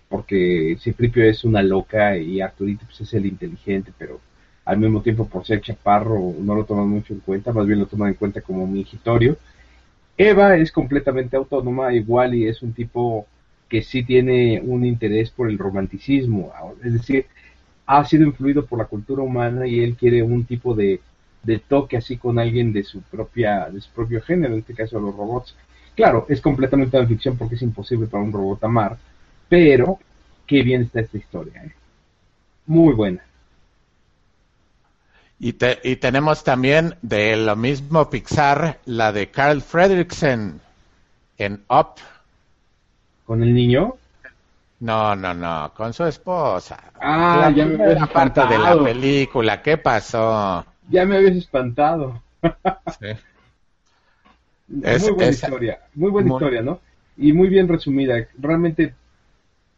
porque 0.09 0.79
Citripio 0.81 1.25
es 1.25 1.45
una 1.45 1.63
loca 1.63 2.17
y 2.17 2.41
Arturito 2.41 2.87
pues, 2.87 3.03
es 3.03 3.13
el 3.15 3.27
inteligente, 3.27 3.93
pero 3.99 4.21
al 4.65 4.79
mismo 4.79 5.03
tiempo 5.03 5.27
por 5.27 5.47
ser 5.47 5.61
chaparro 5.61 6.35
no 6.41 6.55
lo 6.55 6.65
toman 6.65 6.89
mucho 6.89 7.13
en 7.13 7.21
cuenta, 7.21 7.53
más 7.53 7.67
bien 7.67 7.79
lo 7.79 7.87
toman 7.87 8.09
en 8.09 8.15
cuenta 8.15 8.41
como 8.41 8.67
mingitorio. 8.67 9.37
Eva 10.19 10.57
es 10.57 10.73
completamente 10.73 11.37
autónoma, 11.37 11.95
igual 11.95 12.35
y 12.35 12.47
es 12.47 12.63
un 12.63 12.73
tipo 12.73 13.27
que 13.69 13.83
sí 13.83 14.03
tiene 14.03 14.61
un 14.61 14.85
interés 14.85 15.31
por 15.31 15.49
el 15.49 15.59
romanticismo, 15.59 16.53
es 16.83 16.93
decir, 16.93 17.27
ha 17.87 18.05
sido 18.05 18.25
influido 18.25 18.67
por 18.67 18.79
la 18.79 18.87
cultura 18.87 19.23
humana 19.23 19.67
y 19.67 19.81
él 19.81 19.97
quiere 19.97 20.23
un 20.23 20.45
tipo 20.45 20.75
de 20.75 21.01
toque 21.69 21.97
así 21.97 22.17
con 22.17 22.39
alguien 22.39 22.73
de 22.73 22.83
su 22.85 23.01
propia 23.03 23.71
de 23.71 23.81
su 23.81 23.91
propio 23.93 24.21
género, 24.23 24.55
en 24.55 24.61
este 24.61 24.75
caso 24.75 25.01
los 25.01 25.15
robots. 25.17 25.55
Claro, 25.95 26.27
es 26.29 26.41
completamente 26.41 26.99
de 26.99 27.07
ficción 27.07 27.37
porque 27.37 27.57
es 27.57 27.63
imposible 27.63 28.07
para 28.07 28.23
un 28.23 28.33
robot 28.33 28.63
amar, 28.65 28.99
pero 29.49 29.99
qué 30.47 30.63
bien 30.63 30.83
está 30.83 31.01
esta 31.01 31.19
historia, 31.19 31.65
¿eh? 31.65 31.73
muy 32.67 32.95
buena. 32.95 33.28
Y, 35.41 35.55
y 35.85 35.97
tenemos 35.97 36.43
también 36.43 36.97
de 37.03 37.37
lo 37.37 37.55
mismo 37.55 38.11
Pixar, 38.11 38.81
la 38.87 39.13
de 39.13 39.31
Carl 39.31 39.63
Fredricksen 39.63 40.61
en 41.39 41.63
Up. 41.69 41.95
¿Con 43.25 43.43
el 43.43 43.55
niño? 43.55 43.95
No, 44.81 45.17
no, 45.17 45.35
no, 45.35 45.73
con 45.75 45.93
su 45.93 46.05
esposa. 46.05 46.79
Ah, 47.01 47.51
ya 47.55 47.67
me 47.67 48.07
parte 48.07 48.47
de 48.47 48.59
la 48.59 48.83
película, 48.83 49.61
¿qué 49.61 49.77
pasó? 49.77 50.65
Ya 50.89 51.05
me 51.05 51.17
habías 51.17 51.37
espantado. 51.37 52.23
muy 54.69 55.13
buena 55.13 55.31
historia, 55.31 55.81
muy 55.95 56.11
buena 56.11 56.33
historia, 56.33 56.63
¿no? 56.63 56.81
Y 57.17 57.33
muy 57.33 57.49
bien 57.49 57.67
resumida. 57.67 58.29
Realmente 58.39 58.95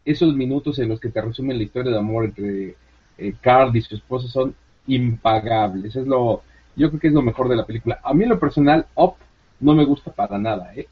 esos 0.05 0.35
minutos 0.35 0.79
en 0.79 0.91
los 0.91 1.01
que 1.01 1.09
te 1.09 1.23
resumen 1.23 1.57
la 1.57 1.65
historia 1.65 1.93
de 1.93 1.99
amor 1.99 2.27
entre 2.27 2.75
eh, 3.17 3.35
Carl 3.41 3.75
y 3.75 3.81
su 3.81 3.95
esposa 3.95 4.29
son 4.29 4.55
impagables. 4.95 5.97
Es 5.97 6.07
lo, 6.07 6.43
yo 6.77 6.89
creo 6.89 7.01
que 7.01 7.09
es 7.09 7.15
lo 7.15 7.23
mejor 7.23 7.49
de 7.49 7.57
la 7.57 7.67
película. 7.67 8.01
A 8.03 8.15
mí 8.15 8.25
en 8.25 8.31
lo 8.31 8.39
personal, 8.39 8.87
Up 8.95 9.15
no 9.61 9.75
me 9.75 9.85
gusta 9.85 10.13
para 10.13 10.39
nada, 10.39 10.73
¿eh? 10.75 10.89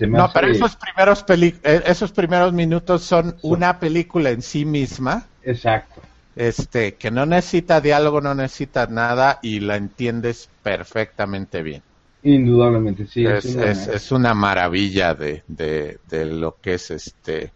no, 0.00 0.30
pero 0.32 0.48
esos 0.48 0.76
primeros, 0.76 1.24
eh, 1.28 1.82
esos 1.86 2.12
primeros 2.12 2.52
minutos 2.52 3.02
son 3.02 3.36
una 3.42 3.78
película 3.80 4.30
en 4.30 4.42
sí 4.42 4.64
misma. 4.64 5.26
Exacto 5.42 6.02
este, 6.38 6.94
que 6.94 7.10
no 7.10 7.26
necesita 7.26 7.80
diálogo, 7.80 8.20
no 8.20 8.32
necesita 8.32 8.86
nada 8.86 9.40
y 9.42 9.58
la 9.58 9.74
entiendes 9.74 10.48
perfectamente 10.62 11.64
bien. 11.64 11.82
Indudablemente, 12.22 13.06
sí. 13.06 13.26
Es, 13.26 14.12
una... 14.12 14.34
maravilla 14.34 15.14
de, 15.14 15.42
de, 15.48 16.24
lo 16.26 16.56
que 16.60 16.74
es 16.74 16.92
este 16.92 17.50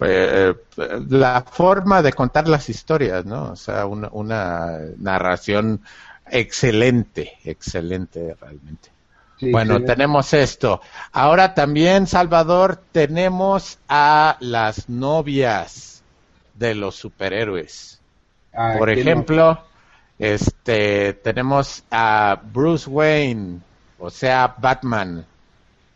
eh, 0.00 0.54
la 1.08 1.42
forma 1.42 2.02
de 2.02 2.12
contar 2.12 2.48
las 2.48 2.68
historias, 2.68 3.24
¿no? 3.24 3.52
O 3.52 3.56
sea, 3.56 3.86
una, 3.86 4.08
una 4.12 4.78
narración 4.98 5.80
excelente, 6.30 7.38
excelente 7.44 8.36
realmente. 8.40 8.90
bueno, 9.50 9.82
tenemos 9.82 10.32
esto. 10.34 10.80
Ahora 11.12 11.54
también, 11.54 12.06
Salvador, 12.06 12.80
tenemos 12.92 13.78
a 13.88 14.36
las 14.40 14.88
novias 14.88 16.02
de 16.54 16.74
los 16.74 16.96
superhéroes. 16.96 18.00
Ah, 18.52 18.74
Por 18.78 18.90
ejemplo, 18.90 19.64
este 20.18 21.12
tenemos 21.12 21.84
a 21.90 22.40
Bruce 22.42 22.88
Wayne, 22.88 23.60
o 23.98 24.10
sea, 24.10 24.54
Batman, 24.58 25.24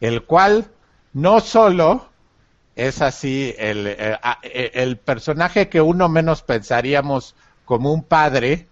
el 0.00 0.22
cual 0.24 0.66
no 1.12 1.40
solo 1.40 2.11
es 2.88 3.02
así 3.02 3.54
el, 3.58 3.86
eh, 3.86 4.18
eh, 4.42 4.70
el, 4.74 4.96
personaje 4.96 5.68
que 5.68 5.80
uno 5.80 6.08
menos 6.08 6.42
pensaríamos 6.42 7.34
como 7.64 7.92
un 7.92 8.02
padre, 8.02 8.66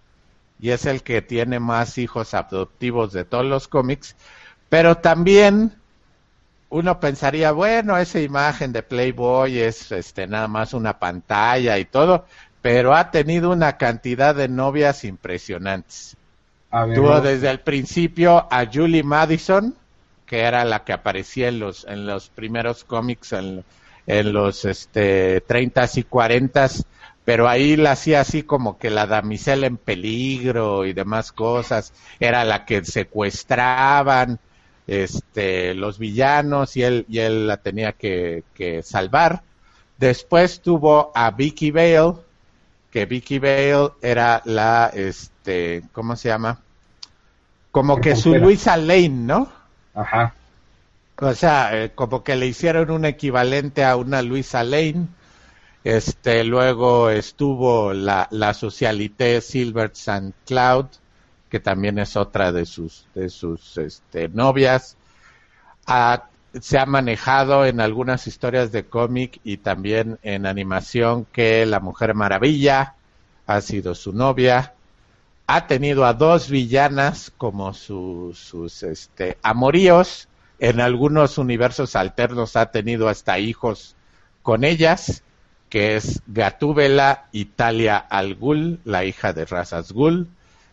y 0.59 0.71
es 0.71 0.85
el 0.85 1.01
que 1.01 1.21
tiene 1.21 1.59
más 1.59 1.97
hijos 1.97 2.33
adoptivos 2.33 3.13
de 3.13 3.25
todos 3.25 3.45
los 3.45 3.67
cómics, 3.67 4.15
pero 4.69 4.97
también 4.97 5.73
uno 6.69 6.99
pensaría, 6.99 7.51
bueno, 7.51 7.97
esa 7.97 8.19
imagen 8.19 8.71
de 8.71 8.83
Playboy 8.83 9.59
es 9.59 9.91
este 9.91 10.27
nada 10.27 10.47
más 10.47 10.73
una 10.73 10.99
pantalla 10.99 11.77
y 11.77 11.85
todo, 11.85 12.25
pero 12.61 12.93
ha 12.93 13.11
tenido 13.11 13.51
una 13.51 13.77
cantidad 13.77 14.35
de 14.35 14.47
novias 14.47 15.03
impresionantes. 15.03 16.15
Tuvo 16.95 17.19
desde 17.19 17.49
el 17.49 17.59
principio 17.59 18.47
a 18.49 18.65
Julie 18.71 19.03
Madison, 19.03 19.75
que 20.25 20.39
era 20.39 20.63
la 20.63 20.85
que 20.85 20.93
aparecía 20.93 21.49
en 21.49 21.59
los, 21.59 21.85
en 21.85 22.05
los 22.05 22.29
primeros 22.29 22.85
cómics, 22.85 23.33
en, 23.33 23.65
los 24.05 24.65
este, 24.65 25.45
30s 25.45 25.97
y 25.97 26.03
40s, 26.03 26.85
pero 27.23 27.47
ahí 27.47 27.75
la 27.75 27.91
hacía 27.91 28.21
así 28.21 28.43
como 28.43 28.77
que 28.77 28.89
la 28.89 29.05
damisela 29.05 29.67
en 29.67 29.77
peligro 29.77 30.85
y 30.85 30.93
demás 30.93 31.31
cosas, 31.31 31.93
era 32.19 32.43
la 32.43 32.65
que 32.65 32.83
secuestraban 32.83 34.39
este, 34.87 35.73
los 35.73 35.99
villanos 35.99 36.75
y 36.75 36.83
él, 36.83 37.05
y 37.07 37.19
él 37.19 37.47
la 37.47 37.57
tenía 37.57 37.93
que, 37.93 38.43
que 38.53 38.81
salvar. 38.83 39.43
Después 39.97 40.61
tuvo 40.61 41.11
a 41.13 41.31
Vicky 41.31 41.71
Vale, 41.71 42.13
que 42.89 43.05
Vicky 43.05 43.39
Vale 43.39 43.91
era 44.01 44.41
la, 44.45 44.91
este, 44.93 45.83
¿cómo 45.93 46.15
se 46.15 46.29
llama? 46.29 46.59
Como 47.71 48.01
que 48.01 48.15
su 48.15 48.35
Luisa 48.35 48.75
Lane, 48.75 49.09
¿no? 49.09 49.49
Ajá. 49.93 50.33
O 51.21 51.35
sea, 51.35 51.83
eh, 51.83 51.91
como 51.93 52.23
que 52.23 52.35
le 52.35 52.47
hicieron 52.47 52.89
un 52.89 53.05
equivalente 53.05 53.83
a 53.85 53.95
una 53.95 54.23
Luisa 54.23 54.63
Lane. 54.63 55.07
Este, 55.83 56.43
luego 56.43 57.11
estuvo 57.11 57.93
la, 57.93 58.27
la 58.31 58.55
Socialité 58.55 59.39
Silver 59.41 59.91
St. 59.93 60.33
Cloud, 60.47 60.87
que 61.47 61.59
también 61.59 61.99
es 61.99 62.17
otra 62.17 62.51
de 62.51 62.65
sus, 62.65 63.05
de 63.13 63.29
sus 63.29 63.77
este, 63.77 64.29
novias. 64.29 64.97
A, 65.85 66.23
se 66.59 66.79
ha 66.79 66.87
manejado 66.87 67.67
en 67.67 67.81
algunas 67.81 68.25
historias 68.25 68.71
de 68.71 68.85
cómic 68.85 69.39
y 69.43 69.57
también 69.57 70.17
en 70.23 70.47
animación 70.47 71.25
que 71.25 71.67
la 71.67 71.79
Mujer 71.79 72.15
Maravilla 72.15 72.95
ha 73.45 73.61
sido 73.61 73.93
su 73.93 74.11
novia. 74.11 74.73
Ha 75.45 75.67
tenido 75.67 76.03
a 76.03 76.15
dos 76.15 76.49
villanas 76.49 77.31
como 77.37 77.75
sus 77.75 78.81
este, 78.81 79.37
amoríos. 79.43 80.27
En 80.61 80.79
algunos 80.79 81.39
universos 81.39 81.95
alternos 81.95 82.55
ha 82.55 82.67
tenido 82.67 83.09
hasta 83.09 83.39
hijos 83.39 83.95
con 84.43 84.63
ellas. 84.63 85.23
que 85.69 85.95
es 85.95 86.21
Gatúbela 86.27 87.29
Italia 87.31 87.97
al 87.97 88.35
Ghul, 88.35 88.79
la 88.83 89.05
hija 89.05 89.31
de 89.33 89.45
Razas 89.45 89.93
Ghul. 89.93 90.27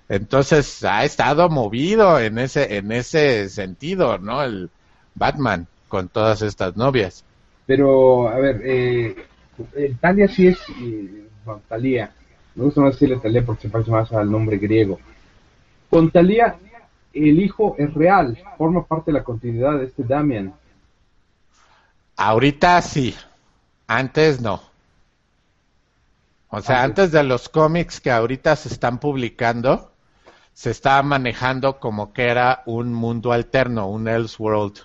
Entonces 0.08 0.84
ha 0.84 1.04
estado 1.04 1.48
movido 1.48 2.18
en 2.18 2.38
ese, 2.38 2.76
en 2.76 2.90
ese 2.90 3.48
sentido, 3.48 4.18
¿no? 4.18 4.42
El 4.42 4.70
Batman 5.14 5.68
con 5.86 6.08
todas 6.08 6.42
estas 6.42 6.76
novias. 6.76 7.24
Pero, 7.64 8.28
a 8.28 8.38
ver, 8.38 8.60
eh, 8.64 9.16
Talia 10.00 10.26
sí 10.28 10.48
es, 10.48 10.58
eh, 10.82 11.24
Talía, 11.68 12.10
me 12.56 12.64
gusta 12.64 12.80
más 12.80 12.94
decirle 12.94 13.18
Talía 13.18 13.46
porque 13.46 13.62
se 13.62 13.68
parece 13.68 13.90
más 13.90 14.10
al 14.12 14.30
nombre 14.30 14.58
griego. 14.58 14.98
Con 15.88 16.10
Talía, 16.10 16.56
el 17.12 17.40
hijo 17.40 17.74
es 17.78 17.92
real, 17.94 18.38
forma 18.56 18.84
parte 18.84 19.10
de 19.10 19.18
la 19.18 19.24
continuidad 19.24 19.78
de 19.78 19.86
este 19.86 20.04
Damian. 20.04 20.54
Ahorita 22.16 22.80
sí, 22.82 23.14
antes 23.86 24.40
no. 24.40 24.62
O 26.50 26.60
sea, 26.62 26.82
antes 26.82 27.12
de 27.12 27.22
los 27.22 27.48
cómics 27.48 28.00
que 28.00 28.10
ahorita 28.10 28.56
se 28.56 28.68
están 28.68 28.98
publicando, 28.98 29.92
se 30.54 30.70
estaba 30.70 31.02
manejando 31.02 31.78
como 31.78 32.12
que 32.12 32.28
era 32.28 32.62
un 32.64 32.92
mundo 32.92 33.32
alterno, 33.32 33.88
un 33.88 34.08
Elseworld, 34.08 34.78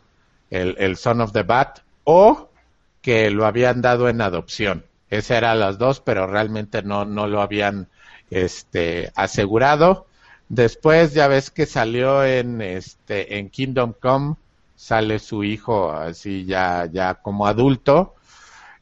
el, 0.50 0.76
el 0.78 0.98
Son 0.98 1.22
of 1.22 1.32
the 1.32 1.44
Bat, 1.44 1.80
o 2.04 2.50
que 3.02 3.30
lo 3.32 3.46
habían 3.46 3.82
dado 3.82 4.10
en 4.10 4.22
adopción. 4.22 4.86
Esas 5.10 5.38
eran 5.38 5.60
las 5.60 5.78
dos, 5.78 6.00
pero 6.00 6.28
realmente 6.28 6.84
no, 6.84 7.06
no 7.06 7.28
lo 7.28 7.42
habían 7.42 7.88
este, 8.30 9.12
asegurado. 9.16 10.08
Después 10.54 11.16
ya 11.16 11.28
ves 11.28 11.50
que 11.50 11.66
salió 11.66 12.24
en, 12.24 12.62
este, 12.62 13.40
en 13.40 13.50
Kingdom 13.50 13.94
Come, 14.00 14.36
sale 14.76 15.18
su 15.18 15.44
hijo 15.44 15.92
así 15.92 16.46
ya, 16.46 16.88
ya 16.92 17.16
como 17.16 17.48
adulto. 17.48 18.14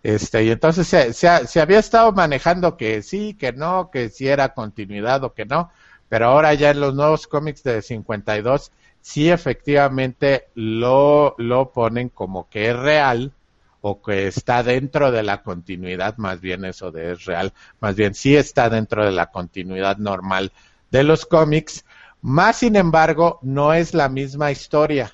Este, 0.03 0.43
y 0.43 0.51
entonces 0.51 0.85
se, 0.85 1.13
se, 1.13 1.61
había 1.61 1.79
estado 1.79 2.11
manejando 2.11 2.75
que 2.75 3.01
sí, 3.01 3.35
que 3.35 3.53
no, 3.53 3.89
que 3.89 4.09
si 4.09 4.27
era 4.27 4.53
continuidad 4.53 5.23
o 5.23 5.33
que 5.33 5.45
no, 5.45 5.71
pero 6.09 6.25
ahora 6.27 6.53
ya 6.55 6.71
en 6.71 6.81
los 6.81 6.93
nuevos 6.93 7.25
cómics 7.25 7.63
de 7.63 7.81
52 7.81 8.73
sí 8.99 9.29
efectivamente 9.29 10.49
lo, 10.55 11.35
lo 11.37 11.71
ponen 11.71 12.09
como 12.09 12.49
que 12.49 12.71
es 12.71 12.75
real 12.77 13.31
o 13.79 14.01
que 14.01 14.27
está 14.27 14.61
dentro 14.61 15.09
de 15.11 15.23
la 15.23 15.41
continuidad, 15.41 16.17
más 16.17 16.41
bien 16.41 16.65
eso 16.65 16.91
de 16.91 17.13
es 17.13 17.23
real, 17.23 17.53
más 17.79 17.95
bien 17.95 18.13
sí 18.13 18.35
está 18.35 18.69
dentro 18.69 19.05
de 19.05 19.11
la 19.11 19.27
continuidad 19.27 19.97
normal 19.99 20.51
de 20.91 21.03
los 21.03 21.25
cómics, 21.25 21.85
más 22.21 22.57
sin 22.57 22.75
embargo 22.75 23.39
no 23.41 23.73
es 23.73 23.93
la 23.93 24.09
misma 24.09 24.51
historia. 24.51 25.13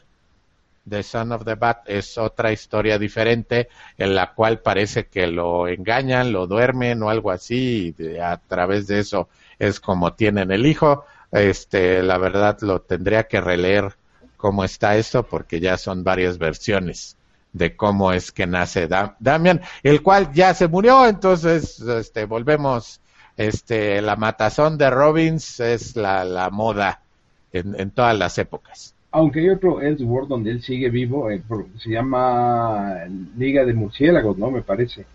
The 0.88 1.04
Son 1.04 1.32
of 1.34 1.44
the 1.44 1.56
Bat 1.56 1.90
es 1.90 2.18
otra 2.18 2.52
historia 2.52 2.98
diferente 2.98 3.68
en 3.98 4.16
la 4.16 4.34
cual 4.34 4.60
parece 4.60 5.08
que 5.08 5.28
lo 5.28 5.68
engañan, 5.68 6.32
lo 6.32 6.48
duermen 6.48 7.04
o 7.04 7.10
algo 7.10 7.32
así 7.32 7.94
y 7.98 8.18
a 8.18 8.38
través 8.38 8.88
de 8.88 9.00
eso 9.00 9.28
es 9.60 9.80
como 9.80 10.14
tienen 10.14 10.52
el 10.52 10.66
hijo. 10.66 11.06
Este, 11.32 12.02
la 12.02 12.18
verdad 12.18 12.58
lo 12.62 12.82
tendría 12.82 13.28
que 13.28 13.42
releer 13.42 13.96
cómo 14.38 14.64
está 14.64 14.96
esto 14.96 15.24
porque 15.24 15.60
ya 15.60 15.78
son 15.78 16.04
varias 16.04 16.38
versiones 16.38 17.18
de 17.52 17.76
cómo 17.76 18.14
es 18.14 18.32
que 18.32 18.46
nace 18.46 18.88
Damian, 19.20 19.62
el 19.84 20.02
cual 20.02 20.32
ya 20.32 20.54
se 20.54 20.68
murió, 20.68 21.08
entonces 21.08 21.80
este 21.80 22.26
volvemos 22.26 23.02
este 23.38 24.02
la 24.02 24.16
matazón 24.16 24.78
de 24.78 24.90
Robbins 24.90 25.60
es 25.60 25.96
la, 25.96 26.26
la 26.26 26.50
moda 26.50 27.02
en, 27.54 27.80
en 27.80 27.92
todas 27.92 28.18
las 28.18 28.38
épocas 28.38 28.96
aunque 29.12 29.40
hay 29.40 29.50
otro 29.50 29.82
Elseworld 29.82 30.30
donde 30.30 30.52
él 30.52 30.62
sigue 30.62 30.90
vivo, 30.90 31.32
eh, 31.32 31.42
se 31.80 31.90
llama 31.90 33.06
Liga 33.38 33.66
de 33.66 33.74
Murciélagos, 33.74 34.38
¿no? 34.38 34.52
Me 34.52 34.62
parece. 34.62 35.06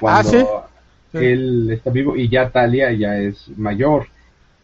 Cuando 0.00 0.64
ah, 0.64 0.68
él 1.14 1.70
está 1.70 1.90
vivo 1.90 2.14
y 2.14 2.28
ya 2.28 2.50
Talia 2.50 2.92
ya 2.92 3.18
es 3.18 3.48
mayor. 3.56 4.08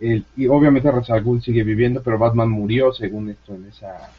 y 0.01 0.47
obviamente 0.49 0.91
Ra's 0.91 1.09
sigue 1.43 1.63
viviendo, 1.63 2.03
pero 2.03 2.19
Batman 2.19 2.51
murió 2.51 2.93
según 2.93 3.31
esto 3.31 3.55
en 3.55 3.67
esa, 3.69 4.11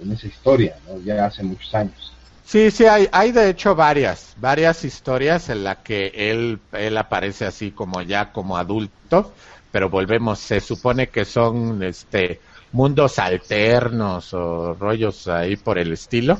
en 0.00 0.12
esa 0.12 0.26
historia, 0.26 0.76
¿no? 0.86 1.00
Ya 1.00 1.26
hace 1.26 1.42
muchos 1.42 1.74
años. 1.74 2.12
Sí, 2.44 2.70
sí, 2.70 2.84
hay, 2.84 3.08
hay 3.10 3.32
de 3.32 3.48
hecho 3.48 3.74
varias, 3.74 4.34
varias 4.36 4.84
historias 4.84 5.48
en 5.48 5.64
las 5.64 5.78
que 5.78 6.12
él, 6.14 6.60
él 6.72 6.96
aparece 6.96 7.46
así 7.46 7.70
como 7.70 8.02
ya 8.02 8.32
como 8.32 8.56
adulto, 8.56 9.32
pero 9.72 9.88
volvemos, 9.88 10.38
se 10.38 10.60
supone 10.60 11.08
que 11.08 11.24
son, 11.24 11.82
este, 11.82 12.40
mundos 12.74 13.20
alternos 13.20 14.34
o 14.34 14.74
rollos 14.74 15.28
ahí 15.28 15.56
por 15.56 15.78
el 15.78 15.92
estilo. 15.92 16.38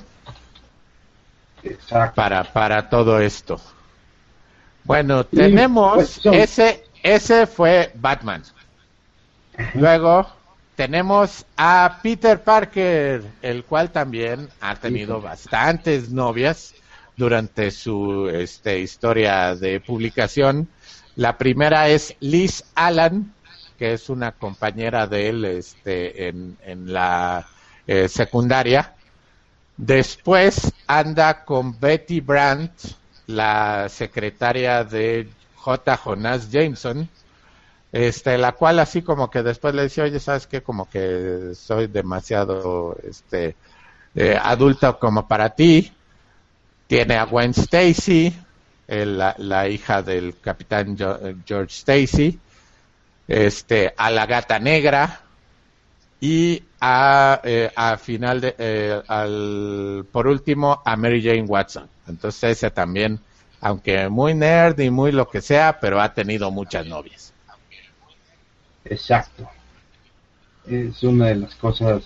Para, 2.14 2.44
para 2.44 2.90
todo 2.90 3.20
esto. 3.20 3.58
Bueno, 4.82 5.24
tenemos 5.24 6.20
pues, 6.22 6.36
ese, 6.36 6.84
ese 7.02 7.46
fue 7.46 7.92
Batman. 7.94 8.42
Luego 9.74 10.26
tenemos 10.76 11.46
a 11.56 12.00
Peter 12.02 12.42
Parker, 12.42 13.22
el 13.42 13.64
cual 13.64 13.90
también 13.90 14.48
ha 14.60 14.74
tenido 14.76 15.20
bastantes 15.20 16.10
novias 16.10 16.74
durante 17.16 17.70
su 17.70 18.28
este, 18.28 18.80
historia 18.80 19.54
de 19.54 19.80
publicación. 19.80 20.68
La 21.16 21.38
primera 21.38 21.88
es 21.88 22.16
Liz 22.20 22.64
Allan, 22.74 23.32
que 23.78 23.92
es 23.92 24.08
una 24.08 24.32
compañera 24.32 25.06
de 25.06 25.28
él 25.28 25.44
este, 25.44 26.28
en, 26.28 26.56
en 26.64 26.92
la 26.92 27.46
eh, 27.86 28.08
secundaria. 28.08 28.94
Después 29.76 30.72
anda 30.86 31.44
con 31.44 31.78
Betty 31.78 32.20
Brandt, 32.20 32.72
la 33.26 33.88
secretaria 33.88 34.84
de 34.84 35.28
J. 35.56 35.96
Jonas 35.96 36.50
Jameson, 36.50 37.08
este, 37.94 38.38
la 38.38 38.52
cual 38.52 38.80
así 38.80 39.02
como 39.02 39.30
que 39.30 39.44
después 39.44 39.72
le 39.72 39.82
decía, 39.82 40.02
oye, 40.02 40.18
sabes 40.18 40.48
que 40.48 40.62
como 40.62 40.90
que 40.90 41.52
soy 41.54 41.86
demasiado 41.86 42.96
este, 43.08 43.54
eh, 44.16 44.36
adulto 44.42 44.98
como 44.98 45.28
para 45.28 45.50
ti. 45.50 45.92
Tiene 46.88 47.14
a 47.14 47.24
Gwen 47.24 47.52
Stacy, 47.52 48.34
la, 48.88 49.36
la, 49.38 49.68
hija 49.68 50.02
del 50.02 50.34
capitán 50.40 50.96
George 51.46 51.72
Stacy 51.72 52.38
este, 53.28 53.94
a 53.96 54.10
la 54.10 54.26
gata 54.26 54.58
negra 54.58 55.20
y 56.20 56.64
a, 56.80 57.40
eh, 57.44 57.70
a 57.76 57.96
final 57.96 58.40
de, 58.40 58.56
eh, 58.58 59.02
al, 59.06 60.04
por 60.10 60.26
último 60.26 60.82
a 60.84 60.96
Mary 60.96 61.22
Jane 61.22 61.42
Watson. 61.42 61.88
Entonces 62.08 62.58
ese 62.58 62.72
también, 62.72 63.20
aunque 63.60 64.08
muy 64.08 64.34
nerd 64.34 64.80
y 64.80 64.90
muy 64.90 65.12
lo 65.12 65.28
que 65.28 65.40
sea, 65.40 65.78
pero 65.78 66.00
ha 66.00 66.12
tenido 66.12 66.50
muchas 66.50 66.86
novias. 66.86 67.33
Exacto. 68.84 69.48
Es 70.66 71.02
una 71.02 71.26
de 71.26 71.36
las 71.36 71.54
cosas 71.54 72.04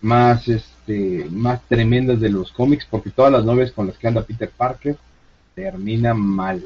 más, 0.00 0.48
este, 0.48 1.26
más 1.30 1.62
tremendas 1.68 2.20
de 2.20 2.28
los 2.28 2.52
cómics, 2.52 2.86
porque 2.88 3.10
todas 3.10 3.32
las 3.32 3.44
novias 3.44 3.72
con 3.72 3.86
las 3.86 3.96
que 3.96 4.08
anda 4.08 4.22
Peter 4.22 4.50
Parker 4.50 4.96
terminan 5.54 6.20
mal. 6.20 6.62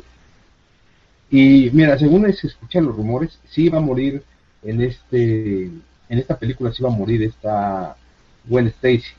Y 1.30 1.70
mira, 1.72 1.98
según 1.98 2.32
se 2.32 2.46
escuchan 2.46 2.86
los 2.86 2.96
rumores, 2.96 3.38
sí 3.48 3.64
iba 3.64 3.78
a 3.78 3.82
morir 3.82 4.22
en 4.62 4.80
este 4.80 5.64
en 5.64 6.18
esta 6.18 6.36
película 6.36 6.72
sí 6.72 6.82
iba 6.82 6.88
a 6.88 6.96
morir 6.96 7.22
esta 7.22 7.96
Gwen 8.44 8.68
Stacy. 8.68 9.12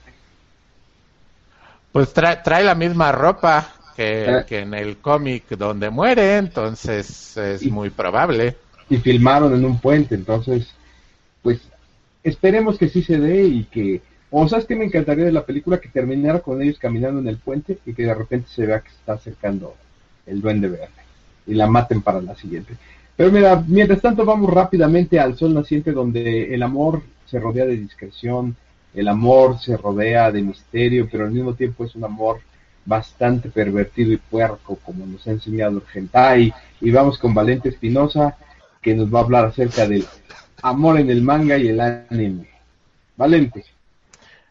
Pues 1.91 2.13
trae, 2.13 2.37
trae 2.37 2.63
la 2.63 2.75
misma 2.75 3.11
ropa 3.11 3.73
que, 3.95 4.43
en 4.49 4.73
el 4.73 4.97
cómic 4.97 5.49
donde 5.49 5.89
muere, 5.89 6.37
entonces 6.37 7.35
es 7.37 7.63
muy 7.65 7.89
probable. 7.89 8.55
Y 8.89 8.97
filmaron 8.97 9.53
en 9.53 9.65
un 9.65 9.79
puente, 9.79 10.15
entonces, 10.15 10.73
pues 11.41 11.59
esperemos 12.23 12.77
que 12.77 12.89
sí 12.89 13.03
se 13.03 13.19
dé 13.19 13.43
y 13.43 13.63
que... 13.65 14.01
O 14.31 14.47
sabes 14.47 14.65
que 14.65 14.75
me 14.75 14.85
encantaría 14.85 15.25
de 15.25 15.31
la 15.31 15.45
película 15.45 15.79
que 15.79 15.89
terminara 15.89 16.39
con 16.39 16.61
ellos 16.61 16.77
caminando 16.77 17.19
en 17.19 17.27
el 17.27 17.37
puente 17.37 17.79
y 17.85 17.93
que 17.93 18.03
de 18.03 18.13
repente 18.13 18.47
se 18.49 18.65
vea 18.65 18.81
que 18.81 18.89
se 18.89 18.95
está 18.95 19.13
acercando 19.13 19.75
el 20.27 20.39
duende 20.39 20.67
verde 20.67 20.89
y 21.47 21.55
la 21.55 21.67
maten 21.67 22.01
para 22.01 22.21
la 22.21 22.35
siguiente. 22.35 22.75
Pero 23.15 23.31
mira, 23.31 23.63
mientras 23.67 24.01
tanto 24.01 24.23
vamos 24.23 24.53
rápidamente 24.53 25.19
al 25.19 25.35
sol 25.35 25.53
naciente 25.53 25.91
donde 25.91 26.53
el 26.53 26.61
amor 26.61 27.01
se 27.25 27.39
rodea 27.39 27.65
de 27.65 27.75
discreción, 27.75 28.55
el 28.93 29.07
amor 29.07 29.59
se 29.59 29.75
rodea 29.77 30.31
de 30.31 30.41
misterio, 30.41 31.07
pero 31.11 31.25
al 31.25 31.31
mismo 31.31 31.53
tiempo 31.53 31.83
es 31.85 31.95
un 31.95 32.03
amor 32.03 32.39
bastante 32.85 33.49
pervertido 33.49 34.13
y 34.13 34.17
puerco, 34.17 34.77
como 34.83 35.05
nos 35.05 35.27
ha 35.27 35.31
enseñado 35.31 35.81
el 35.93 36.53
Y 36.81 36.91
vamos 36.91 37.17
con 37.17 37.33
Valente 37.33 37.69
Espinosa, 37.69 38.37
que 38.81 38.95
nos 38.95 39.13
va 39.13 39.19
a 39.19 39.23
hablar 39.23 39.45
acerca 39.45 39.87
del 39.87 40.05
amor 40.61 40.99
en 40.99 41.09
el 41.09 41.21
manga 41.21 41.57
y 41.57 41.67
el 41.69 41.79
anime. 41.79 42.49
Valente. 43.17 43.65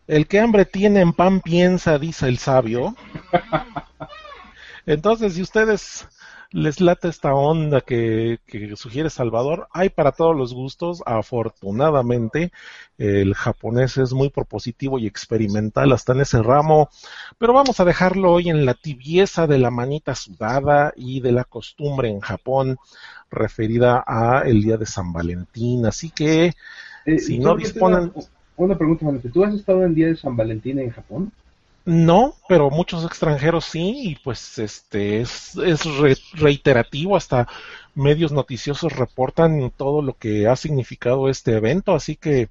El 0.07 0.27
que 0.27 0.41
hambre 0.41 0.65
tiene 0.65 1.01
en 1.01 1.13
pan 1.13 1.41
piensa, 1.41 1.99
dice 1.99 2.29
el 2.29 2.39
sabio. 2.39 2.97
Entonces, 4.87 5.35
si 5.35 5.43
ustedes 5.43 6.09
les 6.51 6.81
late 6.81 7.09
esta 7.09 7.35
onda 7.35 7.83
que, 7.83 8.39
sugiere 8.77 9.11
Salvador, 9.11 9.69
hay 9.73 9.91
para 9.91 10.13
todos 10.13 10.35
los 10.35 10.55
gustos. 10.55 11.03
Afortunadamente, 11.05 12.53
el 12.97 13.35
japonés 13.35 13.99
es 13.99 14.13
muy 14.13 14.31
propositivo 14.31 14.99
y 14.99 15.07
experimental 15.07 15.93
hasta 15.93 16.15
en 16.15 16.21
ese 16.21 16.43
ramo, 16.43 16.89
pero 17.39 17.53
vamos 17.53 17.81
a 17.81 17.85
dejarlo 17.85 18.33
hoy 18.33 18.49
en 18.49 18.65
la 18.65 18.75
tibieza 18.75 19.47
de 19.47 19.59
la 19.59 19.71
manita 19.71 20.15
sudada 20.15 20.93
y 20.97 21.21
de 21.21 21.33
la 21.33 21.45
costumbre 21.45 22.09
en 22.09 22.21
Japón 22.21 22.79
referida 23.31 24.03
a 24.07 24.43
el 24.47 24.63
día 24.63 24.79
de 24.79 24.87
San 24.87 25.13
Valentín. 25.13 25.85
Así 25.85 26.11
que, 26.11 26.55
eh, 27.05 27.19
si 27.19 27.39
no 27.39 27.57
disponen... 27.57 28.13
Una, 28.57 28.77
pregunta, 28.77 29.07
¿tú 29.33 29.45
has 29.45 29.55
estado 29.55 29.83
en 29.83 29.91
el 29.91 29.95
día 29.95 30.07
de 30.09 30.17
San 30.17 30.37
Valentín 30.37 30.81
en 30.81 30.91
Japón? 30.91 31.31
No, 31.89 32.35
pero 32.47 32.69
muchos 32.69 33.03
extranjeros 33.03 33.65
sí, 33.65 34.11
y 34.11 34.17
pues 34.17 34.59
este 34.59 35.23
es, 35.23 35.57
es 35.57 35.81
reiterativo, 36.33 37.17
hasta 37.17 37.49
medios 37.95 38.31
noticiosos 38.31 38.93
reportan 38.93 39.71
todo 39.75 40.03
lo 40.03 40.13
que 40.13 40.47
ha 40.47 40.55
significado 40.55 41.31
este 41.31 41.57
evento, 41.57 41.95
así 41.95 42.15
que 42.15 42.51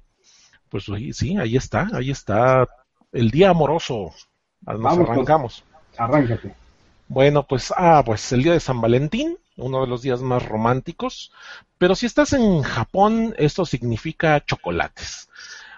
pues 0.68 0.86
sí, 1.12 1.36
ahí 1.36 1.56
está, 1.56 1.88
ahí 1.92 2.10
está 2.10 2.66
el 3.12 3.30
día 3.30 3.50
amoroso. 3.50 4.12
Nos 4.66 4.80
Vamos, 4.82 5.08
arrancamos. 5.08 5.62
arráncate. 5.96 6.52
Bueno, 7.06 7.44
pues 7.44 7.72
ah, 7.76 8.02
pues 8.04 8.32
el 8.32 8.42
día 8.42 8.54
de 8.54 8.60
San 8.60 8.80
Valentín, 8.80 9.38
uno 9.56 9.82
de 9.82 9.86
los 9.86 10.02
días 10.02 10.20
más 10.20 10.44
románticos, 10.44 11.30
pero 11.78 11.94
si 11.94 12.06
estás 12.06 12.32
en 12.32 12.62
Japón, 12.62 13.36
esto 13.38 13.64
significa 13.64 14.44
chocolates. 14.44 15.28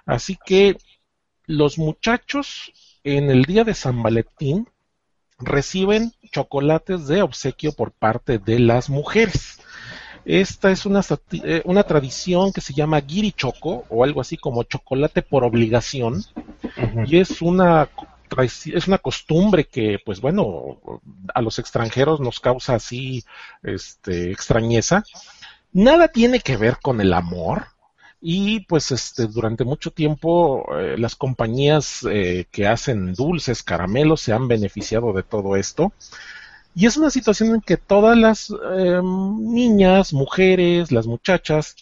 Así 0.07 0.38
que 0.46 0.79
los 1.44 1.77
muchachos 1.77 2.73
en 3.05 3.31
el 3.31 3.45
día 3.45 3.65
de 3.65 3.75
San 3.75 4.03
Valentín 4.03 4.69
reciben 5.39 6.13
chocolates 6.31 7.07
de 7.07 7.23
obsequio 7.23 7.73
por 7.73 7.93
parte 7.93 8.39
de 8.39 8.59
las 8.59 8.91
mujeres. 8.91 9.61
Esta 10.25 10.71
es 10.71 10.85
una, 10.85 11.01
eh, 11.33 11.63
una 11.65 11.83
tradición 11.85 12.53
que 12.53 12.61
se 12.61 12.75
llama 12.75 13.03
choco 13.35 13.85
o 13.89 14.05
algo 14.05 14.21
así 14.21 14.37
como 14.37 14.65
chocolate 14.65 15.23
por 15.23 15.45
obligación 15.45 16.23
y 17.07 17.19
es 17.19 17.41
una 17.43 17.89
es 18.39 18.87
una 18.87 18.99
costumbre 18.99 19.65
que 19.65 19.99
pues 20.05 20.21
bueno 20.21 20.79
a 21.35 21.43
los 21.43 21.59
extranjeros 21.59 22.21
nos 22.21 22.39
causa 22.39 22.77
así 22.77 23.25
este 23.65 24.31
extrañeza 24.31 25.03
nada 25.73 26.07
tiene 26.07 26.39
que 26.39 26.57
ver 26.57 26.79
con 26.81 27.01
el 27.01 27.13
amor 27.13 27.67
y 28.21 28.61
pues 28.61 28.91
este, 28.93 29.27
durante 29.27 29.65
mucho 29.65 29.91
tiempo 29.91 30.67
eh, 30.79 30.97
las 30.99 31.17
compañías 31.17 32.07
eh, 32.11 32.47
que 32.51 32.67
hacen 32.67 33.15
dulces, 33.15 33.63
caramelos, 33.63 34.21
se 34.21 34.33
han 34.33 34.47
beneficiado 34.47 35.13
de 35.13 35.23
todo 35.23 35.57
esto. 35.57 35.93
Y 36.75 36.87
es 36.87 36.97
una 36.97 37.11
situación 37.11 37.55
en 37.55 37.61
que 37.63 37.77
todas 37.77 38.17
las 38.17 38.51
em, 38.51 39.53
niñas, 39.53 40.13
mujeres, 40.13 40.93
las 40.93 41.07
muchachas, 41.07 41.77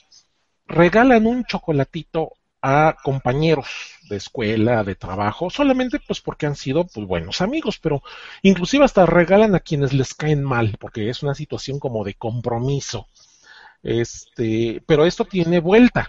regalan 0.66 1.26
un 1.26 1.44
chocolatito 1.44 2.32
a 2.62 2.96
compañeros 3.02 3.68
de 4.08 4.16
escuela, 4.16 4.84
de 4.84 4.94
trabajo, 4.94 5.50
solamente 5.50 6.00
pues 6.00 6.20
porque 6.20 6.46
han 6.46 6.56
sido 6.56 6.84
pues 6.86 7.06
buenos 7.06 7.40
amigos, 7.40 7.78
pero 7.78 8.02
inclusive 8.42 8.84
hasta 8.84 9.06
regalan 9.06 9.54
a 9.54 9.60
quienes 9.60 9.92
les 9.92 10.14
caen 10.14 10.42
mal, 10.42 10.76
porque 10.80 11.10
es 11.10 11.22
una 11.22 11.34
situación 11.34 11.78
como 11.78 12.04
de 12.04 12.14
compromiso. 12.14 13.08
Este, 13.82 14.82
pero 14.86 15.04
esto 15.06 15.24
tiene 15.24 15.60
vuelta 15.60 16.08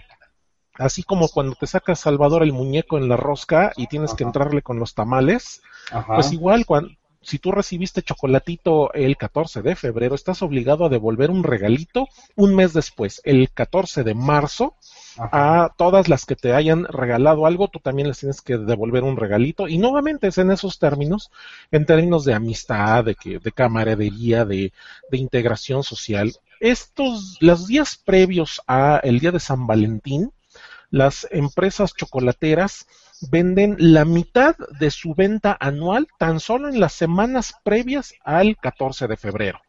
así 0.80 1.04
como 1.04 1.30
cuando 1.30 1.56
te 1.56 1.68
sacas 1.68 2.00
Salvador 2.00 2.42
el 2.42 2.54
muñeco 2.54 2.98
en 2.98 3.08
la 3.08 3.18
rosca 3.18 3.74
y 3.78 3.88
tienes 3.88 4.14
que 4.16 4.24
entrarle 4.24 4.62
con 4.62 4.80
los 4.80 4.96
tamales, 4.96 5.62
pues 6.08 6.32
igual 6.32 6.66
cuando 6.66 6.90
si 7.22 7.38
tú 7.38 7.52
recibiste 7.52 8.02
chocolatito 8.02 8.94
el 8.94 9.18
14 9.18 9.62
de 9.62 9.76
febrero, 9.76 10.16
estás 10.16 10.42
obligado 10.42 10.86
a 10.86 10.90
devolver 10.90 11.30
un 11.30 11.44
regalito 11.44 12.08
un 12.36 12.56
mes 12.56 12.74
después, 12.74 13.22
el 13.26 13.50
14 13.52 14.04
de 14.04 14.14
marzo, 14.14 14.76
a 15.18 15.74
todas 15.78 16.08
las 16.08 16.26
que 16.26 16.36
te 16.36 16.54
hayan 16.54 16.86
regalado 16.86 17.46
algo, 17.46 17.68
tú 17.68 17.80
también 17.80 18.08
les 18.08 18.20
tienes 18.20 18.42
que 18.42 18.58
devolver 18.58 19.04
un 19.04 19.18
regalito. 19.18 19.68
Y 19.68 19.78
nuevamente 19.78 20.28
es 20.28 20.38
en 20.38 20.50
esos 20.50 20.80
términos, 20.80 21.30
en 21.72 21.86
términos 21.86 22.24
de 22.24 22.34
amistad, 22.34 23.04
de, 23.04 23.16
que, 23.16 23.40
de 23.40 23.52
camaradería, 23.52 24.46
de, 24.46 24.72
de 25.12 25.18
integración 25.18 25.84
social. 25.84 26.34
Estos, 26.62 27.38
los 27.42 27.68
días 27.68 27.98
previos 27.98 28.62
a 28.66 29.02
el 29.04 29.20
día 29.20 29.32
de 29.32 29.40
San 29.42 29.68
Valentín, 29.68 30.32
las 30.92 31.28
empresas 31.32 31.94
chocolateras 31.94 32.88
venden 33.32 33.76
la 33.80 34.06
mitad 34.06 34.56
de 34.80 34.92
su 34.92 35.14
venta 35.14 35.56
anual 35.60 36.08
tan 36.18 36.40
solo 36.40 36.70
en 36.70 36.80
las 36.80 36.94
semanas 36.94 37.54
previas 37.64 38.14
al 38.24 38.58
14 38.58 39.08
de 39.08 39.18
febrero. 39.18 39.60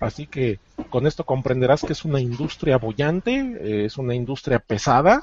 Así 0.00 0.26
que 0.26 0.60
con 0.92 1.06
esto 1.06 1.24
comprenderás 1.24 1.80
que 1.80 1.94
es 1.94 2.04
una 2.04 2.20
industria 2.20 2.76
bollante, 2.76 3.86
es 3.86 3.96
una 3.96 4.14
industria 4.14 4.58
pesada, 4.58 5.22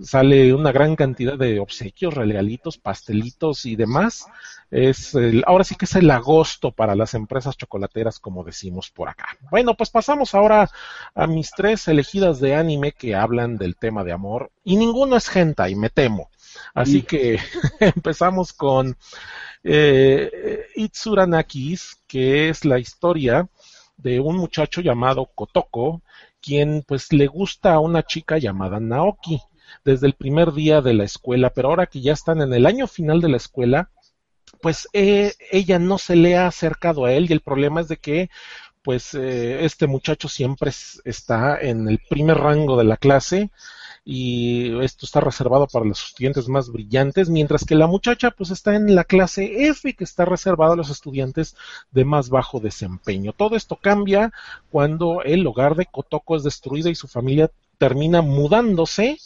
sale 0.00 0.54
una 0.54 0.70
gran 0.70 0.94
cantidad 0.94 1.36
de 1.36 1.58
obsequios, 1.58 2.14
regalitos, 2.14 2.78
pastelitos 2.78 3.66
y 3.66 3.74
demás. 3.74 4.26
Es 4.70 5.16
ahora 5.44 5.64
sí 5.64 5.74
que 5.74 5.86
es 5.86 5.96
el 5.96 6.08
agosto 6.12 6.70
para 6.70 6.94
las 6.94 7.14
empresas 7.14 7.56
chocolateras, 7.56 8.20
como 8.20 8.44
decimos 8.44 8.90
por 8.90 9.08
acá. 9.08 9.36
Bueno, 9.50 9.74
pues 9.74 9.90
pasamos 9.90 10.36
ahora 10.36 10.70
a 11.16 11.26
mis 11.26 11.50
tres 11.50 11.88
elegidas 11.88 12.38
de 12.38 12.54
anime 12.54 12.92
que 12.92 13.16
hablan 13.16 13.56
del 13.56 13.74
tema 13.74 14.04
de 14.04 14.12
amor 14.12 14.52
y 14.62 14.76
ninguno 14.76 15.16
es 15.16 15.28
y 15.68 15.74
me 15.74 15.90
temo. 15.90 16.30
Así 16.74 17.02
que 17.02 17.40
empezamos 17.80 18.52
con 18.52 18.96
eh, 19.64 20.66
Itsuranakis, 20.76 22.02
que 22.06 22.50
es 22.50 22.64
la 22.64 22.78
historia 22.78 23.48
de 23.98 24.20
un 24.20 24.36
muchacho 24.36 24.80
llamado 24.80 25.26
Kotoko, 25.34 26.02
quien 26.40 26.82
pues 26.86 27.12
le 27.12 27.26
gusta 27.26 27.74
a 27.74 27.80
una 27.80 28.02
chica 28.02 28.38
llamada 28.38 28.80
Naoki 28.80 29.40
desde 29.84 30.06
el 30.06 30.14
primer 30.14 30.52
día 30.52 30.80
de 30.80 30.94
la 30.94 31.04
escuela, 31.04 31.50
pero 31.50 31.68
ahora 31.68 31.86
que 31.86 32.00
ya 32.00 32.12
están 32.12 32.40
en 32.40 32.54
el 32.54 32.64
año 32.64 32.86
final 32.86 33.20
de 33.20 33.28
la 33.28 33.36
escuela, 33.36 33.90
pues 34.62 34.88
eh, 34.92 35.34
ella 35.50 35.78
no 35.78 35.98
se 35.98 36.16
le 36.16 36.36
ha 36.36 36.46
acercado 36.46 37.04
a 37.04 37.12
él 37.12 37.26
y 37.28 37.32
el 37.32 37.40
problema 37.40 37.80
es 37.80 37.88
de 37.88 37.98
que 37.98 38.30
pues 38.82 39.12
eh, 39.14 39.64
este 39.64 39.86
muchacho 39.86 40.28
siempre 40.28 40.70
está 41.04 41.60
en 41.60 41.88
el 41.88 42.00
primer 42.08 42.38
rango 42.38 42.78
de 42.78 42.84
la 42.84 42.96
clase 42.96 43.50
y 44.10 44.82
esto 44.82 45.04
está 45.04 45.20
reservado 45.20 45.66
para 45.66 45.84
los 45.84 46.02
estudiantes 46.02 46.48
más 46.48 46.72
brillantes, 46.72 47.28
mientras 47.28 47.66
que 47.66 47.74
la 47.74 47.86
muchacha 47.86 48.30
pues 48.30 48.48
está 48.48 48.74
en 48.74 48.94
la 48.94 49.04
clase 49.04 49.68
F 49.68 49.92
que 49.92 50.04
está 50.04 50.24
reservado 50.24 50.72
a 50.72 50.76
los 50.76 50.88
estudiantes 50.88 51.56
de 51.90 52.06
más 52.06 52.30
bajo 52.30 52.58
desempeño. 52.58 53.34
Todo 53.34 53.54
esto 53.54 53.76
cambia 53.76 54.32
cuando 54.70 55.22
el 55.24 55.46
hogar 55.46 55.74
de 55.76 55.84
Kotoko 55.84 56.36
es 56.36 56.42
destruido 56.42 56.88
y 56.88 56.94
su 56.94 57.06
familia 57.06 57.50
termina 57.78 58.22
mudándose 58.22 59.18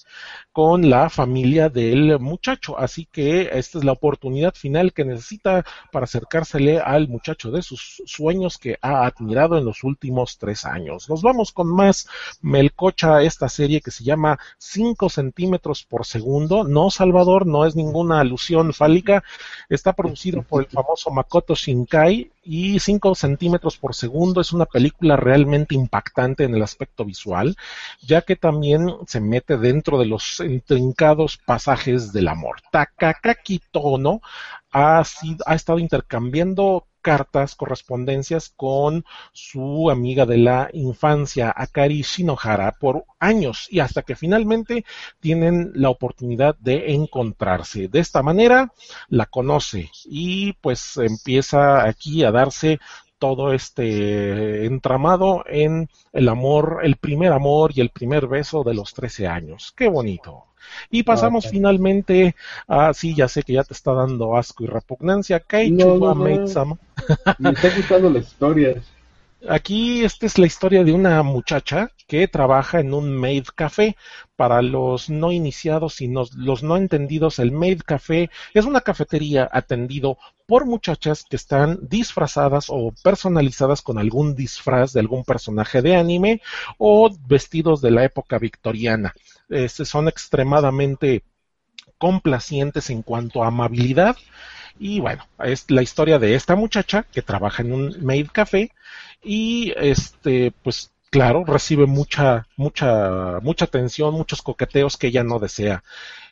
con 0.52 0.90
la 0.90 1.08
familia 1.08 1.68
del 1.70 2.20
muchacho. 2.20 2.78
Así 2.78 3.08
que 3.10 3.50
esta 3.52 3.78
es 3.78 3.84
la 3.84 3.92
oportunidad 3.92 4.54
final 4.54 4.92
que 4.92 5.04
necesita 5.04 5.64
para 5.90 6.04
acercársele 6.04 6.78
al 6.78 7.08
muchacho 7.08 7.50
de 7.50 7.62
sus 7.62 8.02
sueños 8.06 8.58
que 8.58 8.78
ha 8.82 9.06
admirado 9.06 9.56
en 9.56 9.64
los 9.64 9.82
últimos 9.82 10.38
tres 10.38 10.66
años. 10.66 11.08
Nos 11.08 11.22
vamos 11.22 11.52
con 11.52 11.68
más 11.68 12.08
melcocha 12.42 13.22
esta 13.22 13.48
serie 13.48 13.80
que 13.80 13.90
se 13.90 14.04
llama 14.04 14.38
5 14.58 15.08
centímetros 15.08 15.84
por 15.84 16.04
segundo. 16.04 16.64
No, 16.64 16.90
Salvador, 16.90 17.46
no 17.46 17.64
es 17.64 17.74
ninguna 17.74 18.20
alusión 18.20 18.74
fálica. 18.74 19.24
Está 19.70 19.94
producido 19.94 20.42
por 20.42 20.62
el 20.62 20.68
famoso 20.68 21.10
Makoto 21.10 21.54
Shinkai 21.54 22.30
y 22.42 22.78
5 22.78 23.14
centímetros 23.14 23.76
por 23.76 23.94
segundo 23.94 24.40
es 24.40 24.52
una 24.52 24.66
película 24.66 25.16
realmente 25.16 25.74
impactante 25.74 26.44
en 26.44 26.54
el 26.54 26.62
aspecto 26.62 27.04
visual, 27.04 27.56
ya 28.02 28.22
que 28.22 28.36
también 28.36 28.88
se 29.06 29.20
mete 29.20 29.56
dentro 29.56 29.98
de 29.98 30.06
los 30.06 30.40
intrincados 30.40 31.38
pasajes 31.38 32.12
del 32.12 32.28
amor. 32.28 32.60
Takakaki 32.70 33.60
Tono 33.70 34.20
ha, 34.72 35.02
ha 35.46 35.54
estado 35.54 35.78
intercambiando 35.78 36.86
cartas, 37.02 37.54
correspondencias 37.54 38.48
con 38.56 39.04
su 39.32 39.90
amiga 39.90 40.24
de 40.24 40.38
la 40.38 40.70
infancia, 40.72 41.52
Akari 41.54 42.02
Shinohara, 42.02 42.72
por 42.80 43.04
años 43.18 43.66
y 43.70 43.80
hasta 43.80 44.02
que 44.02 44.16
finalmente 44.16 44.84
tienen 45.20 45.72
la 45.74 45.90
oportunidad 45.90 46.56
de 46.58 46.94
encontrarse. 46.94 47.88
De 47.88 47.98
esta 47.98 48.22
manera 48.22 48.72
la 49.08 49.26
conoce 49.26 49.90
y 50.04 50.54
pues 50.54 50.96
empieza 50.96 51.84
aquí 51.84 52.24
a 52.24 52.30
darse 52.30 52.78
todo 53.18 53.52
este 53.52 54.66
entramado 54.66 55.44
en 55.46 55.88
el 56.12 56.28
amor, 56.28 56.80
el 56.82 56.96
primer 56.96 57.32
amor 57.32 57.70
y 57.74 57.80
el 57.80 57.90
primer 57.90 58.26
beso 58.26 58.64
de 58.64 58.74
los 58.74 58.94
13 58.94 59.28
años. 59.28 59.72
Qué 59.76 59.88
bonito. 59.88 60.51
Y 60.90 61.02
pasamos 61.02 61.46
finalmente 61.48 62.36
a, 62.66 62.92
sí, 62.94 63.14
ya 63.14 63.28
sé 63.28 63.42
que 63.42 63.54
ya 63.54 63.64
te 63.64 63.74
está 63.74 63.92
dando 63.92 64.36
asco 64.36 64.64
y 64.64 64.66
repugnancia, 64.66 65.40
Kaichu 65.40 65.98
no, 65.98 66.14
Me 66.14 67.50
está 67.50 67.70
gustando 67.76 68.10
las 68.10 68.24
historias. 68.24 68.84
Aquí 69.48 70.04
esta 70.04 70.26
es 70.26 70.38
la 70.38 70.46
historia 70.46 70.84
de 70.84 70.92
una 70.92 71.20
muchacha 71.24 71.90
que 72.06 72.28
trabaja 72.28 72.78
en 72.78 72.94
un 72.94 73.16
maid 73.16 73.46
café. 73.56 73.96
Para 74.36 74.62
los 74.62 75.10
no 75.10 75.32
iniciados 75.32 76.00
y 76.00 76.08
los 76.08 76.62
no 76.62 76.76
entendidos, 76.76 77.40
el 77.40 77.50
maid 77.50 77.80
café 77.84 78.30
es 78.54 78.64
una 78.64 78.82
cafetería 78.82 79.48
atendido 79.52 80.16
por 80.46 80.66
muchachas 80.66 81.24
que 81.28 81.36
están 81.36 81.78
disfrazadas 81.82 82.66
o 82.68 82.92
personalizadas 83.02 83.82
con 83.82 83.98
algún 83.98 84.34
disfraz 84.36 84.92
de 84.92 85.00
algún 85.00 85.24
personaje 85.24 85.82
de 85.82 85.96
anime 85.96 86.40
o 86.78 87.10
vestidos 87.26 87.80
de 87.80 87.90
la 87.90 88.04
época 88.04 88.38
victoriana. 88.38 89.12
Este, 89.48 89.84
son 89.84 90.08
extremadamente 90.08 91.22
complacientes 91.98 92.90
en 92.90 93.02
cuanto 93.02 93.42
a 93.42 93.48
amabilidad. 93.48 94.16
Y 94.78 95.00
bueno, 95.00 95.26
es 95.44 95.70
la 95.70 95.82
historia 95.82 96.18
de 96.18 96.34
esta 96.34 96.56
muchacha 96.56 97.04
que 97.04 97.22
trabaja 97.22 97.62
en 97.62 97.72
un 97.72 97.96
maid 98.04 98.28
café 98.32 98.72
y 99.22 99.72
este, 99.76 100.52
pues 100.62 100.92
claro, 101.12 101.44
recibe 101.44 101.86
mucha, 101.86 102.48
mucha, 102.56 103.38
mucha 103.42 103.66
atención, 103.66 104.14
muchos 104.14 104.40
coqueteos 104.40 104.96
que 104.96 105.08
ella 105.08 105.22
no 105.22 105.38
desea. 105.38 105.84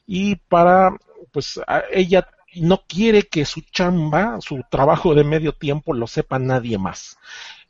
Y 0.07 0.37
para, 0.37 0.97
pues, 1.33 1.61
ella 1.93 2.27
no 2.57 2.83
quiere 2.89 3.25
que 3.25 3.45
su 3.45 3.61
chamba, 3.61 4.39
su 4.41 4.65
trabajo 4.71 5.15
de 5.15 5.23
medio 5.23 5.53
tiempo 5.53 5.93
lo 5.93 6.07
sepa 6.07 6.39
nadie 6.39 6.79
más. 6.79 7.19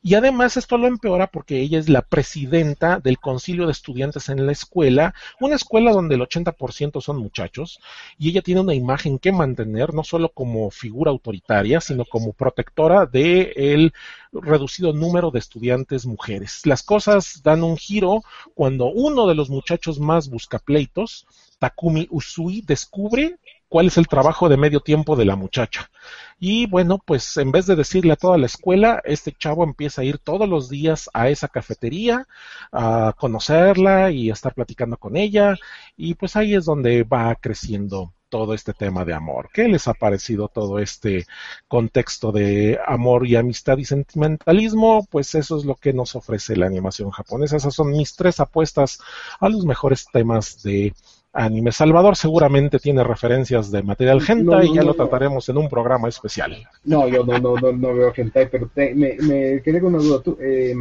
Y 0.02 0.14
además 0.14 0.56
esto 0.56 0.78
lo 0.78 0.86
empeora 0.86 1.26
porque 1.26 1.60
ella 1.60 1.78
es 1.78 1.90
la 1.90 2.00
presidenta 2.00 3.00
del 3.00 3.18
concilio 3.18 3.66
de 3.66 3.72
estudiantes 3.72 4.30
en 4.30 4.46
la 4.46 4.52
escuela, 4.52 5.14
una 5.40 5.56
escuela 5.56 5.92
donde 5.92 6.14
el 6.14 6.22
80% 6.22 7.02
son 7.02 7.18
muchachos, 7.18 7.80
y 8.18 8.30
ella 8.30 8.40
tiene 8.40 8.62
una 8.62 8.74
imagen 8.74 9.18
que 9.18 9.30
mantener, 9.30 9.92
no 9.92 10.02
solo 10.02 10.30
como 10.30 10.70
figura 10.70 11.10
autoritaria, 11.10 11.82
sino 11.82 12.06
como 12.06 12.32
protectora 12.32 13.04
del 13.04 13.52
el 13.56 13.92
reducido 14.32 14.94
número 14.94 15.30
de 15.30 15.38
estudiantes 15.38 16.06
mujeres. 16.06 16.64
Las 16.64 16.82
cosas 16.82 17.42
dan 17.42 17.62
un 17.62 17.76
giro 17.76 18.22
cuando 18.54 18.86
uno 18.86 19.26
de 19.26 19.34
los 19.34 19.50
muchachos 19.50 20.00
más 20.00 20.30
buscapleitos, 20.30 21.26
Takumi 21.58 22.06
Usui, 22.10 22.62
descubre 22.62 23.38
cuál 23.70 23.86
es 23.86 23.96
el 23.96 24.08
trabajo 24.08 24.50
de 24.50 24.58
medio 24.58 24.80
tiempo 24.80 25.16
de 25.16 25.24
la 25.24 25.36
muchacha. 25.36 25.90
Y 26.38 26.66
bueno, 26.66 26.98
pues 26.98 27.36
en 27.36 27.52
vez 27.52 27.66
de 27.66 27.76
decirle 27.76 28.12
a 28.12 28.16
toda 28.16 28.36
la 28.36 28.46
escuela, 28.46 29.00
este 29.04 29.32
chavo 29.32 29.64
empieza 29.64 30.02
a 30.02 30.04
ir 30.04 30.18
todos 30.18 30.48
los 30.48 30.68
días 30.68 31.08
a 31.14 31.28
esa 31.28 31.48
cafetería, 31.48 32.26
a 32.72 33.14
conocerla 33.16 34.10
y 34.10 34.30
a 34.30 34.32
estar 34.34 34.54
platicando 34.54 34.96
con 34.98 35.16
ella. 35.16 35.56
Y 35.96 36.14
pues 36.14 36.36
ahí 36.36 36.54
es 36.54 36.64
donde 36.64 37.04
va 37.04 37.34
creciendo 37.36 38.12
todo 38.28 38.54
este 38.54 38.72
tema 38.72 39.04
de 39.04 39.12
amor. 39.12 39.50
¿Qué 39.52 39.68
les 39.68 39.86
ha 39.88 39.94
parecido 39.94 40.48
todo 40.48 40.78
este 40.78 41.26
contexto 41.68 42.32
de 42.32 42.78
amor 42.86 43.26
y 43.26 43.36
amistad 43.36 43.76
y 43.78 43.84
sentimentalismo? 43.84 45.06
Pues 45.10 45.34
eso 45.34 45.58
es 45.58 45.64
lo 45.64 45.74
que 45.74 45.92
nos 45.92 46.16
ofrece 46.16 46.56
la 46.56 46.66
animación 46.66 47.10
japonesa. 47.10 47.56
Esas 47.56 47.74
son 47.74 47.90
mis 47.90 48.16
tres 48.16 48.40
apuestas 48.40 49.00
a 49.38 49.48
los 49.48 49.66
mejores 49.66 50.06
temas 50.12 50.62
de 50.62 50.94
anime. 51.32 51.72
Salvador 51.72 52.16
seguramente 52.16 52.78
tiene 52.78 53.04
referencias 53.04 53.70
de 53.70 53.82
material 53.82 54.20
hentai 54.26 54.68
y 54.68 54.74
ya 54.74 54.82
lo 54.82 54.94
trataremos 54.94 55.48
en 55.48 55.58
un 55.58 55.68
programa 55.68 56.08
especial. 56.08 56.66
No, 56.84 57.08
yo 57.08 57.24
no, 57.24 57.38
no, 57.38 57.72
no, 57.72 57.94
veo 57.94 58.12
hentai, 58.14 58.48
pero 58.50 58.70
me, 58.74 59.16
me 59.20 59.62
quedé 59.62 59.80
con 59.80 59.94
una 59.94 60.02
duda. 60.02 60.22
¿Tú, 60.22 60.36
eh, 60.40 60.74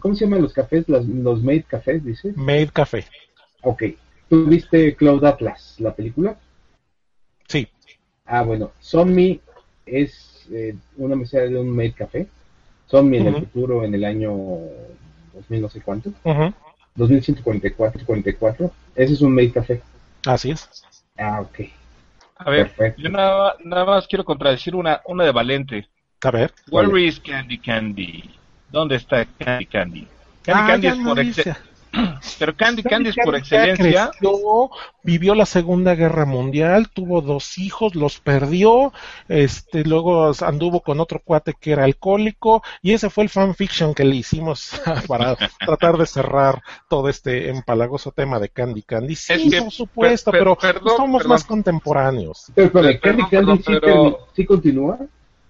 ¿Cómo 0.00 0.14
se 0.14 0.24
llaman 0.24 0.42
los 0.42 0.52
cafés? 0.52 0.88
Los, 0.88 1.06
los 1.06 1.42
Made 1.42 1.64
Cafés, 1.64 2.04
dice. 2.04 2.32
Made 2.36 2.68
Café. 2.72 3.04
Ok. 3.62 3.84
¿Tú 4.28 4.46
viste 4.46 4.94
Cloud 4.94 5.24
Atlas, 5.24 5.76
la 5.78 5.94
película? 5.94 6.38
Sí. 7.48 7.68
Ah, 8.24 8.42
bueno. 8.42 8.72
Sonmi 8.80 9.40
es 9.86 10.46
eh, 10.50 10.74
una 10.96 11.16
mesera 11.16 11.46
de 11.46 11.58
un 11.58 11.70
Made 11.70 11.92
Café. 11.92 12.26
Sonmi 12.86 13.18
en 13.18 13.26
el 13.28 13.34
futuro, 13.36 13.84
en 13.84 13.94
el 13.94 14.04
año 14.04 14.32
2000 15.34 15.62
no 15.62 15.68
sé 15.68 15.80
cuánto. 15.80 16.12
2144, 16.94 18.04
44. 18.04 18.72
Ese 18.94 19.12
es 19.14 19.20
un 19.20 19.34
Made 19.34 19.52
Café. 19.52 19.82
Así 20.26 20.50
es. 20.50 20.84
Ah, 21.18 21.40
ok. 21.40 21.60
A 22.36 22.50
ver, 22.50 22.72
yo 22.96 23.08
nada, 23.08 23.56
nada, 23.64 23.84
más 23.84 24.06
quiero 24.08 24.24
contradecir 24.24 24.74
una, 24.74 25.00
una 25.06 25.24
de 25.24 25.32
Valente. 25.32 25.88
A 26.22 26.30
ver. 26.30 26.52
Where 26.70 27.00
is 27.00 27.20
Candy 27.20 27.58
Candy? 27.58 28.30
¿Dónde 28.70 28.96
está 28.96 29.24
Candy 29.38 29.66
Candy? 29.66 30.08
Candy 30.42 30.62
ah, 30.62 30.66
Candy 30.66 30.86
es 30.88 30.96
por 30.96 31.20
excelencia. 31.20 31.71
Pero 32.38 32.56
Candy 32.56 32.82
Candy 32.82 33.10
es 33.10 33.16
por 33.22 33.36
excelencia. 33.36 34.10
vivió 35.02 35.34
la 35.34 35.46
Segunda 35.46 35.94
Guerra 35.94 36.24
Mundial, 36.24 36.88
tuvo 36.90 37.20
dos 37.20 37.58
hijos, 37.58 37.94
los 37.94 38.20
perdió, 38.20 38.92
este, 39.28 39.84
luego 39.84 40.32
anduvo 40.40 40.80
con 40.80 41.00
otro 41.00 41.20
cuate 41.20 41.54
que 41.58 41.72
era 41.72 41.84
alcohólico, 41.84 42.62
y 42.82 42.92
ese 42.92 43.10
fue 43.10 43.24
el 43.24 43.30
fanfiction 43.30 43.94
que 43.94 44.04
le 44.04 44.16
hicimos 44.16 44.70
para 45.08 45.36
tratar 45.64 45.96
de 45.98 46.06
cerrar 46.06 46.62
todo 46.88 47.08
este 47.08 47.50
empalagoso 47.50 48.12
tema 48.12 48.38
de 48.38 48.48
Candy 48.48 48.82
Candy. 48.82 49.14
Sí, 49.14 49.50
por 49.58 49.70
supuesto, 49.70 50.30
pero 50.30 50.56
somos 50.96 51.26
más 51.26 51.44
contemporáneos. 51.44 52.46
Pero, 52.54 52.70
Candy 52.72 53.24
Candy 53.30 53.62
sí 54.34 54.46
continúa. 54.46 54.98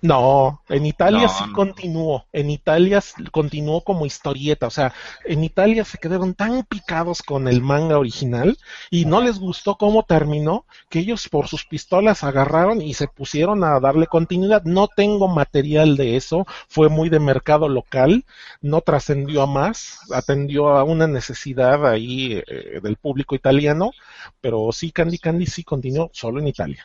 No, 0.03 0.61
en 0.69 0.85
Italia 0.85 1.29
sí 1.29 1.45
continuó. 1.53 2.27
En 2.33 2.51
Italia 2.51 3.01
continuó 3.31 3.83
como 3.83 4.05
historieta. 4.05 4.67
O 4.67 4.71
sea, 4.71 4.93
en 5.25 5.45
Italia 5.45 5.85
se 5.85 5.97
quedaron 5.97 6.35
tan 6.35 6.65
picados 6.65 7.23
con 7.23 7.47
el 7.47 7.63
manga 7.63 7.99
original 7.99 8.59
y 8.91 9.05
no 9.05 9.21
les 9.21 9.39
gustó 9.39 9.77
cómo 9.77 10.03
terminó 10.03 10.67
que 10.89 10.99
ellos 10.99 11.29
por 11.29 11.47
sus 11.47 11.65
pistolas 11.65 12.25
agarraron 12.25 12.83
y 12.83 12.95
se 12.95 13.07
pusieron 13.07 13.63
a 13.63 13.79
darle 13.79 14.09
continuidad. 14.09 14.65
No 14.65 14.89
tengo 14.89 15.29
material 15.29 15.97
de 15.97 16.17
eso. 16.17 16.47
Fue 16.67 16.89
muy 16.89 17.09
de 17.09 17.21
mercado 17.21 17.69
local. 17.69 18.25
No 18.61 18.81
trascendió 18.81 19.43
a 19.43 19.47
más. 19.47 20.01
Atendió 20.13 20.71
a 20.71 20.83
una 20.83 21.07
necesidad 21.07 21.87
ahí 21.87 22.43
eh, 22.49 22.81
del 22.83 22.97
público 22.97 23.37
italiano. 23.37 23.93
Pero 24.41 24.73
sí, 24.73 24.91
Candy 24.91 25.19
Candy 25.19 25.47
sí 25.47 25.63
continuó 25.63 26.11
solo 26.13 26.41
en 26.41 26.49
Italia. 26.49 26.85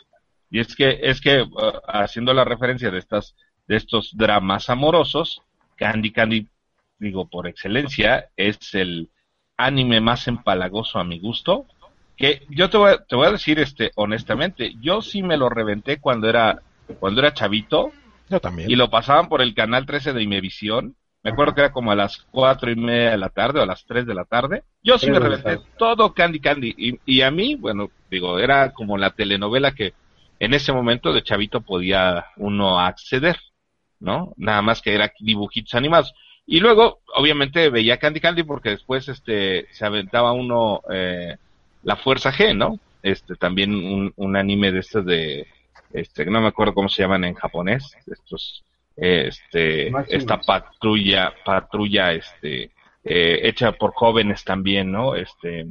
Y 0.49 0.59
es 0.59 0.75
que, 0.75 0.99
es 1.01 1.21
que 1.21 1.41
uh, 1.41 1.81
haciendo 1.87 2.33
la 2.33 2.43
referencia 2.43 2.89
de 2.91 2.99
estas, 2.99 3.35
de 3.67 3.75
estos 3.75 4.15
dramas 4.15 4.69
amorosos, 4.69 5.41
Candy 5.75 6.11
Candy, 6.11 6.47
digo, 6.99 7.27
por 7.27 7.47
excelencia, 7.47 8.29
es 8.35 8.73
el 8.73 9.09
anime 9.57 10.01
más 10.01 10.27
empalagoso 10.27 10.99
a 10.99 11.03
mi 11.03 11.19
gusto. 11.19 11.65
Que 12.15 12.43
yo 12.49 12.69
te 12.69 12.77
voy, 12.77 12.91
a, 12.91 13.05
te 13.05 13.15
voy 13.15 13.27
a 13.27 13.31
decir, 13.31 13.59
este, 13.59 13.91
honestamente, 13.95 14.73
yo 14.81 15.01
sí 15.01 15.21
me 15.21 15.37
lo 15.37 15.49
reventé 15.49 15.99
cuando 15.99 16.29
era, 16.29 16.61
cuando 16.99 17.21
era 17.21 17.33
chavito. 17.33 17.91
Yo 18.29 18.39
también. 18.39 18.71
Y 18.71 18.75
lo 18.75 18.89
pasaban 18.89 19.29
por 19.29 19.41
el 19.41 19.53
canal 19.53 19.85
13 19.85 20.13
de 20.13 20.23
Imevisión. 20.23 20.95
Me 21.23 21.31
acuerdo 21.31 21.53
que 21.53 21.61
era 21.61 21.71
como 21.71 21.91
a 21.91 21.95
las 21.95 22.17
cuatro 22.31 22.71
y 22.71 22.75
media 22.75 23.11
de 23.11 23.17
la 23.17 23.29
tarde 23.29 23.59
o 23.59 23.63
a 23.63 23.65
las 23.65 23.85
tres 23.85 24.05
de 24.05 24.13
la 24.13 24.23
tarde. 24.23 24.63
Yo 24.81 24.97
sí 24.97 25.11
me 25.11 25.19
reventé 25.19 25.59
todo 25.77 26.13
Candy 26.13 26.39
Candy. 26.39 26.73
Y, 26.77 26.99
y 27.05 27.21
a 27.21 27.31
mí, 27.31 27.55
bueno, 27.55 27.89
digo, 28.09 28.39
era 28.39 28.71
como 28.71 28.97
la 28.97 29.11
telenovela 29.11 29.73
que 29.73 29.93
en 30.39 30.53
ese 30.53 30.73
momento 30.73 31.13
de 31.13 31.23
chavito 31.23 31.61
podía 31.61 32.25
uno 32.37 32.79
acceder, 32.79 33.37
¿no? 33.99 34.33
Nada 34.37 34.61
más 34.61 34.81
que 34.81 34.93
era 34.93 35.11
dibujitos 35.19 35.73
animados. 35.75 36.13
Y 36.45 36.59
luego, 36.59 36.99
obviamente, 37.13 37.69
veía 37.69 37.97
Candy 37.97 38.19
Candy 38.19 38.43
porque 38.43 38.69
después 38.69 39.09
este 39.09 39.67
se 39.71 39.85
aventaba 39.85 40.31
uno 40.31 40.81
eh, 40.91 41.35
La 41.83 41.95
Fuerza 41.97 42.31
G, 42.31 42.55
¿no? 42.55 42.79
Este 43.03 43.35
también 43.35 43.73
un, 43.73 44.13
un 44.15 44.35
anime 44.35 44.71
de 44.71 44.79
estos 44.79 45.05
de 45.05 45.47
este 45.93 46.25
no 46.25 46.41
me 46.41 46.47
acuerdo 46.47 46.73
cómo 46.73 46.89
se 46.89 47.01
llaman 47.01 47.23
en 47.23 47.33
japonés, 47.33 47.95
estos 48.07 48.63
este 48.95 49.91
esta 50.09 50.41
patrulla 50.41 51.33
patrulla 51.45 52.13
este 52.13 52.71
eh, 53.03 53.39
hecha 53.43 53.71
por 53.71 53.93
jóvenes 53.93 54.43
también, 54.43 54.91
¿no? 54.91 55.15
Este 55.15 55.67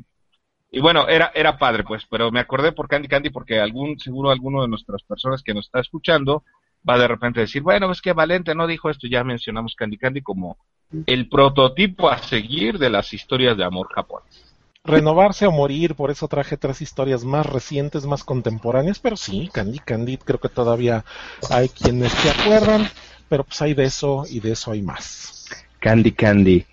y 0.77 0.79
bueno, 0.79 1.09
era, 1.09 1.33
era 1.35 1.57
padre, 1.57 1.85
pues, 1.85 2.05
pero 2.05 2.31
me 2.31 2.39
acordé 2.39 2.71
por 2.71 2.87
Candy 2.87 3.09
Candy 3.09 3.31
porque 3.31 3.59
algún, 3.59 3.99
seguro 3.99 4.31
alguno 4.31 4.61
de 4.61 4.69
nuestras 4.69 5.03
personas 5.05 5.43
que 5.43 5.55
nos 5.55 5.65
está 5.65 5.81
escuchando 5.81 6.45
va 6.87 6.99
de 6.99 7.09
repente 7.09 7.41
a 7.41 7.45
decir, 7.45 7.63
bueno, 7.63 7.91
es 7.91 8.03
que 8.03 8.13
Valente 8.13 8.55
no 8.55 8.67
dijo 8.67 8.91
esto, 8.91 9.07
ya 9.07 9.25
mencionamos 9.25 9.75
Candy 9.75 9.97
Candy 9.97 10.21
como 10.21 10.59
el 11.07 11.31
prototipo 11.31 12.11
a 12.11 12.19
seguir 12.19 12.79
de 12.79 12.91
las 12.91 13.15
historias 13.15 13.57
de 13.57 13.65
amor 13.65 13.89
japonés. 13.95 14.55
Renovarse 14.85 15.47
o 15.47 15.51
morir, 15.51 15.95
por 15.95 16.11
eso 16.11 16.29
traje 16.29 16.59
tres 16.59 16.83
historias 16.83 17.25
más 17.25 17.47
recientes, 17.47 18.05
más 18.05 18.23
contemporáneas, 18.23 18.99
pero 18.99 19.17
sí, 19.17 19.49
Candy 19.51 19.79
Candy, 19.79 20.19
creo 20.19 20.41
que 20.41 20.51
todavía 20.51 21.07
hay 21.49 21.71
quienes 21.71 22.13
se 22.13 22.29
acuerdan, 22.33 22.87
pero 23.31 23.45
pues 23.45 23.63
hay 23.63 23.73
de 23.73 23.85
eso 23.85 24.25
y 24.29 24.41
de 24.41 24.53
eso 24.53 24.73
hay 24.73 24.83
más. 24.83 25.47
Candy 25.79 26.13
Candy, 26.13 26.67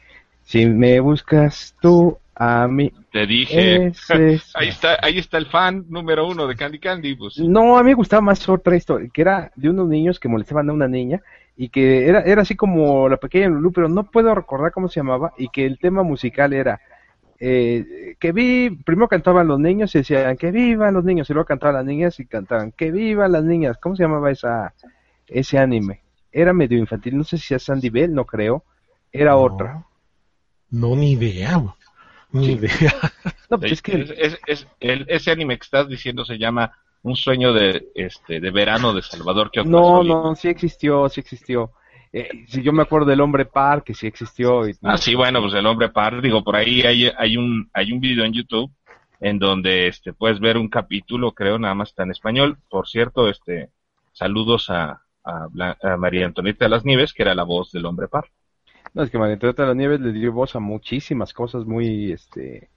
si 0.44 0.66
me 0.66 1.00
buscas 1.00 1.74
tú 1.82 2.18
a 2.36 2.68
mí. 2.68 2.92
Te 3.12 3.26
dije. 3.26 3.92
ahí 4.56 4.68
está, 4.68 4.98
ahí 5.02 5.18
está 5.18 5.38
el 5.38 5.48
fan 5.48 5.86
número 5.90 6.28
uno 6.28 6.48
de 6.48 6.56
Candy 6.56 6.80
Candy. 6.80 7.16
Pues. 7.16 7.40
No, 7.40 7.78
a 7.78 7.84
mí 7.84 7.90
me 7.90 7.96
gustaba 7.96 8.22
más 8.22 8.48
otra 8.50 8.76
historia, 8.76 9.10
que 9.14 9.22
era 9.22 9.52
de 9.56 9.70
unos 9.70 9.88
niños 9.88 10.20
que 10.20 10.28
molestaban 10.28 10.70
a 10.70 10.74
una 10.74 10.88
niña 10.88 11.22
y 11.56 11.70
que 11.70 12.08
era, 12.08 12.22
era 12.22 12.42
así 12.42 12.56
como 12.56 13.08
la 13.08 13.18
pequeña 13.18 13.48
Lulu, 13.50 13.72
pero 13.72 13.90
no 13.90 14.04
puedo 14.04 14.34
recordar 14.34 14.72
cómo 14.72 14.88
se 14.88 15.00
llamaba 15.00 15.34
y 15.38 15.50
que 15.50 15.66
el 15.66 15.78
tema 15.78 16.02
musical 16.02 16.54
era 16.54 16.82
eh, 17.40 18.16
que 18.20 18.32
vi, 18.32 18.70
primero 18.70 19.08
cantaban 19.08 19.48
los 19.48 19.60
niños 19.60 19.94
y 19.94 20.00
decían 20.00 20.38
que 20.38 20.52
vivan 20.52 20.94
los 20.94 21.04
niños 21.04 21.30
y 21.30 21.34
luego 21.34 21.46
cantaban 21.46 21.76
las 21.76 21.86
niñas 21.86 22.20
y 22.20 22.26
cantaban 22.26 22.72
que 22.72 22.92
vivan 22.92 23.34
las 23.34 23.44
niñas. 23.44 23.78
¿Cómo 23.82 23.96
se 23.96 24.04
llamaba 24.04 24.32
esa 24.32 24.74
ese 25.28 25.58
anime? 25.58 26.02
Era 26.32 26.54
medio 26.54 26.78
infantil, 26.78 27.18
no 27.18 27.24
sé 27.24 27.38
si 27.38 27.54
es 27.54 27.64
Sandy 27.64 27.90
Bell, 27.90 28.14
no 28.14 28.26
creo. 28.26 28.64
Era 29.12 29.36
otra 29.36 29.86
No, 30.72 30.96
ni 30.96 31.12
idea. 31.12 31.62
No, 33.50 33.60
pues 33.60 33.74
es 33.74 33.82
que 33.84 34.32
ese 34.80 35.32
anime 35.32 35.58
que 35.58 35.64
estás 35.64 35.88
diciendo 35.88 36.26
se 36.26 36.40
llama 36.40 36.72
Un 37.04 37.16
sueño 37.16 37.54
de 37.54 37.90
este 37.94 38.40
de 38.40 38.50
verano 38.50 38.94
de 38.94 39.04
Salvador 39.04 39.52
que 39.52 39.64
No, 39.64 40.04
no, 40.04 40.34
sí 40.36 40.48
existió, 40.48 41.08
sí 41.10 41.20
existió. 41.20 41.72
Eh, 42.12 42.46
si 42.48 42.64
yo 42.64 42.74
me 42.74 42.84
acuerdo 42.84 43.08
del 43.08 43.22
hombre 43.22 43.46
par 43.46 43.84
que 43.84 43.94
sí 43.94 44.08
existió. 44.08 44.68
Y, 44.68 44.76
ah, 44.84 44.98
sí, 44.98 45.14
bueno, 45.14 45.42
pues 45.42 45.54
el 45.54 45.66
hombre 45.66 45.90
par, 45.90 46.22
digo, 46.22 46.44
por 46.44 46.56
ahí 46.56 46.82
hay, 46.82 47.12
hay 47.16 47.38
un 47.38 47.70
hay 47.74 47.92
un 47.92 48.00
video 48.00 48.26
en 48.26 48.34
YouTube 48.34 48.72
en 49.20 49.40
donde 49.40 49.88
este 49.88 50.14
puedes 50.14 50.40
ver 50.40 50.58
un 50.58 50.70
capítulo, 50.70 51.32
creo, 51.32 51.58
nada 51.58 51.74
más 51.74 51.90
está 51.90 52.04
en 52.04 52.12
español. 52.12 52.58
Por 52.70 52.88
cierto, 52.88 53.30
este 53.30 53.70
saludos 54.12 54.70
a, 54.70 55.02
a, 55.24 55.98
María 55.98 56.26
Antonieta 56.26 56.66
de 56.66 56.70
las 56.70 56.86
Nieves, 56.86 57.14
que 57.14 57.24
era 57.24 57.36
la 57.36 57.44
voz 57.44 57.72
del 57.72 57.86
hombre 57.86 58.08
par. 58.08 58.26
No, 58.94 59.04
es 59.04 59.10
que 59.10 59.18
María 59.18 59.34
Antonieta 59.34 59.64
de 59.64 59.68
las 59.70 59.78
Nieves 59.78 60.02
le 60.02 60.12
dio 60.12 60.32
voz 60.32 60.56
a 60.56 60.60
muchísimas 60.60 61.34
cosas 61.34 61.66
muy 61.66 62.12
este 62.12 62.70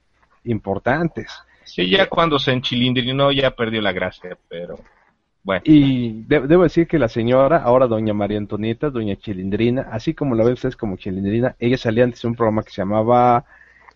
importantes. 0.45 1.31
Sí, 1.65 1.91
ya 1.91 2.09
cuando 2.09 2.39
se 2.39 2.53
enchilindrinó 2.53 3.33
ya 3.33 3.51
perdió 3.51 3.83
la 3.83 3.93
gracia, 3.93 4.39
pero 4.49 4.79
bueno. 5.43 5.63
Y 5.65 6.23
debo 6.25 6.63
decir 6.63 6.87
que 6.87 6.99
la 6.99 7.09
señora, 7.09 7.59
ahora 7.59 7.87
doña 7.87 8.15
María 8.15 8.39
Antonieta, 8.39 8.91
doña 8.91 9.17
Chilindrina, 9.17 9.89
así 9.91 10.15
como 10.15 10.35
la 10.35 10.45
ven 10.45 10.55
ustedes 10.55 10.77
como 10.77 10.97
Chilindrina, 10.97 11.55
ella 11.59 11.77
salía 11.77 12.05
antes 12.05 12.23
de 12.23 12.29
un 12.29 12.35
programa 12.35 12.63
que 12.63 12.71
se 12.71 12.83
llamaba 12.83 13.45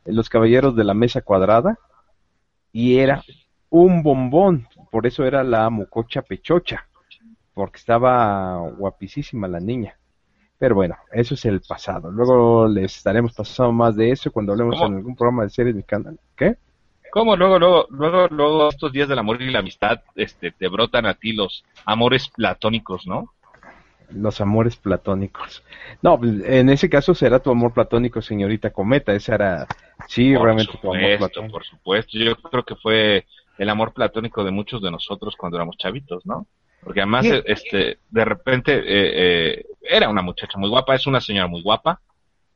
Los 0.04 0.28
Caballeros 0.28 0.76
de 0.76 0.84
la 0.84 0.94
Mesa 0.94 1.22
Cuadrada, 1.22 1.78
y 2.72 2.98
era 2.98 3.22
un 3.68 4.02
bombón, 4.02 4.68
por 4.90 5.06
eso 5.06 5.24
era 5.24 5.42
la 5.42 5.70
mococha 5.70 6.22
pechocha, 6.22 6.86
porque 7.54 7.78
estaba 7.78 8.58
guapísima 8.70 9.48
la 9.48 9.60
niña. 9.60 9.96
Pero 10.60 10.74
bueno, 10.74 10.94
eso 11.10 11.32
es 11.32 11.44
el 11.46 11.62
pasado. 11.62 12.10
Luego 12.10 12.68
les 12.68 12.94
estaremos 12.94 13.32
pasando 13.32 13.72
más 13.72 13.96
de 13.96 14.10
eso 14.10 14.30
cuando 14.30 14.52
hablemos 14.52 14.78
en 14.82 14.94
algún 14.94 15.16
programa 15.16 15.44
de 15.44 15.48
series 15.48 15.74
de 15.74 15.82
canal. 15.82 16.20
¿Qué? 16.36 16.56
¿Cómo 17.10 17.34
luego, 17.34 17.58
luego, 17.58 17.86
luego, 17.88 18.28
luego 18.28 18.68
estos 18.68 18.92
días 18.92 19.08
del 19.08 19.18
amor 19.18 19.40
y 19.40 19.50
la 19.50 19.60
amistad, 19.60 20.02
este, 20.16 20.50
te 20.50 20.68
brotan 20.68 21.06
a 21.06 21.14
ti 21.14 21.32
los 21.32 21.64
amores 21.86 22.28
platónicos, 22.28 23.06
¿no? 23.06 23.32
Los 24.10 24.42
amores 24.42 24.76
platónicos. 24.76 25.64
No, 26.02 26.18
pues, 26.18 26.44
en 26.44 26.68
ese 26.68 26.90
caso 26.90 27.14
será 27.14 27.38
tu 27.38 27.50
amor 27.50 27.72
platónico, 27.72 28.20
señorita 28.20 28.70
Cometa. 28.70 29.14
Ese 29.14 29.32
era, 29.32 29.66
sí, 30.08 30.36
realmente 30.36 30.76
tu 30.76 30.94
amor 30.94 31.16
platónico. 31.16 31.52
Por 31.52 31.64
supuesto, 31.64 32.18
yo 32.18 32.36
creo 32.36 32.64
que 32.64 32.76
fue 32.76 33.24
el 33.56 33.70
amor 33.70 33.94
platónico 33.94 34.44
de 34.44 34.50
muchos 34.50 34.82
de 34.82 34.90
nosotros 34.90 35.36
cuando 35.38 35.56
éramos 35.56 35.78
chavitos, 35.78 36.26
¿no? 36.26 36.46
Porque 36.82 37.00
además, 37.00 37.26
este, 37.44 37.98
de 38.08 38.24
repente, 38.24 38.74
eh, 38.74 38.82
eh, 38.86 39.64
era 39.82 40.08
una 40.08 40.22
muchacha 40.22 40.58
muy 40.58 40.68
guapa, 40.70 40.94
es 40.94 41.06
una 41.06 41.20
señora 41.20 41.46
muy 41.46 41.62
guapa, 41.62 42.00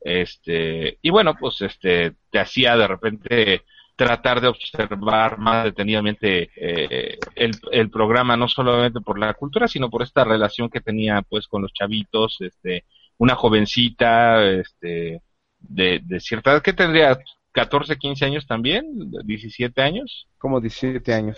este, 0.01 0.97
y 1.01 1.09
bueno, 1.09 1.35
pues, 1.39 1.61
este, 1.61 2.13
te 2.31 2.39
hacía 2.39 2.75
de 2.75 2.87
repente 2.87 3.63
tratar 3.95 4.41
de 4.41 4.47
observar 4.47 5.37
más 5.37 5.65
detenidamente 5.65 6.49
eh, 6.55 7.17
el, 7.35 7.51
el, 7.71 7.89
programa, 7.89 8.35
no 8.35 8.47
solamente 8.47 8.99
por 8.99 9.17
la 9.17 9.33
cultura, 9.33 9.67
sino 9.67 9.89
por 9.89 10.03
esta 10.03 10.23
relación 10.23 10.69
que 10.69 10.81
tenía 10.81 11.21
pues 11.21 11.47
con 11.47 11.61
los 11.61 11.71
chavitos, 11.71 12.37
este, 12.41 12.83
una 13.17 13.35
jovencita, 13.35 14.43
este, 14.43 15.21
de, 15.59 16.01
de 16.03 16.19
cierta 16.19 16.51
edad, 16.51 16.61
que 16.61 16.73
tendría 16.73 17.17
14, 17.51 17.97
15 17.97 18.25
años 18.25 18.45
también, 18.45 18.85
17 19.23 19.81
años. 19.81 20.27
Como 20.37 20.59
17 20.59 21.13
años. 21.13 21.37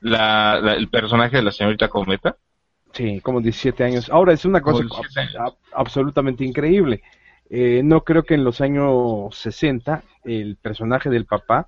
La, 0.00 0.60
el 0.76 0.88
personaje 0.88 1.36
de 1.36 1.42
la 1.42 1.52
señorita 1.52 1.88
Cometa. 1.88 2.36
Sí, 2.92 3.20
como 3.20 3.40
17 3.40 3.84
años. 3.84 4.10
Ahora 4.10 4.32
es 4.32 4.44
una 4.44 4.60
cosa 4.60 4.84
absolutamente 5.72 6.44
increíble. 6.44 7.02
Eh, 7.48 7.82
no 7.84 8.02
creo 8.02 8.24
que 8.24 8.34
en 8.34 8.44
los 8.44 8.60
años 8.60 9.36
60 9.36 10.02
el 10.24 10.56
personaje 10.56 11.10
del 11.10 11.26
papá 11.26 11.66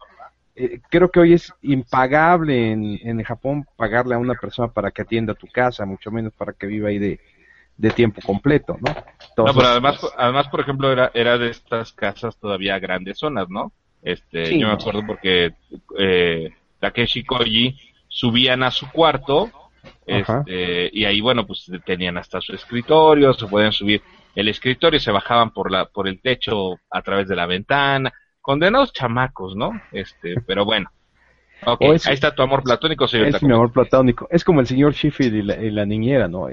eh, 0.57 0.81
creo 0.91 1.11
que 1.11 1.21
hoy 1.21 1.35
es 1.35 1.53
impagable 1.63 2.73
en, 2.73 2.99
en 3.03 3.23
Japón 3.23 3.65
pagarle 3.77 4.17
a 4.17 4.19
una 4.19 4.35
persona 4.35 4.69
para 4.69 4.91
que 4.91 5.03
atienda 5.03 5.35
tu 5.35 5.47
casa, 5.47 5.87
mucho 5.87 6.11
menos 6.11 6.33
para 6.33 6.53
que 6.53 6.67
viva 6.67 6.89
ahí 6.89 6.99
de, 6.99 7.21
de 7.77 7.91
tiempo 7.91 8.21
completo, 8.21 8.77
¿no? 8.81 8.93
no, 9.37 9.55
pero 9.55 9.69
además, 9.69 10.01
además, 10.17 10.49
por 10.49 10.61
ejemplo, 10.61 10.91
era, 10.91 11.13
era 11.15 11.39
de 11.39 11.51
estas 11.51 11.93
casas 11.93 12.37
todavía 12.37 12.79
grandes 12.81 13.19
zonas, 13.19 13.49
¿no? 13.49 13.73
Este, 14.03 14.59
yo 14.59 14.67
me 14.67 14.75
acuerdo 14.75 15.07
porque 15.07 15.55
eh, 15.97 16.51
Takeshi 16.81 17.23
Koji 17.23 17.79
subían 18.19 18.65
a 18.65 18.73
su 18.73 18.91
cuarto, 18.91 19.49
este, 20.05 20.91
y 20.93 21.05
ahí, 21.05 21.21
bueno, 21.21 21.47
pues 21.47 21.71
tenían 21.87 22.19
hasta 22.19 22.41
su 22.41 22.53
escritorio, 22.53 23.33
se 23.33 23.47
podían 23.47 23.71
subir 23.71 24.03
el 24.35 24.49
escritorio, 24.49 24.99
se 24.99 25.13
bajaban 25.13 25.53
por 25.53 25.71
la, 25.71 25.85
por 25.85 26.09
el 26.09 26.21
techo 26.21 26.81
a 26.91 27.01
través 27.03 27.29
de 27.29 27.37
la 27.37 27.47
ventana, 27.47 28.13
condenados 28.41 28.93
chamacos, 28.93 29.55
¿no? 29.55 29.71
Este, 29.93 30.35
pero 30.47 30.65
bueno. 30.65 30.91
Okay, 31.65 31.91
ahí 31.91 32.15
está 32.15 32.35
tu 32.35 32.43
amor 32.43 32.65
platónico, 32.65 33.07
señor. 33.07 33.29
Es 33.29 33.41
mi 33.41 33.53
amor 33.53 33.71
platónico. 33.71 34.27
Es 34.33 34.43
como 34.43 34.61
el 34.61 34.67
señor 34.67 34.95
Sheffield 34.95 35.63
y 35.63 35.71
la, 35.71 35.87
niñera, 35.87 36.27
¿no? 36.27 36.49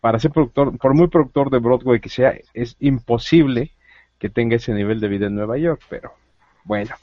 para 0.00 0.18
ser 0.18 0.30
productor, 0.30 0.78
por 0.78 0.94
muy 0.94 1.08
productor 1.08 1.50
de 1.50 1.58
Broadway 1.58 2.00
que 2.00 2.08
sea, 2.08 2.34
es 2.54 2.74
imposible 2.80 3.72
que 4.18 4.30
tenga 4.30 4.56
ese 4.56 4.72
nivel 4.72 4.98
de 4.98 5.08
vida 5.08 5.26
en 5.26 5.34
Nueva 5.34 5.58
York, 5.58 5.82
pero 5.90 6.14
bueno, 6.64 6.94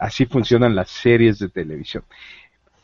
así 0.00 0.26
funcionan 0.26 0.74
las 0.74 0.90
series 0.90 1.38
de 1.38 1.48
televisión. 1.48 2.02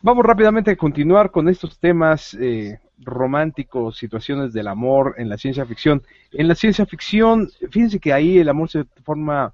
Vamos 0.06 0.24
rápidamente 0.24 0.70
a 0.70 0.76
continuar 0.76 1.32
con 1.32 1.48
estos 1.48 1.80
temas 1.80 2.32
eh, 2.34 2.78
románticos, 2.96 3.96
situaciones 3.98 4.52
del 4.52 4.68
amor 4.68 5.16
en 5.18 5.28
la 5.28 5.36
ciencia 5.36 5.66
ficción. 5.66 6.00
En 6.30 6.46
la 6.46 6.54
ciencia 6.54 6.86
ficción, 6.86 7.50
fíjense 7.72 7.98
que 7.98 8.12
ahí 8.12 8.38
el 8.38 8.48
amor 8.48 8.70
se 8.70 8.84
forma 9.02 9.52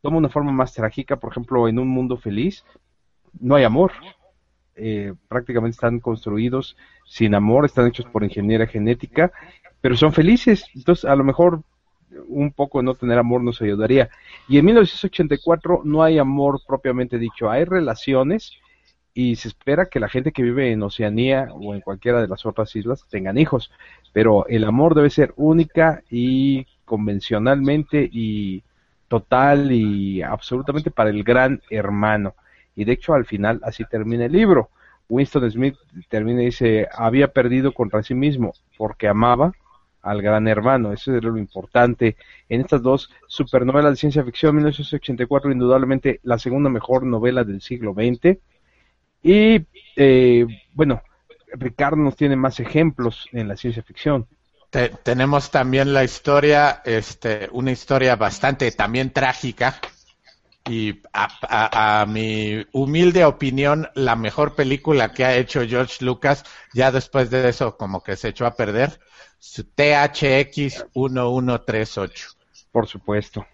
toma 0.00 0.18
una 0.18 0.28
forma 0.28 0.52
más 0.52 0.72
trágica, 0.72 1.16
por 1.16 1.32
ejemplo, 1.32 1.66
en 1.66 1.80
un 1.80 1.88
mundo 1.88 2.16
feliz 2.16 2.64
no 3.40 3.56
hay 3.56 3.64
amor, 3.64 3.90
eh, 4.76 5.14
prácticamente 5.26 5.74
están 5.74 5.98
construidos 5.98 6.76
sin 7.04 7.34
amor, 7.34 7.64
están 7.64 7.88
hechos 7.88 8.06
por 8.06 8.22
ingeniería 8.22 8.68
genética, 8.68 9.32
pero 9.80 9.96
son 9.96 10.12
felices, 10.12 10.64
entonces 10.76 11.06
a 11.06 11.16
lo 11.16 11.24
mejor 11.24 11.64
un 12.28 12.52
poco 12.52 12.84
no 12.84 12.94
tener 12.94 13.18
amor 13.18 13.42
nos 13.42 13.60
ayudaría. 13.60 14.10
Y 14.46 14.58
en 14.58 14.64
1984 14.64 15.80
no 15.82 16.04
hay 16.04 16.18
amor 16.20 16.60
propiamente 16.68 17.18
dicho, 17.18 17.50
hay 17.50 17.64
relaciones 17.64 18.60
y 19.14 19.36
se 19.36 19.48
espera 19.48 19.86
que 19.86 20.00
la 20.00 20.08
gente 20.08 20.32
que 20.32 20.42
vive 20.42 20.70
en 20.70 20.82
Oceanía 20.82 21.48
o 21.52 21.74
en 21.74 21.80
cualquiera 21.80 22.20
de 22.20 22.28
las 22.28 22.46
otras 22.46 22.74
islas 22.76 23.04
tengan 23.10 23.38
hijos, 23.38 23.70
pero 24.12 24.46
el 24.46 24.64
amor 24.64 24.94
debe 24.94 25.10
ser 25.10 25.34
única 25.36 26.02
y 26.10 26.66
convencionalmente 26.84 28.08
y 28.10 28.62
total 29.08 29.72
y 29.72 30.22
absolutamente 30.22 30.90
para 30.90 31.10
el 31.10 31.24
gran 31.24 31.62
hermano. 31.70 32.34
Y 32.76 32.84
de 32.84 32.92
hecho 32.92 33.14
al 33.14 33.26
final 33.26 33.60
así 33.64 33.84
termina 33.84 34.26
el 34.26 34.32
libro. 34.32 34.70
Winston 35.08 35.50
Smith 35.50 35.76
termina 36.08 36.42
y 36.42 36.46
dice, 36.46 36.86
había 36.94 37.28
perdido 37.28 37.72
contra 37.72 38.02
sí 38.02 38.14
mismo 38.14 38.52
porque 38.76 39.08
amaba 39.08 39.52
al 40.02 40.22
gran 40.22 40.48
hermano. 40.48 40.92
Eso 40.92 41.16
es 41.16 41.22
lo 41.22 41.36
importante. 41.36 42.16
En 42.48 42.60
estas 42.60 42.82
dos 42.82 43.10
supernovelas 43.26 43.92
de 43.92 43.96
ciencia 43.96 44.24
ficción, 44.24 44.54
1984, 44.56 45.50
indudablemente 45.50 46.20
la 46.22 46.38
segunda 46.38 46.70
mejor 46.70 47.04
novela 47.04 47.44
del 47.44 47.60
siglo 47.60 47.94
XX. 47.94 48.38
Y 49.22 49.66
eh, 49.96 50.46
bueno, 50.72 51.02
Ricardo 51.52 51.96
nos 51.96 52.16
tiene 52.16 52.36
más 52.36 52.60
ejemplos 52.60 53.28
en 53.32 53.48
la 53.48 53.56
ciencia 53.56 53.82
ficción 53.82 54.26
tenemos 54.70 55.50
también 55.50 55.94
la 55.94 56.04
historia, 56.04 56.82
este, 56.84 57.48
una 57.52 57.70
historia 57.70 58.16
bastante 58.16 58.70
también 58.72 59.12
trágica 59.12 59.80
y 60.68 61.00
a, 61.14 62.04
mi 62.06 62.66
humilde 62.72 63.24
opinión, 63.24 63.88
la 63.94 64.16
mejor 64.16 64.54
película 64.54 65.12
que 65.14 65.24
ha 65.24 65.36
hecho 65.36 65.66
George 65.66 66.04
Lucas, 66.04 66.44
ya 66.74 66.92
después 66.92 67.30
de 67.30 67.48
eso 67.48 67.78
como 67.78 68.02
que 68.02 68.16
se 68.16 68.28
echó 68.28 68.44
a 68.44 68.54
perder, 68.54 69.00
THX 69.40 70.84
1138. 70.94 72.28
Por 72.70 72.86
supuesto. 72.86 73.46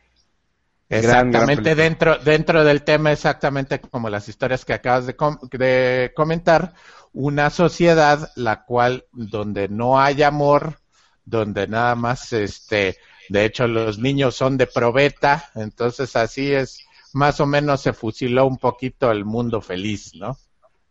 Exactamente 0.89 1.75
dentro 1.75 2.19
dentro 2.19 2.63
del 2.63 2.83
tema 2.83 3.11
exactamente 3.11 3.81
como 3.81 4.11
las 4.11 4.29
historias 4.29 4.65
que 4.65 4.75
acabas 4.75 5.07
de, 5.07 5.17
de 5.53 6.13
comentar, 6.15 6.75
una 7.13 7.49
sociedad 7.51 8.31
la 8.37 8.65
cual 8.65 9.07
donde 9.13 9.69
no 9.69 9.99
hay 9.99 10.23
amor, 10.23 10.79
donde 11.25 11.67
nada 11.67 11.95
más, 11.95 12.33
este, 12.33 12.99
de 13.29 13.45
hecho 13.45 13.67
los 13.67 13.99
niños 13.99 14.35
son 14.35 14.57
de 14.57 14.67
probeta, 14.67 15.51
entonces 15.55 16.15
así 16.17 16.53
es, 16.53 16.85
más 17.13 17.41
o 17.41 17.47
menos 17.47 17.81
se 17.81 17.93
fusiló 17.93 18.47
un 18.47 18.59
poquito 18.59 19.11
el 19.11 19.25
mundo 19.25 19.61
feliz, 19.61 20.15
¿no? 20.17 20.37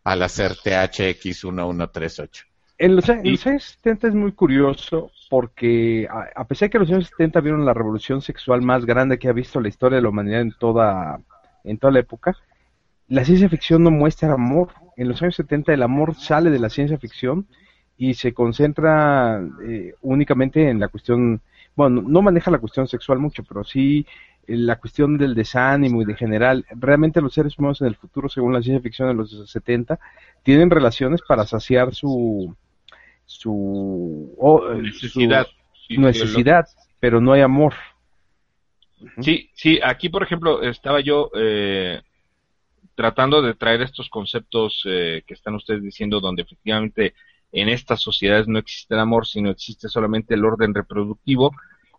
Al 0.02 0.22
hacer 0.22 0.56
THX 0.56 1.44
1138. 1.44 2.46
En 2.84 2.96
los, 2.96 3.08
años 3.08 3.40
70 3.40 4.08
es 4.08 4.14
muy 4.14 4.32
curioso 4.32 5.10
porque 5.30 6.06
a, 6.10 6.46
pesar 6.46 6.66
de 6.66 6.70
que 6.70 6.78
los 6.78 6.90
años 6.90 7.06
70 7.06 7.40
vieron 7.40 7.64
la 7.64 7.72
revolución 7.72 8.20
sexual 8.20 8.60
más 8.60 8.84
grande 8.84 9.18
que 9.18 9.26
ha 9.26 9.32
visto 9.32 9.58
la 9.58 9.68
historia 9.68 9.96
de 9.96 10.02
la 10.02 10.10
humanidad 10.10 10.42
en 10.42 10.52
toda, 10.52 11.18
en 11.64 11.78
toda 11.78 11.94
la 11.94 12.00
época, 12.00 12.36
la 13.08 13.24
ciencia 13.24 13.48
ficción 13.48 13.84
no 13.84 13.90
muestra 13.90 14.34
amor. 14.34 14.68
En 14.98 15.08
los 15.08 15.22
años 15.22 15.36
70 15.36 15.72
el 15.72 15.82
amor 15.82 16.14
sale 16.14 16.50
de 16.50 16.58
la 16.58 16.68
ciencia 16.68 16.98
ficción 16.98 17.46
y 17.96 18.12
se 18.12 18.34
concentra 18.34 19.42
eh, 19.66 19.94
únicamente 20.02 20.68
en 20.68 20.78
la 20.78 20.88
cuestión, 20.88 21.40
bueno, 21.74 22.02
no 22.02 22.20
maneja 22.20 22.50
la 22.50 22.58
cuestión 22.58 22.86
sexual 22.86 23.18
mucho, 23.18 23.44
pero 23.44 23.64
sí 23.64 24.06
la 24.46 24.76
cuestión 24.76 25.16
del 25.16 25.34
desánimo 25.34 26.02
y 26.02 26.04
de 26.04 26.16
general, 26.16 26.66
realmente 26.68 27.22
los 27.22 27.32
seres 27.32 27.58
humanos 27.58 27.80
en 27.80 27.86
el 27.86 27.96
futuro, 27.96 28.28
según 28.28 28.52
la 28.52 28.60
ciencia 28.60 28.82
ficción 28.82 29.08
de 29.08 29.14
los 29.14 29.50
70, 29.50 29.98
tienen 30.42 30.68
relaciones 30.68 31.22
para 31.26 31.46
saciar 31.46 31.94
su 31.94 32.54
su, 33.26 34.36
necesidad, 34.82 35.46
necesidad 35.88 36.66
pero 37.00 37.20
no 37.20 37.32
hay 37.32 37.42
amor. 37.42 37.74
Sí, 39.20 39.50
sí, 39.54 39.78
aquí 39.84 40.08
por 40.08 40.22
ejemplo 40.22 40.62
estaba 40.62 41.00
yo 41.00 41.30
eh, 41.34 42.00
tratando 42.94 43.42
de 43.42 43.54
traer 43.54 43.82
estos 43.82 44.08
conceptos 44.08 44.82
eh, 44.86 45.22
que 45.26 45.34
están 45.34 45.54
ustedes 45.54 45.82
diciendo, 45.82 46.20
donde 46.20 46.42
efectivamente 46.42 47.14
en 47.52 47.68
estas 47.68 48.00
sociedades 48.00 48.48
no 48.48 48.58
existe 48.58 48.94
el 48.94 49.00
amor, 49.00 49.26
sino 49.26 49.50
existe 49.50 49.88
solamente 49.88 50.34
el 50.34 50.44
orden 50.44 50.74
reproductivo. 50.74 51.52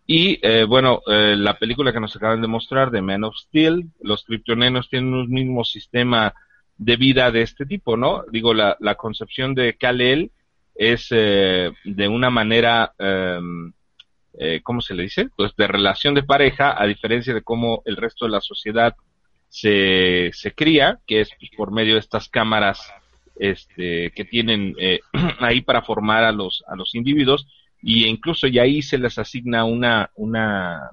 Y 0.08 0.40
eh, 0.42 0.66
bueno, 0.66 1.02
eh, 1.08 1.36
la 1.38 1.58
película 1.58 1.92
que 1.92 2.00
nos 2.00 2.16
acaban 2.16 2.42
de 2.42 2.48
mostrar 2.48 2.92
de 2.92 3.02
Man 3.02 3.24
of 3.24 3.36
Steel, 3.36 3.90
los 4.02 4.24
criptonenos 4.24 4.90
tienen 4.90 5.14
un 5.14 5.30
mismo 5.30 5.64
sistema 5.64 6.34
de 6.78 6.96
vida 6.98 7.32
de 7.32 7.42
este 7.42 7.66
tipo, 7.66 7.98
¿no? 7.98 8.24
Digo, 8.32 8.54
la, 8.54 8.78
la 8.80 8.96
concepción 8.96 9.56
de 9.56 9.76
Kal-El 9.78 10.32
es 10.76 11.10
de 11.10 12.08
una 12.10 12.30
manera, 12.30 12.94
em, 13.00 13.72
¿cómo 14.64 14.82
se 14.82 14.94
le 14.94 15.04
dice? 15.04 15.30
Pues 15.36 15.56
de 15.56 15.68
relación 15.68 16.14
de 16.14 16.24
pareja, 16.24 16.76
a 16.78 16.86
diferencia 16.86 17.34
de 17.34 17.42
cómo 17.42 17.82
el 17.86 17.96
resto 17.96 18.26
de 18.26 18.32
la 18.32 18.42
sociedad 18.42 18.96
se, 19.50 20.32
se 20.34 20.54
cría, 20.54 21.00
que 21.08 21.22
es 21.22 21.30
pues, 21.40 21.50
por 21.56 21.72
medio 21.72 21.94
de 21.94 22.02
estas 22.02 22.28
cámaras 22.28 22.92
este, 23.40 24.12
que 24.12 24.26
tienen 24.26 24.76
eh, 24.80 25.00
ahí 25.40 25.62
para 25.62 25.82
formar 25.82 26.24
a 26.24 26.32
los, 26.32 26.64
a 26.68 26.76
los 26.76 26.96
individuos, 26.96 27.48
y 27.82 28.06
incluso 28.06 28.48
ya 28.48 28.64
ahí 28.64 28.82
se 28.82 28.98
les 28.98 29.18
asigna 29.18 29.64
una, 29.64 30.10
una, 30.16 30.90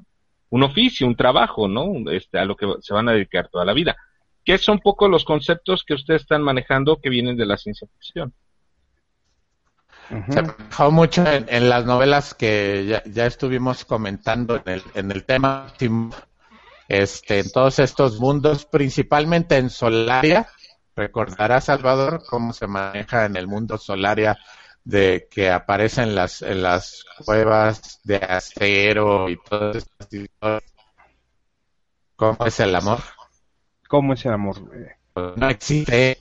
un 0.50 0.62
oficio, 0.62 1.06
un 1.06 1.16
trabajo, 1.16 1.66
¿no? 1.66 2.10
Este, 2.10 2.38
a 2.38 2.44
lo 2.44 2.54
que 2.54 2.66
se 2.80 2.92
van 2.92 3.08
a 3.08 3.12
dedicar 3.12 3.48
toda 3.48 3.64
la 3.64 3.72
vida. 3.72 3.96
¿Qué 4.44 4.58
son 4.58 4.74
un 4.74 4.80
poco 4.80 5.08
los 5.08 5.24
conceptos 5.24 5.84
que 5.84 5.94
ustedes 5.94 6.22
están 6.22 6.42
manejando 6.42 7.00
que 7.00 7.08
vienen 7.08 7.36
de 7.36 7.46
la 7.46 7.56
ciencia 7.56 7.88
ficción? 7.88 8.34
Se 10.28 10.38
ha 10.38 10.42
trabajado 10.42 10.90
mucho 10.90 11.24
en, 11.26 11.68
las 11.68 11.86
novelas 11.86 12.34
que 12.34 12.84
ya, 12.86 13.02
ya, 13.06 13.26
estuvimos 13.26 13.84
comentando 13.86 14.56
en 14.56 14.74
el, 14.74 14.82
en 14.94 15.10
el 15.10 15.24
tema 15.24 15.72
este, 16.88 17.38
en 17.40 17.50
todos 17.50 17.78
estos 17.78 18.20
mundos, 18.20 18.66
principalmente 18.66 19.56
en 19.56 19.70
Solaria. 19.70 20.48
Recordará, 20.94 21.62
Salvador, 21.62 22.22
cómo 22.28 22.52
se 22.52 22.66
maneja 22.66 23.24
en 23.24 23.36
el 23.36 23.46
mundo 23.46 23.78
Solaria 23.78 24.38
de 24.84 25.28
que 25.30 25.50
aparecen 25.50 26.14
las, 26.14 26.42
en 26.42 26.62
las 26.62 27.04
cuevas 27.24 28.00
de 28.04 28.16
acero 28.16 29.30
y 29.30 29.38
todo 29.38 29.70
esto. 29.70 30.60
¿Cómo 32.16 32.46
es 32.46 32.60
el 32.60 32.74
amor? 32.74 33.00
¿Cómo 33.88 34.12
es 34.12 34.24
el 34.26 34.32
amor? 34.32 34.56
Pues 35.14 35.36
no 35.36 35.48
existe, 35.48 36.18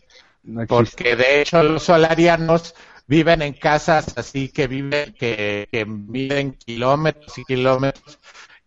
porque 0.67 1.15
de 1.15 1.41
hecho 1.41 1.61
los 1.63 1.83
solarianos 1.83 2.73
viven 3.07 3.41
en 3.41 3.53
casas 3.53 4.17
así 4.17 4.49
que 4.49 4.67
viven, 4.67 5.13
que, 5.13 5.67
que 5.71 5.85
miden 5.85 6.53
kilómetros 6.53 7.37
y 7.37 7.43
kilómetros 7.45 8.19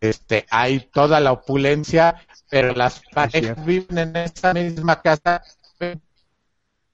este, 0.04 0.44
hay 0.50 0.80
toda 0.80 1.18
la 1.18 1.32
opulencia, 1.32 2.26
pero 2.50 2.74
las 2.74 3.00
parejas 3.10 3.64
viven 3.64 3.96
en 3.96 4.16
esa 4.16 4.52
misma 4.52 5.00
casa 5.00 5.42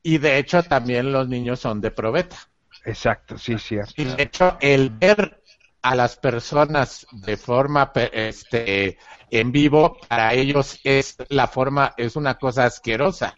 y 0.03 0.19
de 0.19 0.39
hecho 0.39 0.63
también 0.63 1.11
los 1.11 1.29
niños 1.29 1.59
son 1.59 1.81
de 1.81 1.91
probeta. 1.91 2.37
Exacto, 2.85 3.37
sí, 3.37 3.59
cierto. 3.59 3.93
Y 3.97 4.05
de 4.05 4.23
hecho 4.23 4.57
el 4.61 4.91
ver 4.91 5.43
a 5.83 5.95
las 5.97 6.17
personas 6.17 7.07
de 7.11 7.37
forma 7.37 7.91
este 7.95 8.99
en 9.31 9.51
vivo 9.51 9.97
para 10.09 10.33
ellos 10.35 10.79
es 10.85 11.17
la 11.31 11.49
forma 11.49 11.95
es 11.97 12.15
una 12.15 12.39
cosa 12.39 12.67
asquerosa. 12.67 13.35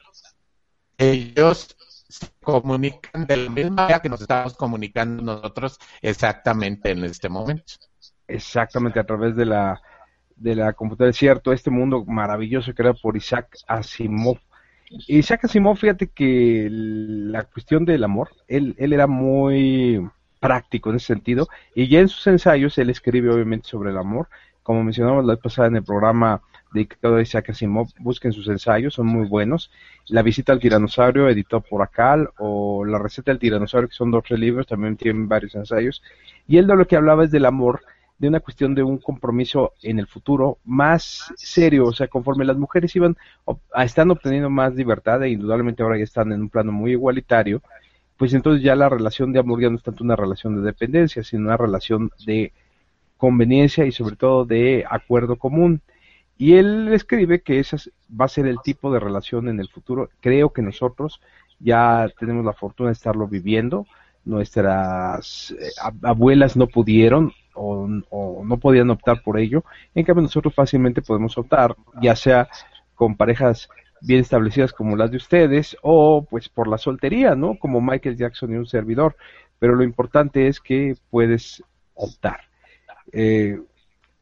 Ellos 0.99 1.77
se 2.13 2.29
comunican 2.43 3.27
de 3.27 3.37
la 3.37 3.51
misma 3.51 3.71
manera 3.71 4.01
que 4.01 4.09
nos 4.09 4.21
estamos 4.21 4.55
comunicando 4.55 5.23
nosotros 5.23 5.79
exactamente 6.01 6.91
en 6.91 7.05
este 7.05 7.29
momento 7.29 7.75
exactamente 8.29 9.01
a 9.01 9.05
través 9.05 9.37
de 9.37 9.47
la 9.47 9.81
de 10.37 10.57
la 10.57 10.73
computadora. 10.73 11.11
Es 11.11 11.17
cierto, 11.17 11.53
este 11.53 11.71
mundo 11.71 12.05
maravilloso 12.05 12.75
creado 12.75 12.97
por 13.01 13.17
Isaac 13.17 13.57
Asimov. 13.67 14.39
Isaac 15.07 15.45
Asimov, 15.45 15.77
fíjate 15.77 16.09
que 16.09 16.69
la 16.71 17.45
cuestión 17.45 17.85
del 17.85 18.05
amor, 18.05 18.31
él, 18.49 18.75
él 18.79 18.93
era 18.93 19.07
muy 19.07 20.07
práctico 20.41 20.91
en 20.91 20.97
ese 20.97 21.07
sentido, 21.07 21.49
y 21.75 21.89
ya 21.89 22.01
en 22.01 22.09
sus 22.09 22.27
ensayos 22.27 22.77
él 22.79 22.91
escribe 22.91 23.33
obviamente 23.33 23.69
sobre 23.69 23.91
el 23.91 23.99
amor, 23.99 24.29
como 24.63 24.83
mencionamos 24.83 25.25
la 25.25 25.35
vez 25.35 25.43
pasada 25.43 25.69
en 25.69 25.77
el 25.77 25.85
programa 25.85 26.43
dedicado 26.73 27.17
a 27.17 27.23
Isaac 27.23 27.51
Asimov, 27.51 27.89
busquen 27.99 28.33
sus 28.33 28.49
ensayos, 28.49 28.95
son 28.95 29.07
muy 29.07 29.29
buenos. 29.29 29.71
La 30.09 30.23
visita 30.23 30.53
al 30.53 30.61
tiranosaurio, 30.61 31.29
editado 31.29 31.63
por 31.63 31.83
Acal, 31.83 32.31
o 32.39 32.85
La 32.85 32.99
receta 32.99 33.31
del 33.31 33.39
tiranosaurio, 33.39 33.89
que 33.89 33.95
son 33.95 34.11
dos 34.11 34.31
libros, 34.31 34.67
también 34.67 34.97
tienen 34.97 35.29
varios 35.29 35.55
ensayos. 35.55 36.03
Y 36.47 36.59
él 36.59 36.67
de 36.67 36.77
lo 36.77 36.87
que 36.87 36.97
hablaba 36.97 37.25
es 37.25 37.31
del 37.31 37.47
amor 37.47 37.83
de 38.23 38.29
una 38.29 38.39
cuestión 38.39 38.75
de 38.75 38.85
un 38.85 38.99
compromiso 38.99 39.73
en 39.83 39.99
el 39.99 40.07
futuro 40.07 40.59
más 40.65 41.33
serio, 41.37 41.87
o 41.87 41.93
sea, 41.93 42.07
conforme 42.07 42.45
las 42.45 42.57
mujeres 42.57 42.95
iban 42.95 43.17
están 43.77 44.13
obteniendo 44.13 44.49
más 44.49 44.75
libertad 44.75 45.23
e 45.25 45.31
indudablemente 45.31 45.83
ahora 45.83 45.99
ya 45.99 46.05
están 46.05 46.31
en 46.31 46.43
un 46.43 46.49
plano 46.49 46.71
muy 46.71 46.93
igualitario, 46.93 47.63
pues 48.17 48.33
entonces 48.35 48.63
ya 48.63 48.77
la 48.77 48.89
relación 48.89 49.33
de 49.33 49.41
amor 49.41 49.61
ya 49.61 49.71
no 49.71 49.77
es 49.77 49.83
tanto 49.83 50.05
una 50.05 50.15
relación 50.15 50.55
de 50.55 50.63
dependencia, 50.63 51.25
sino 51.25 51.47
una 51.47 51.57
relación 51.57 52.13
de 52.25 52.53
conveniencia 53.17 53.87
y 53.87 53.93
sobre 53.93 54.15
todo 54.15 54.45
de 54.45 54.85
acuerdo 54.89 55.35
común. 55.35 55.81
Y 56.43 56.57
él 56.57 56.93
escribe 56.93 57.41
que 57.41 57.61
esa 57.61 57.77
va 58.21 58.25
a 58.25 58.29
ser 58.29 58.49
el 58.49 58.59
tipo 58.65 58.93
de 58.93 58.99
relación 58.99 59.49
en 59.49 59.61
el 59.61 59.69
futuro. 59.69 60.11
Creo 60.19 60.53
que 60.53 60.61
nosotros 60.61 61.21
ya 61.61 62.09
tenemos 62.19 62.45
la 62.45 62.53
fortuna 62.53 62.89
de 62.89 62.95
estarlo 62.95 63.29
viviendo. 63.29 63.87
Nuestras 64.25 65.53
eh, 65.53 65.71
abuelas 66.03 66.57
no 66.57 66.67
pudieron, 66.67 67.33
o, 67.55 67.87
no 67.87 68.57
podían 68.57 68.91
optar 68.91 69.23
por 69.23 69.39
ello. 69.39 69.63
En 69.95 70.05
cambio, 70.05 70.23
nosotros 70.23 70.53
fácilmente 70.53 71.01
podemos 71.01 71.39
optar, 71.39 71.77
ya 72.01 72.17
sea 72.17 72.49
con 72.97 73.17
parejas 73.17 73.69
bien 74.01 74.19
establecidas 74.19 74.73
como 74.73 74.97
las 74.97 75.13
de 75.13 75.19
ustedes 75.19 75.77
o 75.81 76.27
pues 76.29 76.49
por 76.49 76.67
la 76.67 76.77
soltería, 76.77 77.37
¿no? 77.37 77.57
Como 77.57 77.81
Michael 77.81 78.17
Jackson 78.17 78.53
y 78.53 78.57
un 78.57 78.67
servidor. 78.67 79.15
Pero 79.61 79.77
lo 79.77 79.85
importante 79.85 80.49
es 80.49 80.59
que 80.59 80.97
puedes 81.09 81.63
optar. 81.95 82.41
Eh, 83.13 83.61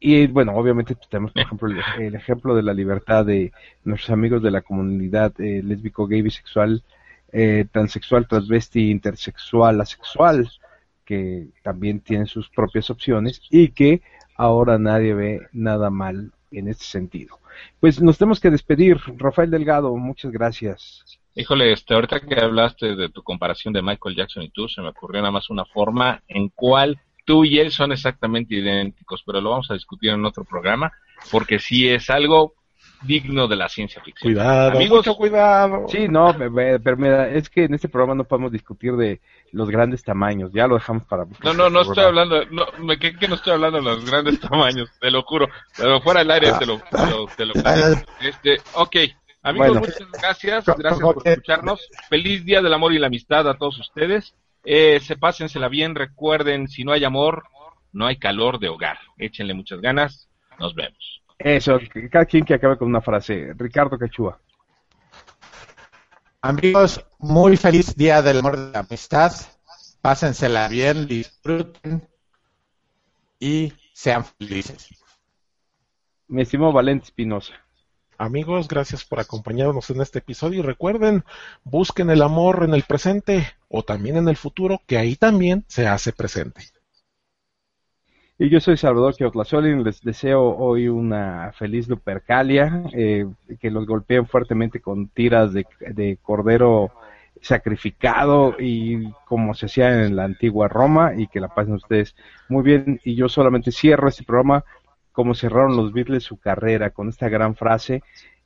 y 0.03 0.25
bueno, 0.25 0.55
obviamente 0.55 0.95
tenemos, 1.09 1.31
por 1.31 1.43
ejemplo, 1.43 1.69
el, 1.99 2.15
ejemplo 2.15 2.55
de 2.55 2.63
la 2.63 2.73
libertad 2.73 3.23
de 3.23 3.51
nuestros 3.83 4.09
amigos 4.09 4.41
de 4.41 4.49
la 4.49 4.61
comunidad 4.61 5.31
eh, 5.39 5.61
lésbico, 5.63 6.07
gay, 6.07 6.23
bisexual, 6.23 6.83
eh, 7.31 7.65
transexual, 7.71 8.27
transvesti, 8.27 8.89
intersexual, 8.89 9.79
asexual, 9.79 10.49
que 11.05 11.49
también 11.61 11.99
tienen 11.99 12.25
sus 12.25 12.49
propias 12.49 12.89
opciones 12.89 13.43
y 13.51 13.69
que 13.69 14.01
ahora 14.35 14.79
nadie 14.79 15.13
ve 15.13 15.41
nada 15.53 15.91
mal 15.91 16.31
en 16.49 16.67
este 16.67 16.85
sentido. 16.85 17.37
Pues 17.79 18.01
nos 18.01 18.17
tenemos 18.17 18.39
que 18.39 18.49
despedir. 18.49 18.97
Rafael 19.17 19.51
Delgado, 19.51 19.95
muchas 19.95 20.31
gracias. 20.31 21.19
Híjole, 21.35 21.73
este, 21.73 21.93
ahorita 21.93 22.21
que 22.21 22.39
hablaste 22.39 22.95
de 22.95 23.09
tu 23.09 23.21
comparación 23.21 23.71
de 23.71 23.83
Michael 23.83 24.15
Jackson 24.15 24.41
y 24.41 24.49
tú, 24.49 24.67
se 24.67 24.81
me 24.81 24.89
ocurrió 24.89 25.21
nada 25.21 25.31
más 25.31 25.51
una 25.51 25.63
forma 25.63 26.23
en 26.27 26.49
cual 26.49 26.99
tú 27.31 27.45
y 27.45 27.59
él 27.59 27.71
son 27.71 27.93
exactamente 27.93 28.55
idénticos, 28.55 29.23
pero 29.25 29.39
lo 29.39 29.51
vamos 29.51 29.71
a 29.71 29.73
discutir 29.73 30.09
en 30.09 30.25
otro 30.25 30.43
programa, 30.43 30.91
porque 31.31 31.59
sí 31.59 31.87
es 31.87 32.09
algo 32.09 32.55
digno 33.03 33.47
de 33.47 33.55
la 33.55 33.69
ciencia 33.69 34.01
ficción. 34.03 34.33
Cuidado, 34.33 34.77
mucho 34.81 35.15
cuidado. 35.15 35.85
Sí, 35.87 36.09
no, 36.09 36.35
pero 36.37 36.97
mira, 36.97 37.29
es 37.29 37.49
que 37.49 37.63
en 37.63 37.73
este 37.73 37.87
programa 37.87 38.15
no 38.15 38.25
podemos 38.25 38.51
discutir 38.51 38.97
de 38.97 39.21
los 39.53 39.69
grandes 39.69 40.03
tamaños, 40.03 40.51
ya 40.51 40.67
lo 40.67 40.75
dejamos 40.75 41.05
para... 41.05 41.23
No, 41.41 41.53
no, 41.53 41.69
no 41.69 41.83
estoy 41.83 42.03
hablando, 42.03 42.43
no, 42.51 42.65
me 42.79 42.99
que, 42.99 43.15
que 43.15 43.29
no 43.29 43.35
estoy 43.35 43.53
hablando 43.53 43.77
de 43.77 43.83
los 43.85 44.05
grandes 44.05 44.37
tamaños, 44.49 44.89
te 44.99 45.09
lo 45.09 45.21
juro, 45.23 45.47
pero 45.77 46.01
fuera 46.01 46.19
del 46.19 46.31
aire 46.31 46.51
te 46.59 46.65
lo, 46.65 46.81
te 47.37 47.45
lo, 47.45 47.53
Este, 48.19 48.57
ok, 48.73 48.95
amigos, 49.41 49.79
muchas 49.79 50.11
gracias, 50.21 50.65
gracias 50.65 50.99
por 50.99 51.25
escucharnos, 51.25 51.79
feliz 52.09 52.43
Día 52.43 52.61
del 52.61 52.73
Amor 52.73 52.91
y 52.91 52.99
la 52.99 53.07
Amistad 53.07 53.47
a 53.47 53.57
todos 53.57 53.79
ustedes, 53.79 54.35
eh, 54.63 54.99
se 55.01 55.17
pásensela 55.17 55.67
bien, 55.67 55.95
recuerden, 55.95 56.67
si 56.67 56.83
no 56.83 56.91
hay 56.91 57.03
amor, 57.03 57.43
no 57.91 58.05
hay 58.07 58.17
calor 58.17 58.59
de 58.59 58.69
hogar, 58.69 58.97
échenle 59.17 59.53
muchas 59.53 59.81
ganas, 59.81 60.29
nos 60.59 60.75
vemos. 60.75 61.21
Eso, 61.37 61.79
cada 62.11 62.25
quien 62.25 62.45
que 62.45 62.53
acabe 62.53 62.77
con 62.77 62.87
una 62.87 63.01
frase. 63.01 63.53
Ricardo 63.55 63.97
Cachúa. 63.97 64.39
Amigos, 66.41 67.03
muy 67.19 67.57
feliz 67.57 67.95
día 67.95 68.21
del 68.21 68.39
amor 68.39 68.57
de 68.57 68.71
la 68.71 68.79
amistad. 68.79 69.31
Pásensela 70.01 70.67
bien, 70.67 71.07
disfruten 71.07 72.07
y 73.39 73.73
sean 73.93 74.25
felices. 74.25 74.89
Mi 76.27 76.43
estimado 76.43 76.71
Valente 76.71 77.05
Espinosa. 77.05 77.53
Amigos, 78.21 78.67
gracias 78.67 79.03
por 79.03 79.19
acompañarnos 79.19 79.89
en 79.89 79.99
este 79.99 80.19
episodio 80.19 80.59
y 80.59 80.61
recuerden, 80.61 81.23
busquen 81.63 82.11
el 82.11 82.21
amor 82.21 82.63
en 82.63 82.75
el 82.75 82.83
presente 82.83 83.47
o 83.67 83.81
también 83.81 84.15
en 84.15 84.29
el 84.29 84.35
futuro, 84.35 84.79
que 84.85 84.99
ahí 84.99 85.15
también 85.15 85.65
se 85.67 85.87
hace 85.87 86.13
presente. 86.13 86.61
Y 88.37 88.49
yo 88.49 88.59
soy 88.59 88.77
Salvador 88.77 89.15
Kiotlazolin, 89.15 89.83
les 89.83 90.03
deseo 90.03 90.55
hoy 90.55 90.87
una 90.87 91.51
feliz 91.57 91.87
Lupercalia, 91.87 92.83
eh, 92.93 93.25
que 93.59 93.71
los 93.71 93.87
golpeen 93.87 94.27
fuertemente 94.27 94.81
con 94.81 95.07
tiras 95.07 95.51
de, 95.51 95.65
de 95.79 96.19
cordero 96.21 96.91
sacrificado 97.41 98.55
y 98.59 99.11
como 99.25 99.55
se 99.55 99.65
hacía 99.65 100.05
en 100.05 100.15
la 100.15 100.25
antigua 100.25 100.67
Roma 100.67 101.13
y 101.17 101.25
que 101.25 101.39
la 101.39 101.47
pasen 101.47 101.73
ustedes 101.73 102.15
muy 102.49 102.61
bien. 102.61 103.01
Y 103.03 103.15
yo 103.15 103.29
solamente 103.29 103.71
cierro 103.71 104.07
este 104.07 104.23
programa 104.23 104.63
como 105.11 105.35
cerraron 105.35 105.75
los 105.75 105.93
Beatles 105.93 106.23
su 106.23 106.37
carrera 106.37 106.91
con 106.91 107.09
esta 107.09 107.29
gran 107.29 107.55
frase 107.55 108.01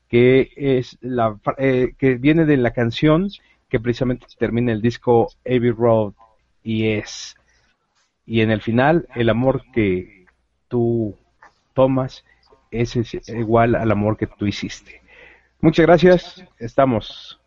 que 0.07 0.51
es 0.55 0.97
la 1.01 1.37
eh, 1.57 1.93
que 1.97 2.15
viene 2.15 2.45
de 2.45 2.57
la 2.57 2.71
canción 2.71 3.29
que 3.69 3.79
precisamente 3.79 4.27
termina 4.37 4.71
el 4.71 4.81
disco 4.81 5.29
Abbey 5.45 5.71
Road 5.71 6.13
y 6.63 6.89
es 6.89 7.35
y 8.25 8.41
en 8.41 8.51
el 8.51 8.61
final 8.61 9.07
el 9.15 9.29
amor 9.29 9.63
que 9.73 10.25
tú 10.67 11.15
tomas 11.73 12.25
es 12.71 12.95
igual 13.29 13.75
al 13.75 13.91
amor 13.91 14.17
que 14.17 14.27
tú 14.27 14.45
hiciste. 14.47 15.01
Muchas 15.61 15.85
gracias, 15.85 16.43
estamos 16.59 17.39